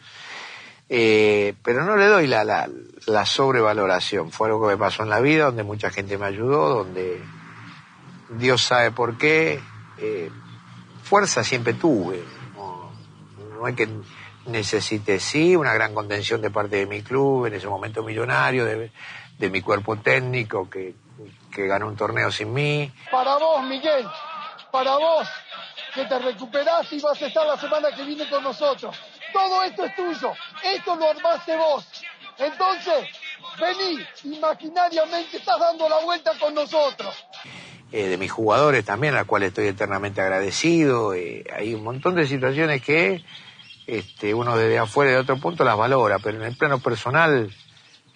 eh, 0.90 1.54
pero 1.64 1.84
no 1.84 1.98
le 1.98 2.06
doy 2.06 2.28
la, 2.28 2.44
la, 2.44 2.70
la 3.06 3.26
sobrevaloración. 3.26 4.32
Fue 4.32 4.48
algo 4.48 4.62
que 4.62 4.74
me 4.74 4.78
pasó 4.78 5.04
en 5.04 5.10
la 5.10 5.20
vida, 5.20 5.46
donde 5.46 5.64
mucha 5.64 5.90
gente 5.90 6.18
me 6.18 6.26
ayudó, 6.26 6.70
donde 6.70 7.22
Dios 8.30 8.62
sabe 8.62 8.92
por 8.92 9.18
qué. 9.18 9.62
eh, 10.00 10.30
fuerza 11.04 11.44
siempre 11.44 11.74
tuve. 11.74 12.24
No, 12.56 12.92
no 13.54 13.68
es 13.68 13.76
que 13.76 13.88
necesite, 14.48 15.20
sí, 15.20 15.56
una 15.56 15.74
gran 15.74 15.94
contención 15.94 16.42
de 16.42 16.50
parte 16.50 16.78
de 16.78 16.86
mi 16.86 17.02
club, 17.02 17.46
en 17.46 17.56
ese 17.56 17.68
momento 17.68 18.04
millonario, 18.04 18.66
de, 18.66 18.92
mi 19.50 19.62
cuerpo 19.62 19.98
técnico, 19.98 20.70
que, 20.70 20.96
que 21.52 21.68
ganó 21.68 21.88
un 21.88 21.96
torneo 21.96 22.32
sin 22.32 22.54
mí. 22.54 22.92
Para 23.12 23.38
vos, 23.38 23.64
Miguel, 23.64 24.06
para 24.72 24.98
vos, 24.98 25.28
que 25.94 26.06
te 26.06 26.20
recuperaste 26.20 26.96
y 26.96 27.02
vas 27.02 27.22
a 27.22 27.28
estar 27.28 27.46
la 27.46 27.58
semana 27.58 27.90
que 27.96 28.04
viene 28.04 28.30
con 28.30 28.44
nosotros. 28.44 28.96
Todo 29.32 29.64
esto 29.64 29.86
es 29.86 29.96
tuyo, 29.96 30.34
esto 30.64 30.96
lo 30.96 31.10
armaste 31.10 31.56
vos. 31.56 31.86
Entonces, 32.38 33.08
vení, 33.60 34.06
imaginariamente 34.24 35.38
estás 35.38 35.60
dando 35.60 35.90
la 35.90 36.00
vuelta 36.00 36.32
con 36.40 36.54
nosotros. 36.54 37.14
Eh, 37.92 38.08
de 38.08 38.18
mis 38.18 38.32
jugadores 38.32 38.84
también, 38.86 39.16
a 39.16 39.20
los 39.20 39.28
cuales 39.28 39.50
estoy 39.50 39.68
eternamente 39.68 40.22
agradecido. 40.22 41.14
eh, 41.14 41.44
hay 41.56 41.74
un 41.74 41.84
montón 41.84 42.16
de 42.16 42.28
situaciones 42.28 42.82
que 42.82 43.24
este, 43.88 44.34
uno 44.34 44.58
desde 44.58 44.78
afuera 44.80 45.12
de 45.12 45.18
otro 45.18 45.38
punto 45.38 45.64
las 45.64 45.78
valora, 45.78 46.20
pero 46.20 46.38
en 46.38 46.44
el 46.44 46.56
plano 46.58 46.80
personal, 46.80 47.50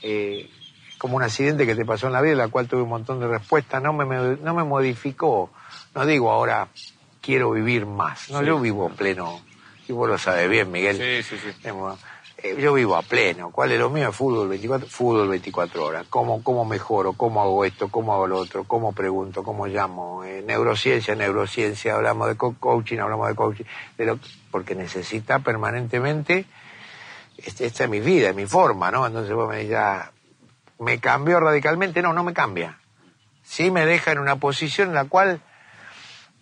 eh, 0.02 0.50
como 0.98 1.16
un 1.16 1.24
accidente 1.24 1.66
que 1.66 1.76
te 1.76 1.86
pasó 1.86 2.08
en 2.08 2.14
la 2.14 2.22
vida, 2.22 2.34
en 2.34 2.38
la 2.40 2.48
cual 2.50 2.68
tuve 2.68 2.82
un 2.82 2.90
montón 2.90 3.20
de 3.22 3.28
respuestas, 3.28 3.82
no 3.82 3.94
me, 3.94 4.06
me- 4.06 4.38
no 4.38 4.54
me 4.54 4.64
modificó. 4.64 5.50
No 5.96 6.06
digo 6.06 6.30
ahora 6.32 6.68
quiero 7.22 7.52
vivir 7.52 7.86
más, 7.86 8.30
no, 8.30 8.40
Sí. 8.42 8.46
yo 8.48 8.60
vivo 8.60 8.90
pleno, 8.90 9.42
y 9.88 9.94
vos 9.94 10.10
lo 10.10 10.18
sabes 10.18 10.50
bien, 10.50 10.72
Miguel. 10.72 10.98
Sí, 10.98 11.24
sí, 11.38 11.42
sí. 11.42 11.68
Eh, 12.44 12.56
yo 12.60 12.74
vivo 12.74 12.96
a 12.96 13.02
pleno. 13.04 13.52
¿Cuál 13.52 13.72
es 13.72 13.80
lo 13.80 13.90
mío? 13.90 14.12
Fútbol 14.12 14.48
24, 14.50 14.88
fútbol 14.88 15.28
24 15.30 15.86
horas. 15.86 16.06
¿Cómo, 16.10 16.44
¿Cómo 16.44 16.66
mejoro? 16.66 17.14
¿Cómo 17.14 17.42
hago 17.42 17.66
esto? 17.66 17.90
¿Cómo 17.90 18.14
hago 18.14 18.28
lo 18.28 18.38
otro? 18.38 18.64
¿Cómo 18.64 18.94
pregunto? 18.94 19.44
¿Cómo 19.44 19.68
llamo? 19.68 20.24
Eh, 20.24 20.44
neurociencia, 20.46 21.14
neurociencia. 21.16 21.96
Hablamos 21.96 22.28
de 22.30 22.38
co- 22.38 22.56
coaching, 22.60 22.98
hablamos 23.00 23.28
de 23.28 23.36
coaching. 23.36 23.66
Pero 23.96 24.18
porque 24.50 24.74
necesita 24.76 25.40
permanentemente... 25.40 26.46
este- 27.38 27.66
esta 27.66 27.84
es 27.84 27.90
mi 27.90 28.00
vida, 28.00 28.30
es 28.30 28.36
mi 28.36 28.46
forma, 28.48 28.90
¿no? 28.92 29.06
Entonces 29.06 29.34
vos 29.36 29.48
me 29.50 29.58
decís, 29.58 29.76
ah, 29.76 30.12
¿me 30.80 31.00
cambió 31.00 31.40
radicalmente? 31.40 32.02
No, 32.02 32.12
no 32.14 32.24
me 32.24 32.34
cambia. 32.34 32.80
Sí 33.44 33.70
me 33.72 33.86
deja 33.86 34.12
en 34.14 34.20
una 34.20 34.38
posición 34.38 34.90
en 34.90 34.96
la 34.96 35.06
cual... 35.06 35.42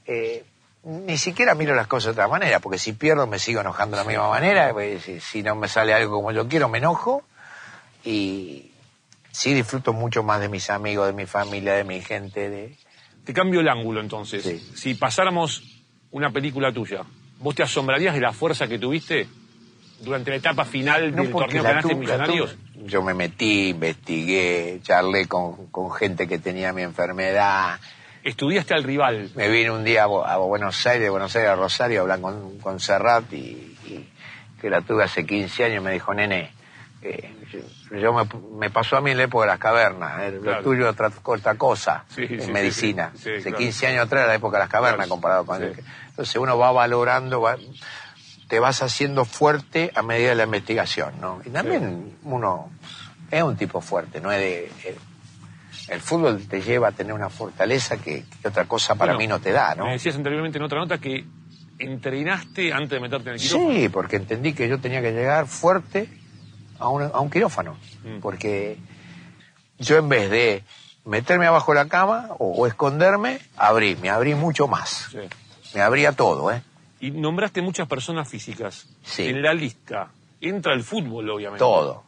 eh, 0.05 0.45
ni 0.89 1.17
siquiera 1.17 1.53
miro 1.55 1.75
las 1.75 1.87
cosas 1.87 2.15
de 2.15 2.21
otra 2.21 2.27
manera, 2.27 2.59
porque 2.59 2.77
si 2.79 2.93
pierdo 2.93 3.27
me 3.27 3.39
sigo 3.39 3.61
enojando 3.61 3.95
de 3.97 4.03
la 4.03 4.07
misma 4.09 4.29
manera, 4.29 4.71
pues, 4.73 5.03
si, 5.03 5.19
si 5.19 5.43
no 5.43 5.55
me 5.55 5.67
sale 5.67 5.93
algo 5.93 6.15
como 6.17 6.31
yo 6.31 6.47
quiero 6.47 6.67
me 6.69 6.79
enojo 6.79 7.23
y 8.03 8.71
sí 9.31 9.53
disfruto 9.53 9.93
mucho 9.93 10.23
más 10.23 10.39
de 10.41 10.49
mis 10.49 10.69
amigos, 10.69 11.07
de 11.07 11.13
mi 11.13 11.25
familia, 11.25 11.73
de 11.73 11.83
mi 11.83 12.01
gente, 12.01 12.49
de... 12.49 12.75
Te 13.25 13.33
cambio 13.33 13.59
el 13.59 13.69
ángulo 13.69 14.01
entonces. 14.01 14.43
Sí. 14.43 14.71
Si 14.75 14.93
pasáramos 14.95 15.63
una 16.11 16.31
película 16.31 16.71
tuya, 16.73 17.03
¿vos 17.39 17.53
te 17.53 17.61
asombrarías 17.63 18.15
de 18.15 18.21
la 18.21 18.33
fuerza 18.33 18.67
que 18.67 18.79
tuviste 18.79 19.27
durante 20.01 20.31
la 20.31 20.37
etapa 20.37 20.65
final 20.65 21.13
del 21.15 21.31
porque 21.31 21.53
torneo 21.53 21.63
que 21.63 21.67
ganaste 21.69 21.89
tu- 21.89 21.93
tu- 21.95 21.99
Millonarios? 21.99 22.55
Yo 22.85 23.03
me 23.03 23.13
metí, 23.13 23.69
investigué, 23.69 24.79
charlé 24.81 25.27
con, 25.27 25.67
con 25.67 25.91
gente 25.91 26.27
que 26.27 26.39
tenía 26.39 26.71
mi 26.73 26.81
enfermedad, 26.81 27.77
Estudiaste 28.23 28.73
al 28.73 28.83
rival. 28.83 29.29
me 29.35 29.47
vine 29.49 29.71
un 29.71 29.83
día 29.83 30.03
a, 30.03 30.37
Buenos 30.37 30.85
Aires, 30.85 31.03
de 31.03 31.09
Buenos 31.09 31.35
Aires 31.35 31.51
a 31.51 31.55
Rosario, 31.55 31.99
a 31.99 32.01
hablar 32.03 32.19
con, 32.21 32.59
con 32.59 32.79
Serrat 32.79 33.31
y, 33.33 33.37
y 33.85 34.09
que 34.59 34.69
la 34.69 34.81
tuve 34.81 35.03
hace 35.03 35.25
15 35.25 35.63
años, 35.65 35.83
me 35.83 35.91
dijo, 35.91 36.13
nene, 36.13 36.51
eh, 37.01 37.33
yo, 37.89 37.97
yo 37.97 38.13
me, 38.13 38.27
me 38.59 38.69
pasó 38.69 38.97
a 38.97 39.01
mí 39.01 39.11
en 39.11 39.17
la 39.17 39.23
época 39.23 39.45
de 39.45 39.51
las 39.51 39.59
cavernas, 39.59 40.19
eh, 40.21 40.39
Claro. 40.43 40.57
lo 40.57 40.63
tuyo 40.63 40.89
otra, 40.89 41.09
otra 41.23 41.55
cosa 41.55 42.03
Sí, 42.13 42.25
en 42.29 42.41
sí, 42.41 42.51
medicina. 42.51 43.11
sí, 43.15 43.29
hace 43.31 43.41
claro. 43.43 43.57
15 43.57 43.87
años 43.87 44.05
atrás 44.05 44.19
era 44.23 44.27
la 44.27 44.35
época 44.35 44.57
de 44.57 44.63
las 44.63 44.69
cavernas 44.69 44.97
Claro. 44.97 45.09
comparado 45.09 45.45
con... 45.45 45.59
Sí. 45.59 45.81
Entonces 46.09 46.35
uno 46.35 46.57
va 46.57 46.71
valorando, 46.73 47.39
va- 47.41 47.55
te 48.49 48.59
vas 48.59 48.81
haciendo 48.83 49.23
fuerte 49.23 49.91
a 49.95 50.01
medida 50.01 50.29
de 50.29 50.35
la 50.35 50.43
investigación, 50.43 51.13
¿no? 51.21 51.39
Y 51.45 51.51
también 51.51 52.17
uno 52.23 52.69
es 53.31 53.43
un 53.43 53.55
tipo 53.55 53.79
fuerte, 53.79 54.19
no 54.19 54.31
es 54.31 54.39
de... 54.39 54.71
el- 55.87 56.01
fútbol 56.01 56.47
te 56.47 56.61
lleva 56.61 56.89
a 56.89 56.91
tener 56.91 57.13
una 57.13 57.29
fortaleza 57.29 57.97
que, 57.97 58.25
que 58.41 58.47
otra 58.47 58.65
cosa 58.65 58.95
para 58.95 59.13
Bueno, 59.13 59.19
mí 59.19 59.27
no 59.27 59.39
te 59.39 59.51
da, 59.51 59.75
¿no? 59.75 59.85
Me 59.85 59.93
decías 59.93 60.15
anteriormente 60.15 60.57
en 60.57 60.63
otra 60.63 60.79
nota 60.79 60.97
que 60.97 61.25
entrenaste 61.79 62.73
antes 62.73 62.89
de 62.89 62.99
meterte 62.99 63.29
en 63.29 63.35
el 63.35 63.41
quirófano. 63.41 63.71
Sí, 63.73 63.89
porque 63.89 64.15
entendí 64.17 64.53
que 64.53 64.67
yo 64.67 64.79
tenía 64.79 65.01
que 65.01 65.11
llegar 65.11 65.47
fuerte 65.47 66.09
a 66.77 66.89
un, 66.89 67.03
a 67.03 67.19
un 67.19 67.29
quirófano. 67.29 67.77
Mm. 68.03 68.19
Porque 68.19 68.77
yo 69.77 69.97
en 69.97 70.09
vez 70.09 70.29
de 70.29 70.63
meterme 71.05 71.45
abajo 71.47 71.71
de 71.73 71.79
la 71.79 71.87
cama 71.87 72.27
o, 72.37 72.51
o 72.53 72.67
esconderme, 72.67 73.39
abrí, 73.57 73.95
me 73.95 74.09
abrí 74.09 74.35
mucho 74.35 74.67
más. 74.67 75.07
Sí. 75.11 75.19
Me 75.75 75.81
abría 75.81 76.11
todo, 76.11 76.51
¿eh? 76.51 76.61
Y 76.99 77.11
nombraste 77.11 77.61
muchas 77.61 77.87
personas 77.87 78.27
físicas. 78.27 78.87
Sí. 79.03 79.27
En 79.27 79.41
la 79.41 79.53
lista 79.53 80.09
entra 80.41 80.73
el 80.73 80.83
fútbol, 80.83 81.29
obviamente. 81.29 81.59
Todo. 81.59 82.03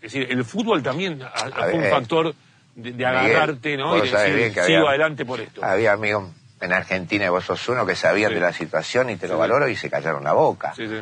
Es 0.00 0.12
decir, 0.12 0.26
el 0.30 0.44
fútbol 0.44 0.82
también 0.82 1.20
a- 1.22 1.66
un 1.74 1.84
factor 1.90 2.34
de, 2.74 3.06
agarrarte, 3.06 3.76
¿no? 3.76 3.96
Y 3.98 4.02
de 4.08 4.16
decir, 4.16 4.34
bien 4.34 4.54
que 4.54 4.64
sigo 4.64 4.78
había- 4.78 4.88
adelante 4.90 5.24
por 5.24 5.40
esto. 5.40 5.64
Había 5.64 5.92
amigos 5.92 6.24
en 6.60 6.72
Argentina, 6.72 7.24
y 7.26 7.28
vos 7.28 7.44
sos 7.44 7.68
uno, 7.68 7.86
que 7.86 7.94
sabían 7.96 8.30
Sí. 8.30 8.34
de 8.34 8.40
la 8.40 8.52
situación 8.52 9.08
y 9.10 9.16
te 9.16 9.28
lo 9.28 9.34
Sí. 9.34 9.40
valoro 9.40 9.68
y 9.68 9.76
se 9.76 9.88
callaron 9.90 10.24
la 10.24 10.32
boca. 10.32 10.72
Sí, 10.76 10.86
sí. 10.88 11.00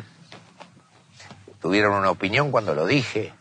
tuvieron 1.61 1.93
una 1.93 2.09
opinión 2.09 2.51
cuando 2.51 2.73
lo 2.73 2.85
dije, 2.85 3.33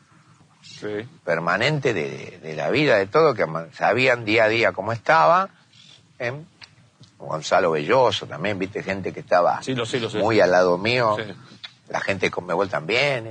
Sí. 0.61 1.09
permanente 1.25 1.95
de, 1.95 2.55
la 2.57 2.69
vida, 2.71 2.97
de 2.97 3.07
todo, 3.07 3.33
que 3.35 3.47
sabían 3.75 4.25
día 4.25 4.45
a 4.45 4.49
día 4.49 4.73
cómo 4.73 4.93
estaba. 4.93 5.49
¿eh? 6.19 6.33
Gonzalo 7.17 7.71
Belloso 7.71 8.27
también, 8.27 8.59
viste, 8.59 8.83
gente 8.83 9.13
que 9.13 9.21
estaba 9.21 9.63
Sí, 9.63 9.75
lo 9.75 9.87
sé, 9.87 10.01
lo 10.01 10.11
sé. 10.11 10.19
muy 10.19 10.41
al 10.41 10.51
lado 10.51 10.77
mío. 10.79 11.17
Sí. 11.17 11.33
La 11.91 12.01
gente 12.01 12.27
de 12.27 12.31
Conmebol 12.33 12.69
también, 12.69 13.27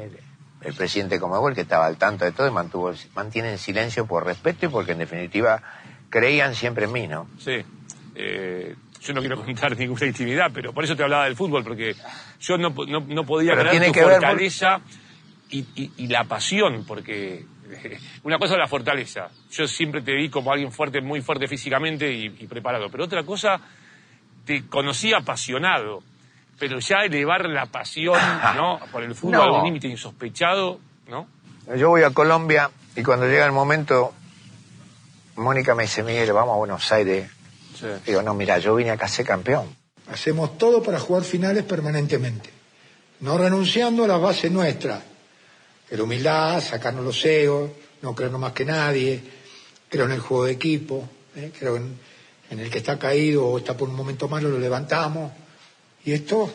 el, 0.62 0.74
presidente 0.74 1.16
de 1.16 1.22
Conmebol 1.22 1.54
que 1.56 1.62
estaba 1.62 1.86
al 1.86 1.98
tanto 1.98 2.26
de 2.26 2.32
todo 2.32 2.48
y 2.48 2.52
mantuvo, 2.52 2.92
mantienen 3.16 3.58
silencio 3.58 4.06
por 4.06 4.26
respeto 4.26 4.66
y 4.66 4.70
porque 4.70 4.92
en 4.94 5.00
definitiva 5.00 5.62
creían 6.10 6.56
siempre 6.56 6.86
en 6.86 6.92
mí, 6.92 7.08
¿no? 7.08 7.28
Sí. 7.40 7.64
Eh, 8.16 8.76
yo 9.02 9.14
no 9.14 9.20
quiero 9.22 9.36
contar 9.46 9.78
ninguna 9.78 10.06
intimidad, 10.06 10.52
pero 10.54 10.74
por 10.74 10.84
eso 10.84 10.96
te 10.96 11.04
hablaba 11.04 11.26
del 11.26 11.36
fútbol, 11.36 11.64
porque 11.64 11.96
yo 12.40 12.58
no, 12.58 12.70
no, 12.88 13.02
no 13.02 13.24
podía 13.26 13.52
Pero 13.52 13.62
creer 13.70 13.72
tiene 13.72 13.88
tu 13.88 13.94
que 13.94 14.06
ver 14.06 14.12
fortaleza 14.14 14.82
y, 15.50 15.60
y- 15.76 15.92
y 15.98 16.08
la 16.08 16.24
pasión, 16.26 16.84
porque 16.86 17.46
una 18.24 18.38
cosa 18.40 18.54
es 18.56 18.60
la 18.60 18.68
fortaleza. 18.68 19.30
Yo 19.52 19.68
siempre 19.68 20.02
te 20.02 20.14
vi 20.14 20.30
como 20.30 20.52
alguien 20.52 20.72
fuerte, 20.72 21.02
muy 21.02 21.22
fuerte 21.22 21.48
físicamente 21.48 22.12
y, 22.12 22.26
y 22.26 22.48
preparado, 22.48 22.90
pero 22.90 23.04
otra 23.06 23.24
cosa, 23.24 23.60
te 24.46 24.66
conocí 24.68 25.14
apasionado, 25.14 26.02
pero 26.60 26.80
ya 26.80 26.98
elevar 27.06 27.46
la 27.46 27.66
pasión, 27.68 28.20
¿no? 28.56 28.80
Por 28.92 29.04
el 29.04 29.16
fútbol 29.16 29.32
No. 29.34 29.44
a 29.44 29.60
un 29.60 29.66
límite 29.66 29.88
insospechado, 29.88 30.80
¿no? 31.08 31.28
Yo 31.76 31.90
voy 31.90 32.04
a 32.04 32.12
Colombia 32.12 32.72
y 32.96 33.04
cuando 33.04 33.28
llega 33.28 33.46
el 33.46 33.52
momento, 33.52 34.14
Mónica 35.36 35.76
me 35.76 35.84
dice, 35.84 36.04
Miguel, 36.04 36.32
vamos 36.34 36.54
a 36.54 36.58
Buenos 36.58 36.92
Aires. 36.92 37.30
Sí. 37.78 37.86
Digo, 38.06 38.22
no, 38.24 38.34
mira, 38.34 38.58
yo 38.58 38.74
vine 38.76 38.92
acá 38.92 39.06
a 39.06 39.10
ser 39.10 39.26
campeón. 39.26 39.76
Hacemos 40.12 40.58
todo 40.58 40.82
para 40.82 41.00
jugar 41.00 41.24
finales 41.24 41.64
permanentemente, 41.64 42.50
no 43.20 43.38
renunciando 43.38 44.06
a 44.06 44.08
las 44.08 44.22
bases 44.22 44.50
nuestras, 44.52 45.02
la 45.90 46.04
humildad, 46.04 46.62
sacarnos 46.62 47.04
los 47.04 47.24
egos, 47.26 47.70
no 48.02 48.16
creernos 48.16 48.40
más 48.40 48.54
que 48.54 48.64
nadie, 48.64 49.22
creo 49.90 50.06
en 50.06 50.14
el 50.14 50.20
juego 50.22 50.46
de 50.46 50.54
equipo, 50.54 51.08
¿eh? 51.36 51.52
creo 51.60 51.76
en, 51.76 52.00
en 52.50 52.60
el 52.60 52.70
que 52.70 52.78
está 52.78 52.98
caído 52.98 53.46
o 53.48 53.58
está 53.58 53.76
por 53.76 53.90
un 53.90 53.96
momento 53.96 54.30
malo, 54.30 54.48
lo 54.50 54.58
levantamos, 54.60 55.32
y 56.08 56.14
esto 56.14 56.50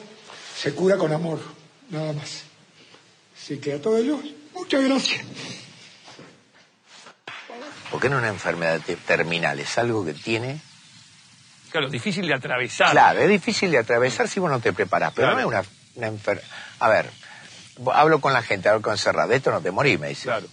se 0.57 0.75
cura 0.75 0.97
con 0.97 1.13
amor, 1.13 1.39
nada 1.91 2.15
más. 2.15 2.45
Así 3.37 3.59
que 3.59 3.75
a 3.75 3.81
todos 3.83 4.01
ellos, 4.01 4.21
muchas 4.55 4.83
gracias. 4.83 5.21
Porque 7.91 8.09
no 8.09 8.17
es 8.17 8.23
una 8.23 8.31
enfermedad 8.31 8.81
te- 8.85 8.97
terminal, 8.97 9.61
es 9.61 9.77
algo 9.77 10.05
que 10.05 10.15
tiene... 10.15 10.59
Claro, 11.71 11.89
difícil 11.91 12.27
de 12.27 12.35
atravesar. 12.35 12.91
Claro, 12.93 13.21
es 13.21 13.29
difícil 13.29 13.71
de 13.71 13.79
atravesar 13.79 14.27
si 14.29 14.41
vos 14.41 14.51
no 14.51 14.61
te 14.61 14.73
preparás, 14.73 15.13
pero 15.15 15.29
Claro. 15.29 15.51
no 15.51 15.61
es 15.61 15.67
una, 15.97 16.07
enfermedad... 16.07 16.47
A 16.81 16.89
ver, 16.89 17.11
hablo 17.93 18.21
con 18.21 18.33
la 18.33 18.43
gente, 18.43 18.69
hablo 18.71 18.81
con 18.83 18.97
Serrat, 18.97 19.29
de 19.29 19.37
esto 19.37 19.51
no 19.51 19.61
te 19.61 19.71
morís, 19.71 19.99
me 20.01 20.09
dice. 20.09 20.25
Claro. 20.25 20.47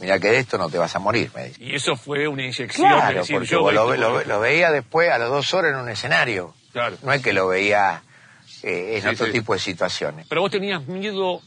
Mira 0.00 0.18
que 0.18 0.28
de 0.30 0.38
esto 0.38 0.58
no 0.58 0.68
te 0.68 0.76
vas 0.76 0.94
a 0.94 0.98
morir, 0.98 1.30
me 1.34 1.46
dice. 1.48 1.64
Y 1.64 1.74
eso 1.74 1.96
fue 1.96 2.28
una 2.28 2.42
inyección. 2.42 2.68
de 2.90 2.94
Claro, 2.94 3.18
decir, 3.20 3.36
porque 3.36 3.48
yo 3.48 3.60
vos 3.62 3.72
lo, 3.72 3.96
lo- 3.96 4.22
lo 4.24 4.40
veía 4.40 4.70
después 4.70 5.10
a 5.10 5.16
las 5.18 5.30
dos 5.30 5.54
horas 5.54 5.72
en 5.72 5.78
un 5.78 5.88
escenario. 5.88 6.54
Claro. 6.72 6.98
No 7.02 7.12
es 7.12 7.22
que 7.22 7.32
lo 7.32 7.46
veía 7.46 8.02
eh, 8.64 8.96
en 8.96 9.02
Sí, 9.02 9.08
otro 9.08 9.26
sí. 9.26 9.32
tipo 9.32 9.52
de 9.52 9.58
situaciones. 9.60 10.26
Pero 10.28 10.40
vos 10.40 10.50
tenías 10.50 10.86
miedo 10.86 11.40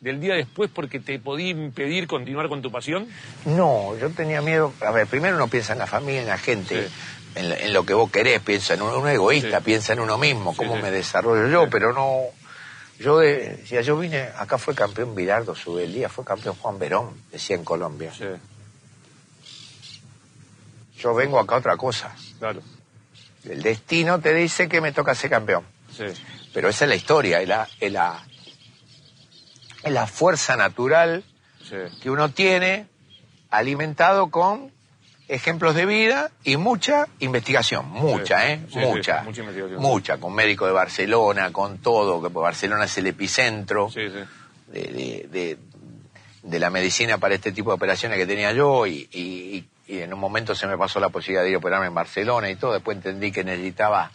del 0.00 0.20
día 0.20 0.34
después 0.34 0.70
porque 0.72 1.00
te 1.00 1.18
podía 1.18 1.48
impedir 1.50 2.06
continuar 2.06 2.48
con 2.48 2.60
tu 2.62 2.70
pasión. 2.70 3.08
No, 3.44 3.96
yo 3.98 4.10
tenía 4.10 4.42
miedo. 4.42 4.72
A 4.80 4.90
ver, 4.90 5.06
primero 5.06 5.36
uno 5.36 5.48
piensa 5.48 5.72
en 5.72 5.78
la 5.78 5.86
familia, 5.86 6.20
en 6.22 6.26
la 6.28 6.38
gente, 6.38 6.88
Sí. 6.88 6.94
en, 7.36 7.48
lo- 7.48 7.54
en 7.56 7.72
lo 7.72 7.84
que 7.86 7.94
vos 7.94 8.10
querés, 8.10 8.40
piensa 8.42 8.74
en 8.74 8.82
uno, 8.82 8.98
uno 8.98 9.08
egoísta, 9.08 9.58
Sí. 9.58 9.64
piensa 9.64 9.92
en 9.94 10.00
uno 10.00 10.18
mismo, 10.18 10.52
Sí, 10.52 10.58
cómo 10.58 10.76
sí. 10.76 10.82
me 10.82 10.90
desarrollo 10.90 11.48
yo, 11.48 11.64
Sí. 11.64 11.68
pero 11.70 11.92
no. 11.92 12.20
Yo 12.98 13.18
de- 13.18 13.56
decía, 13.56 13.80
yo 13.82 13.98
vine, 13.98 14.22
acá 14.38 14.56
fue 14.58 14.74
campeón 14.74 15.14
Bilardo 15.14 15.54
Subelía, 15.54 16.08
fue 16.08 16.24
campeón 16.24 16.56
Juan 16.56 16.78
Verón, 16.78 17.10
decía 17.30 17.54
en 17.56 17.64
Colombia. 17.64 18.10
Yo 20.98 21.14
vengo 21.14 21.38
acá 21.38 21.56
a 21.56 21.58
otra 21.58 21.76
cosa. 21.76 22.14
claro. 22.38 22.62
El 23.44 23.62
destino 23.62 24.18
te 24.18 24.34
dice 24.34 24.68
que 24.68 24.80
me 24.80 24.90
toca 24.90 25.14
ser 25.14 25.30
campeón. 25.30 25.62
Sí. 25.96 26.04
Pero 26.56 26.70
esa 26.70 26.86
es 26.86 26.88
la 26.88 26.94
historia, 26.94 27.42
es 27.42 27.48
la, 27.48 27.68
es 27.80 27.92
la, 27.92 28.18
es 29.82 29.92
la 29.92 30.06
fuerza 30.06 30.56
natural 30.56 31.22
Sí. 31.68 31.76
que 32.00 32.08
uno 32.08 32.30
tiene 32.30 32.86
alimentado 33.50 34.30
con 34.30 34.72
ejemplos 35.28 35.74
de 35.74 35.84
vida 35.84 36.30
y 36.44 36.56
mucha 36.56 37.08
investigación, 37.18 37.90
mucha, 37.90 38.40
Sí, 38.40 38.46
¿eh? 38.52 38.60
sí, 38.72 38.78
mucha, 38.78 39.22
mucha 39.22 39.40
investigación. 39.42 39.82
mucha, 39.82 40.16
con 40.16 40.32
médicos 40.34 40.68
de 40.68 40.72
Barcelona, 40.72 41.52
con 41.52 41.76
todo, 41.78 42.22
que 42.22 42.28
Barcelona 42.32 42.86
es 42.86 42.96
el 42.96 43.08
epicentro 43.08 43.90
de- 43.92 45.28
de- 45.30 45.58
de 46.42 46.58
la 46.58 46.70
medicina 46.70 47.18
para 47.18 47.34
este 47.34 47.52
tipo 47.52 47.68
de 47.70 47.74
operaciones 47.74 48.16
que 48.16 48.26
tenía 48.26 48.52
yo 48.52 48.86
y, 48.86 49.08
y- 49.12 49.68
y 49.88 49.98
en 49.98 50.14
un 50.14 50.20
momento 50.20 50.54
se 50.54 50.66
me 50.66 50.78
pasó 50.78 51.00
la 51.00 51.10
posibilidad 51.10 51.42
de 51.42 51.50
ir 51.50 51.54
a 51.56 51.58
operarme 51.58 51.88
en 51.88 51.94
Barcelona 51.94 52.48
y 52.48 52.56
todo, 52.56 52.72
después 52.72 52.96
entendí 52.96 53.30
que 53.30 53.44
necesitaba 53.44 54.10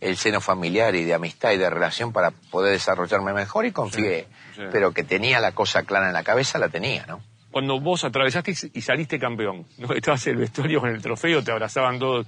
el 0.00 0.16
seno 0.16 0.40
familiar 0.40 0.94
y 0.94 1.04
de 1.04 1.14
amistad 1.14 1.52
y 1.52 1.58
de 1.58 1.68
relación 1.68 2.12
para 2.12 2.30
poder 2.30 2.72
desarrollarme 2.72 3.32
mejor 3.32 3.66
y 3.66 3.72
confié, 3.72 4.26
Sí, 4.54 4.62
sí. 4.62 4.68
pero 4.72 4.92
que 4.92 5.04
tenía 5.04 5.40
la 5.40 5.52
cosa 5.52 5.82
clara 5.82 6.06
en 6.08 6.12
la 6.14 6.22
cabeza, 6.22 6.58
la 6.58 6.68
tenía, 6.68 7.04
¿no? 7.06 7.20
Cuando 7.50 7.80
vos 7.80 8.04
atravesaste 8.04 8.54
y 8.72 8.80
saliste 8.80 9.18
campeón, 9.18 9.66
¿no? 9.78 9.92
estabas 9.92 10.24
en 10.28 10.34
el 10.34 10.38
vestuario 10.38 10.80
con 10.80 10.88
el 10.90 11.02
trofeo, 11.02 11.42
te 11.42 11.50
abrazaban 11.50 11.98
todos. 11.98 12.26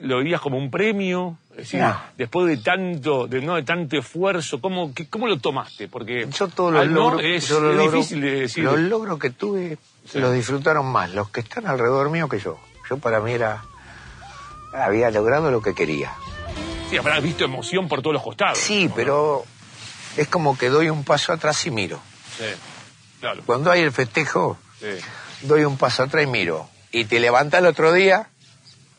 ¿Lo 0.00 0.18
vivías 0.18 0.40
como 0.40 0.58
un 0.58 0.70
premio? 0.70 1.38
Es 1.50 1.56
decir, 1.56 1.80
No. 1.80 2.00
después 2.16 2.46
de 2.46 2.58
tanto, 2.58 3.26
de, 3.26 3.40
no, 3.40 3.56
de 3.56 3.64
tanto 3.64 3.98
esfuerzo, 3.98 4.60
¿cómo, 4.60 4.92
¿cómo 5.10 5.26
lo 5.26 5.38
tomaste? 5.40 5.88
Porque 5.88 6.28
Yo 6.30 6.44
ah, 6.46 6.50
no, 6.56 6.84
logros, 6.84 7.22
es, 7.24 7.48
yo 7.48 7.56
es 7.72 7.76
logros- 7.76 7.92
difícil 7.92 8.20
de 8.20 8.30
decir. 8.42 8.62
los 8.62 8.78
logros 8.78 9.18
que 9.18 9.30
tuve 9.30 9.76
Sí. 10.04 10.20
los 10.20 10.32
disfrutaron 10.32 10.86
más 10.86 11.10
los 11.12 11.30
que 11.30 11.40
están 11.40 11.66
alrededor 11.66 12.08
mío 12.10 12.28
que 12.28 12.38
yo. 12.38 12.60
Yo 12.88 12.98
para 12.98 13.18
mí 13.18 13.32
era 13.32 13.64
había 14.72 15.10
logrado 15.10 15.50
lo 15.50 15.60
que 15.60 15.74
quería. 15.74 16.12
Sí, 16.90 16.96
habrás 16.96 17.22
visto 17.22 17.44
emoción 17.44 17.88
por 17.88 18.00
todos 18.02 18.14
los 18.14 18.22
costados. 18.22 18.58
Sí, 18.58 18.90
pero 18.94 19.44
es 20.16 20.28
como 20.28 20.56
que 20.56 20.68
doy 20.68 20.88
un 20.88 21.04
paso 21.04 21.32
atrás 21.32 21.64
y 21.66 21.70
miro. 21.70 22.00
Sí, 22.38 22.44
claro. 23.20 23.42
Cuando 23.44 23.70
hay 23.70 23.80
el 23.80 23.92
festejo, 23.92 24.58
Sí. 24.78 24.86
doy 25.42 25.64
un 25.64 25.76
paso 25.76 26.04
atrás 26.04 26.22
y 26.24 26.26
miro. 26.26 26.68
Y 26.92 27.04
te 27.06 27.18
levantas 27.20 27.60
el 27.60 27.66
otro 27.66 27.92
día 27.92 28.28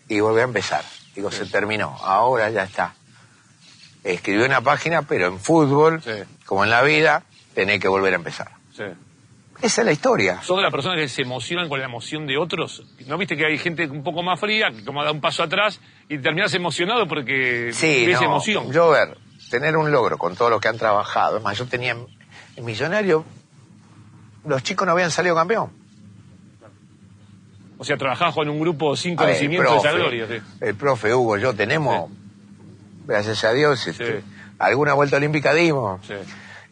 y 0.09 0.19
volví 0.19 0.41
a 0.41 0.43
empezar. 0.43 0.83
Digo, 1.15 1.31
se 1.31 1.45
terminó, 1.45 1.97
ahora 2.03 2.49
ya 2.51 2.63
está. 2.63 2.93
Escribí 4.03 4.43
una 4.43 4.61
página, 4.61 5.01
pero 5.01 5.27
en 5.27 5.39
fútbol, 5.39 6.03
como 6.45 6.63
en 6.63 6.69
la 6.69 6.81
vida, 6.83 7.23
tenés 7.55 7.79
que 7.79 7.87
volver 7.87 8.13
a 8.13 8.17
empezar. 8.17 8.51
Sí. 8.75 8.83
Esa 9.61 9.81
es 9.81 9.85
la 9.85 9.91
historia. 9.91 10.41
¿Son 10.43 10.57
de 10.57 10.63
las 10.63 10.71
personas 10.71 10.97
que 10.97 11.07
se 11.07 11.23
emocionan 11.23 11.67
con 11.67 11.79
la 11.79 11.85
emoción 11.85 12.27
de 12.27 12.37
otros? 12.37 12.83
¿No 13.07 13.17
viste 13.17 13.35
que 13.35 13.45
hay 13.45 13.57
gente 13.57 13.87
un 13.87 14.03
poco 14.03 14.21
más 14.21 14.39
fría, 14.39 14.69
que 14.71 14.85
como 14.85 15.03
da 15.03 15.11
un 15.11 15.19
paso 15.19 15.41
atrás 15.41 15.79
y 16.07 16.19
terminas 16.19 16.53
emocionado 16.53 17.07
porque 17.07 17.71
Sí, 17.73 18.05
ves 18.05 18.21
no, 18.21 18.27
emoción? 18.27 18.71
Yo, 18.71 18.93
a 18.93 18.99
ver, 18.99 19.17
tener 19.49 19.75
un 19.75 19.91
logro 19.91 20.17
con 20.17 20.35
todo 20.35 20.51
lo 20.51 20.59
que 20.59 20.67
han 20.67 20.77
trabajado. 20.77 21.37
Es 21.37 21.43
más, 21.43 21.57
yo 21.57 21.65
tenía 21.65 21.95
en, 22.55 22.65
Millonario, 22.65 23.25
los 24.45 24.63
chicos 24.63 24.85
no 24.85 24.93
habían 24.93 25.11
salido 25.11 25.35
campeón. 25.35 25.71
O 27.79 27.83
sea, 27.83 27.97
trabajás 27.97 28.33
con 28.33 28.49
un 28.49 28.59
grupo 28.59 28.95
sin 28.95 29.15
ver, 29.15 29.27
conocimiento 29.27 29.71
de 29.71 29.77
esa 29.77 29.91
gloria. 29.91 30.27
sí. 30.27 30.41
el 30.61 30.75
profe 30.75 31.13
Hugo, 31.13 31.37
yo 31.37 31.53
tenemos, 31.53 32.09
gracias 33.05 33.43
a 33.43 33.53
Dios, 33.53 33.85
este, 33.85 34.23
alguna 34.57 34.93
vuelta 34.93 35.17
olímpica 35.17 35.53
dimos. 35.53 36.05
Sí. 36.05 36.13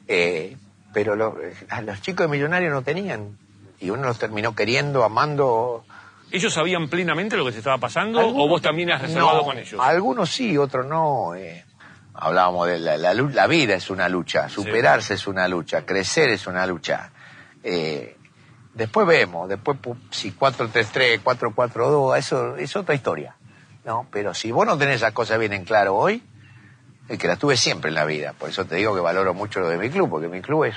Eh, 0.08 0.58
pero 0.96 1.16
lo- 1.16 1.38
a 1.70 1.82
los 1.82 2.02
chicos 2.02 2.26
de 2.26 2.32
Millonarios 2.32 2.72
no 2.74 2.82
tenían. 2.82 3.38
Y 3.82 3.90
uno 3.92 4.04
los 4.08 4.18
terminó 4.18 4.56
queriendo, 4.56 5.04
amando. 5.04 5.84
¿Ellos 6.32 6.54
sabían 6.54 6.88
plenamente 6.88 7.36
lo 7.38 7.46
que 7.46 7.52
se 7.52 7.58
estaba 7.60 7.78
pasando 7.78 8.26
o 8.26 8.48
vos 8.48 8.62
también 8.62 8.90
has 8.92 9.02
reservado 9.02 9.40
No, 9.40 9.44
con 9.44 9.58
ellos? 9.60 9.80
Algunos 9.80 10.32
sí, 10.32 10.58
otros 10.58 10.86
no. 10.88 11.36
eh. 11.36 11.64
hablábamos 12.14 12.68
de 12.68 12.80
la, 12.80 12.96
la, 12.98 13.14
la 13.14 13.46
vida 13.48 13.76
es 13.76 13.90
una 13.90 14.08
lucha, 14.08 14.48
superarse 14.48 15.16
es 15.16 15.28
una 15.28 15.48
lucha, 15.50 15.86
crecer 15.86 16.30
es 16.30 16.48
una 16.48 16.66
lucha. 16.66 17.12
Eh, 17.62 18.16
después 18.74 19.06
vemos, 19.06 19.50
después 19.50 19.78
pu- 19.82 19.98
si 20.12 20.32
4-3-3, 20.32 21.22
4-4-2, 21.22 22.18
eso 22.18 22.56
es 22.56 22.74
otra 22.78 22.96
historia. 22.96 23.36
¿no? 23.84 24.08
Pero 24.12 24.34
si 24.34 24.52
vos 24.52 24.66
no 24.66 24.78
tenés 24.78 24.96
esas 24.98 25.12
cosas 25.12 25.38
bien 25.40 25.52
en 25.54 25.66
claro 25.66 25.96
hoy, 25.96 26.24
que 27.08 27.28
las 27.28 27.38
tuve 27.40 27.56
siempre 27.58 27.90
en 27.90 27.96
la 27.96 28.06
vida. 28.06 28.34
Por 28.34 28.50
eso 28.50 28.66
te 28.66 28.76
digo 28.76 28.96
que 28.96 29.02
valoro 29.02 29.34
mucho 29.34 29.60
lo 29.60 29.70
de 29.70 29.78
mi 29.78 29.90
club, 29.90 30.10
porque 30.10 30.28
mi 30.28 30.42
club 30.42 30.66
es, 30.66 30.76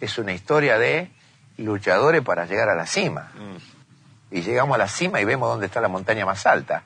es 0.00 0.18
una 0.18 0.32
historia 0.32 0.78
de 0.78 1.10
luchadores 1.56 2.22
para 2.22 2.46
llegar 2.46 2.68
a 2.68 2.74
la 2.74 2.86
cima 2.86 3.32
Mm. 3.34 4.34
y 4.34 4.42
llegamos 4.42 4.74
a 4.74 4.78
la 4.78 4.88
cima 4.88 5.20
y 5.20 5.24
vemos 5.24 5.48
dónde 5.48 5.66
está 5.66 5.80
la 5.80 5.88
montaña 5.88 6.24
más 6.26 6.46
alta. 6.46 6.82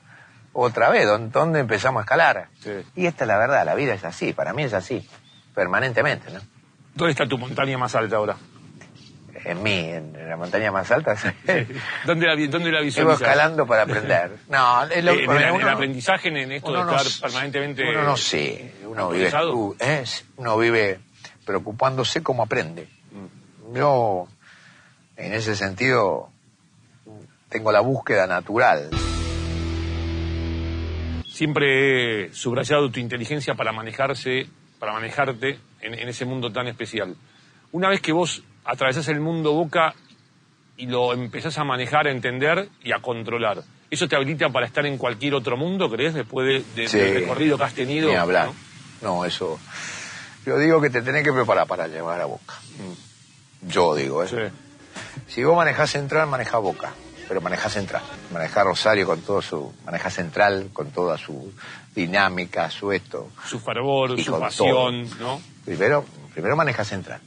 Otra 0.53 0.89
vez, 0.89 1.07
¿dónde, 1.07 1.31
dónde 1.31 1.59
empezamos 1.59 2.01
a 2.01 2.03
escalar? 2.03 2.47
Sí. 2.61 2.71
Y 2.95 3.05
esta 3.07 3.23
es 3.23 3.27
la 3.27 3.37
verdad, 3.39 3.65
la 3.65 3.75
vida 3.75 3.93
es 3.93 4.03
así, 4.05 4.33
para 4.33 4.53
mí 4.53 4.63
es 4.63 4.73
así, 4.73 5.07
permanentemente, 5.55 6.31
¿no? 6.31 6.39
¿Dónde 6.93 7.11
está 7.11 7.27
tu 7.27 7.37
montaña 7.39 7.77
más 7.77 7.95
alta 7.95 8.17
ahora? 8.17 8.35
En 9.45 9.61
mí, 9.61 9.71
en, 9.89 10.15
en 10.15 10.29
la 10.29 10.37
montaña 10.37 10.71
más 10.71 10.89
alta, 10.91 11.15
¿Dónde 12.05 12.27
la, 12.27 12.35
dónde 12.47 12.71
la 12.71 12.79
escalando 12.81 13.65
para 13.67 13.83
aprender. 13.83 14.37
No, 14.49 14.83
es 14.85 15.03
lo, 15.03 15.11
Eh, 15.11 15.23
en 15.25 15.31
el, 15.31 15.51
uno- 15.51 15.67
el 15.67 15.73
aprendizaje 15.73 16.29
en 16.29 16.51
esto 16.51 16.71
de 16.71 16.77
no 16.77 16.89
estar 16.91 17.05
s- 17.05 17.21
permanentemente... 17.21 17.83
Uno 17.89 18.03
no 18.03 18.17
sé, 18.17 18.73
uno 18.85 19.09
vive, 19.09 19.29
es- 19.79 20.25
uno 20.37 20.57
vive 20.57 20.99
preocupándose 21.45 22.23
cómo 22.23 22.43
aprende. 22.43 22.87
Mm. 23.11 23.75
yo, 23.75 24.27
en 25.17 25.33
ese 25.33 25.55
sentido, 25.55 26.29
tengo 27.49 27.71
la 27.71 27.81
búsqueda 27.81 28.25
natural. 28.27 28.89
Siempre 31.27 32.25
he 32.27 32.33
subrayado 32.33 32.89
tu 32.91 32.99
inteligencia 32.99 33.55
para 33.55 33.71
manejarse, 33.71 34.47
para 34.79 34.93
manejarte 34.93 35.59
en, 35.81 35.93
en 35.95 36.07
ese 36.09 36.25
mundo 36.25 36.51
tan 36.51 36.67
especial. 36.67 37.15
Una 37.71 37.89
vez 37.89 38.01
que 38.01 38.11
vos 38.11 38.43
atravesás 38.65 39.07
el 39.09 39.19
mundo 39.19 39.53
Boca 39.53 39.93
y 40.77 40.87
lo 40.87 41.13
empezás 41.13 41.57
a 41.57 41.63
manejar, 41.63 42.07
a 42.07 42.11
entender 42.11 42.69
y 42.83 42.91
a 42.91 42.99
controlar, 42.99 43.61
¿eso 43.91 44.07
te 44.07 44.15
habilita 44.15 44.49
para 44.49 44.65
estar 44.65 44.85
en 44.85 44.97
cualquier 44.97 45.35
otro 45.35 45.55
mundo, 45.57 45.89
crees, 45.89 46.13
después 46.13 46.47
de- 46.47 46.81
de- 46.81 46.87
Sí. 46.87 46.97
del 46.97 47.13
recorrido 47.21 47.57
que 47.57 47.63
has 47.63 47.73
tenido? 47.73 48.09
Ni 48.09 48.15
hablar. 48.15 48.47
¿no? 49.01 49.15
¿no? 49.17 49.25
eso. 49.25 49.59
Yo 50.45 50.57
digo 50.57 50.81
que 50.81 50.89
te 50.89 51.01
tenés 51.01 51.23
que 51.23 51.31
preparar 51.31 51.67
para 51.67 51.87
llevar 51.87 52.19
a 52.21 52.25
Boca. 52.25 52.55
Yo 53.61 53.95
digo, 53.95 54.23
¿eh? 54.23 54.27
Sí. 54.27 54.37
Si 55.27 55.43
vos 55.43 55.55
manejás 55.55 55.89
central, 55.91 56.27
manejás 56.27 56.61
Boca. 56.61 56.91
Pero 57.27 57.39
manejás 57.39 57.71
central. 57.71 58.01
Manejás 58.33 58.65
Rosario 58.65 59.05
con 59.07 59.21
todo 59.21 59.41
su. 59.41 59.73
Manejás 59.85 60.13
central 60.13 60.69
con 60.73 60.91
toda 60.91 61.17
su 61.17 61.53
dinámica, 61.95 62.69
su 62.69 62.91
esto. 62.91 63.29
Su 63.47 63.59
fervor, 63.59 64.19
Y 64.19 64.23
su 64.25 64.37
pasión, 64.37 65.07
¿no? 65.19 65.41
Primero, 65.63 66.03
primero 66.33 66.57
manejar 66.57 66.85
central. 66.85 67.21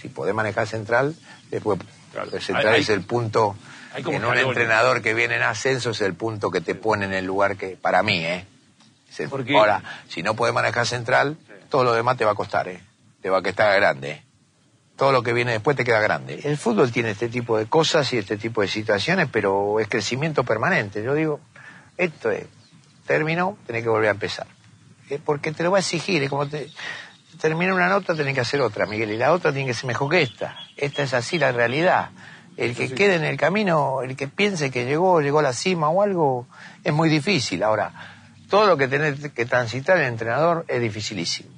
Si 0.00 0.08
podés 0.08 0.34
manejar 0.34 0.66
central, 0.66 1.14
después 1.50 1.78
Claro. 2.12 2.30
el 2.32 2.42
central 2.42 2.74
Hay- 2.74 2.80
es 2.82 2.88
el 2.88 3.02
punto. 3.02 3.56
En 3.96 4.24
un 4.24 4.36
entrenador 4.38 5.02
que 5.02 5.14
viene 5.14 5.36
en 5.36 5.42
ascenso 5.42 5.90
es 5.90 6.00
el 6.00 6.14
punto 6.14 6.50
que 6.50 6.60
te 6.60 6.74
pone 6.74 7.04
en 7.06 7.12
el 7.12 7.24
lugar 7.26 7.56
que. 7.56 7.76
Para 7.76 8.02
mí, 8.02 8.24
¿eh? 8.24 8.44
El- 9.18 9.56
Ahora, 9.56 9.82
si 10.08 10.22
no 10.22 10.34
podés 10.34 10.54
manejar 10.54 10.86
central, 10.86 11.36
todo 11.68 11.84
lo 11.84 11.92
demás 11.92 12.16
te 12.16 12.24
va 12.24 12.32
a 12.32 12.34
costar, 12.36 12.68
¿eh? 12.68 12.80
Te 13.20 13.28
va 13.30 13.38
a 13.38 13.42
quedar 13.42 13.78
grande. 13.80 14.10
¿eh? 14.10 14.22
Todo 14.96 15.12
lo 15.12 15.22
que 15.22 15.32
viene 15.32 15.52
después 15.52 15.76
te 15.76 15.84
queda 15.84 16.00
grande. 16.00 16.40
El 16.44 16.56
fútbol 16.56 16.92
tiene 16.92 17.10
este 17.10 17.28
tipo 17.28 17.58
de 17.58 17.66
cosas 17.66 18.12
y 18.12 18.18
este 18.18 18.36
tipo 18.36 18.60
de 18.62 18.68
situaciones, 18.68 19.28
pero 19.32 19.80
es 19.80 19.88
crecimiento 19.88 20.44
permanente. 20.44 21.02
Yo 21.02 21.14
digo, 21.14 21.40
esto 21.96 22.30
es, 22.30 22.44
terminó, 23.06 23.56
tenés 23.66 23.82
que 23.82 23.88
volver 23.88 24.08
a 24.08 24.12
empezar. 24.12 24.46
Eh, 25.08 25.18
Porque 25.24 25.52
te 25.52 25.62
lo 25.64 25.70
va 25.72 25.78
a 25.78 25.80
exigir, 25.80 26.22
es 26.22 26.30
como 26.30 26.46
te, 26.46 26.70
termina 27.40 27.74
una 27.74 27.88
nota, 27.88 28.14
tenés 28.14 28.34
que 28.34 28.40
hacer 28.40 28.60
otra, 28.60 28.86
Miguel, 28.86 29.10
y 29.12 29.16
la 29.16 29.32
otra 29.32 29.52
tiene 29.52 29.68
que 29.68 29.74
ser 29.74 29.86
mejor 29.86 30.10
que 30.10 30.22
esta. 30.22 30.56
Esta 30.76 31.02
es 31.02 31.12
así 31.14 31.38
la 31.38 31.52
realidad. 31.52 32.10
El 32.56 32.74
que 32.74 32.92
quede 32.94 33.14
en 33.16 33.24
el 33.24 33.36
camino, 33.36 34.02
el 34.02 34.16
que 34.16 34.28
piense 34.28 34.70
que 34.70 34.84
llegó, 34.84 35.20
llegó 35.20 35.38
a 35.38 35.42
la 35.42 35.52
cima 35.52 35.88
o 35.88 36.02
algo, 36.02 36.46
es 36.84 36.92
muy 36.92 37.08
difícil. 37.08 37.62
Ahora, 37.62 37.92
todo 38.50 38.66
lo 38.66 38.76
que 38.76 38.88
tenés 38.88 39.30
que 39.32 39.46
transitar 39.46 39.96
el 39.98 40.04
entrenador 40.06 40.64
es 40.68 40.80
dificilísimo. 40.80 41.50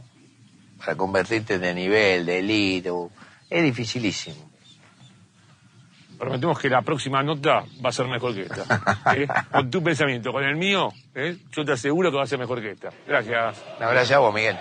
Para 0.78 0.94
convertirte 0.96 1.58
de 1.58 1.74
nivel, 1.74 2.26
de 2.26 2.38
elite, 2.40 2.90
o- 2.90 3.10
es 3.50 3.62
dificilísimo. 3.62 4.50
Prometemos 6.18 6.58
que 6.58 6.68
la 6.68 6.82
próxima 6.82 7.20
nota 7.22 7.64
va 7.84 7.88
a 7.88 7.92
ser 7.92 8.06
mejor 8.06 8.32
que 8.34 8.42
esta. 8.42 8.62
¿eh? 9.16 9.26
Con 9.50 9.70
tu 9.70 9.82
pensamiento, 9.82 10.30
con 10.32 10.44
el 10.44 10.54
mío, 10.54 10.92
¿eh? 11.16 11.36
yo 11.50 11.64
te 11.64 11.72
aseguro 11.72 12.12
que 12.12 12.16
va 12.16 12.22
a 12.22 12.26
ser 12.26 12.38
mejor 12.38 12.60
que 12.60 12.70
esta. 12.72 12.90
Gracias. 13.08 13.56
Un 13.78 13.82
abrazo 13.84 14.14
a 14.14 14.18
vos, 14.20 14.32
Miguel. 14.34 14.56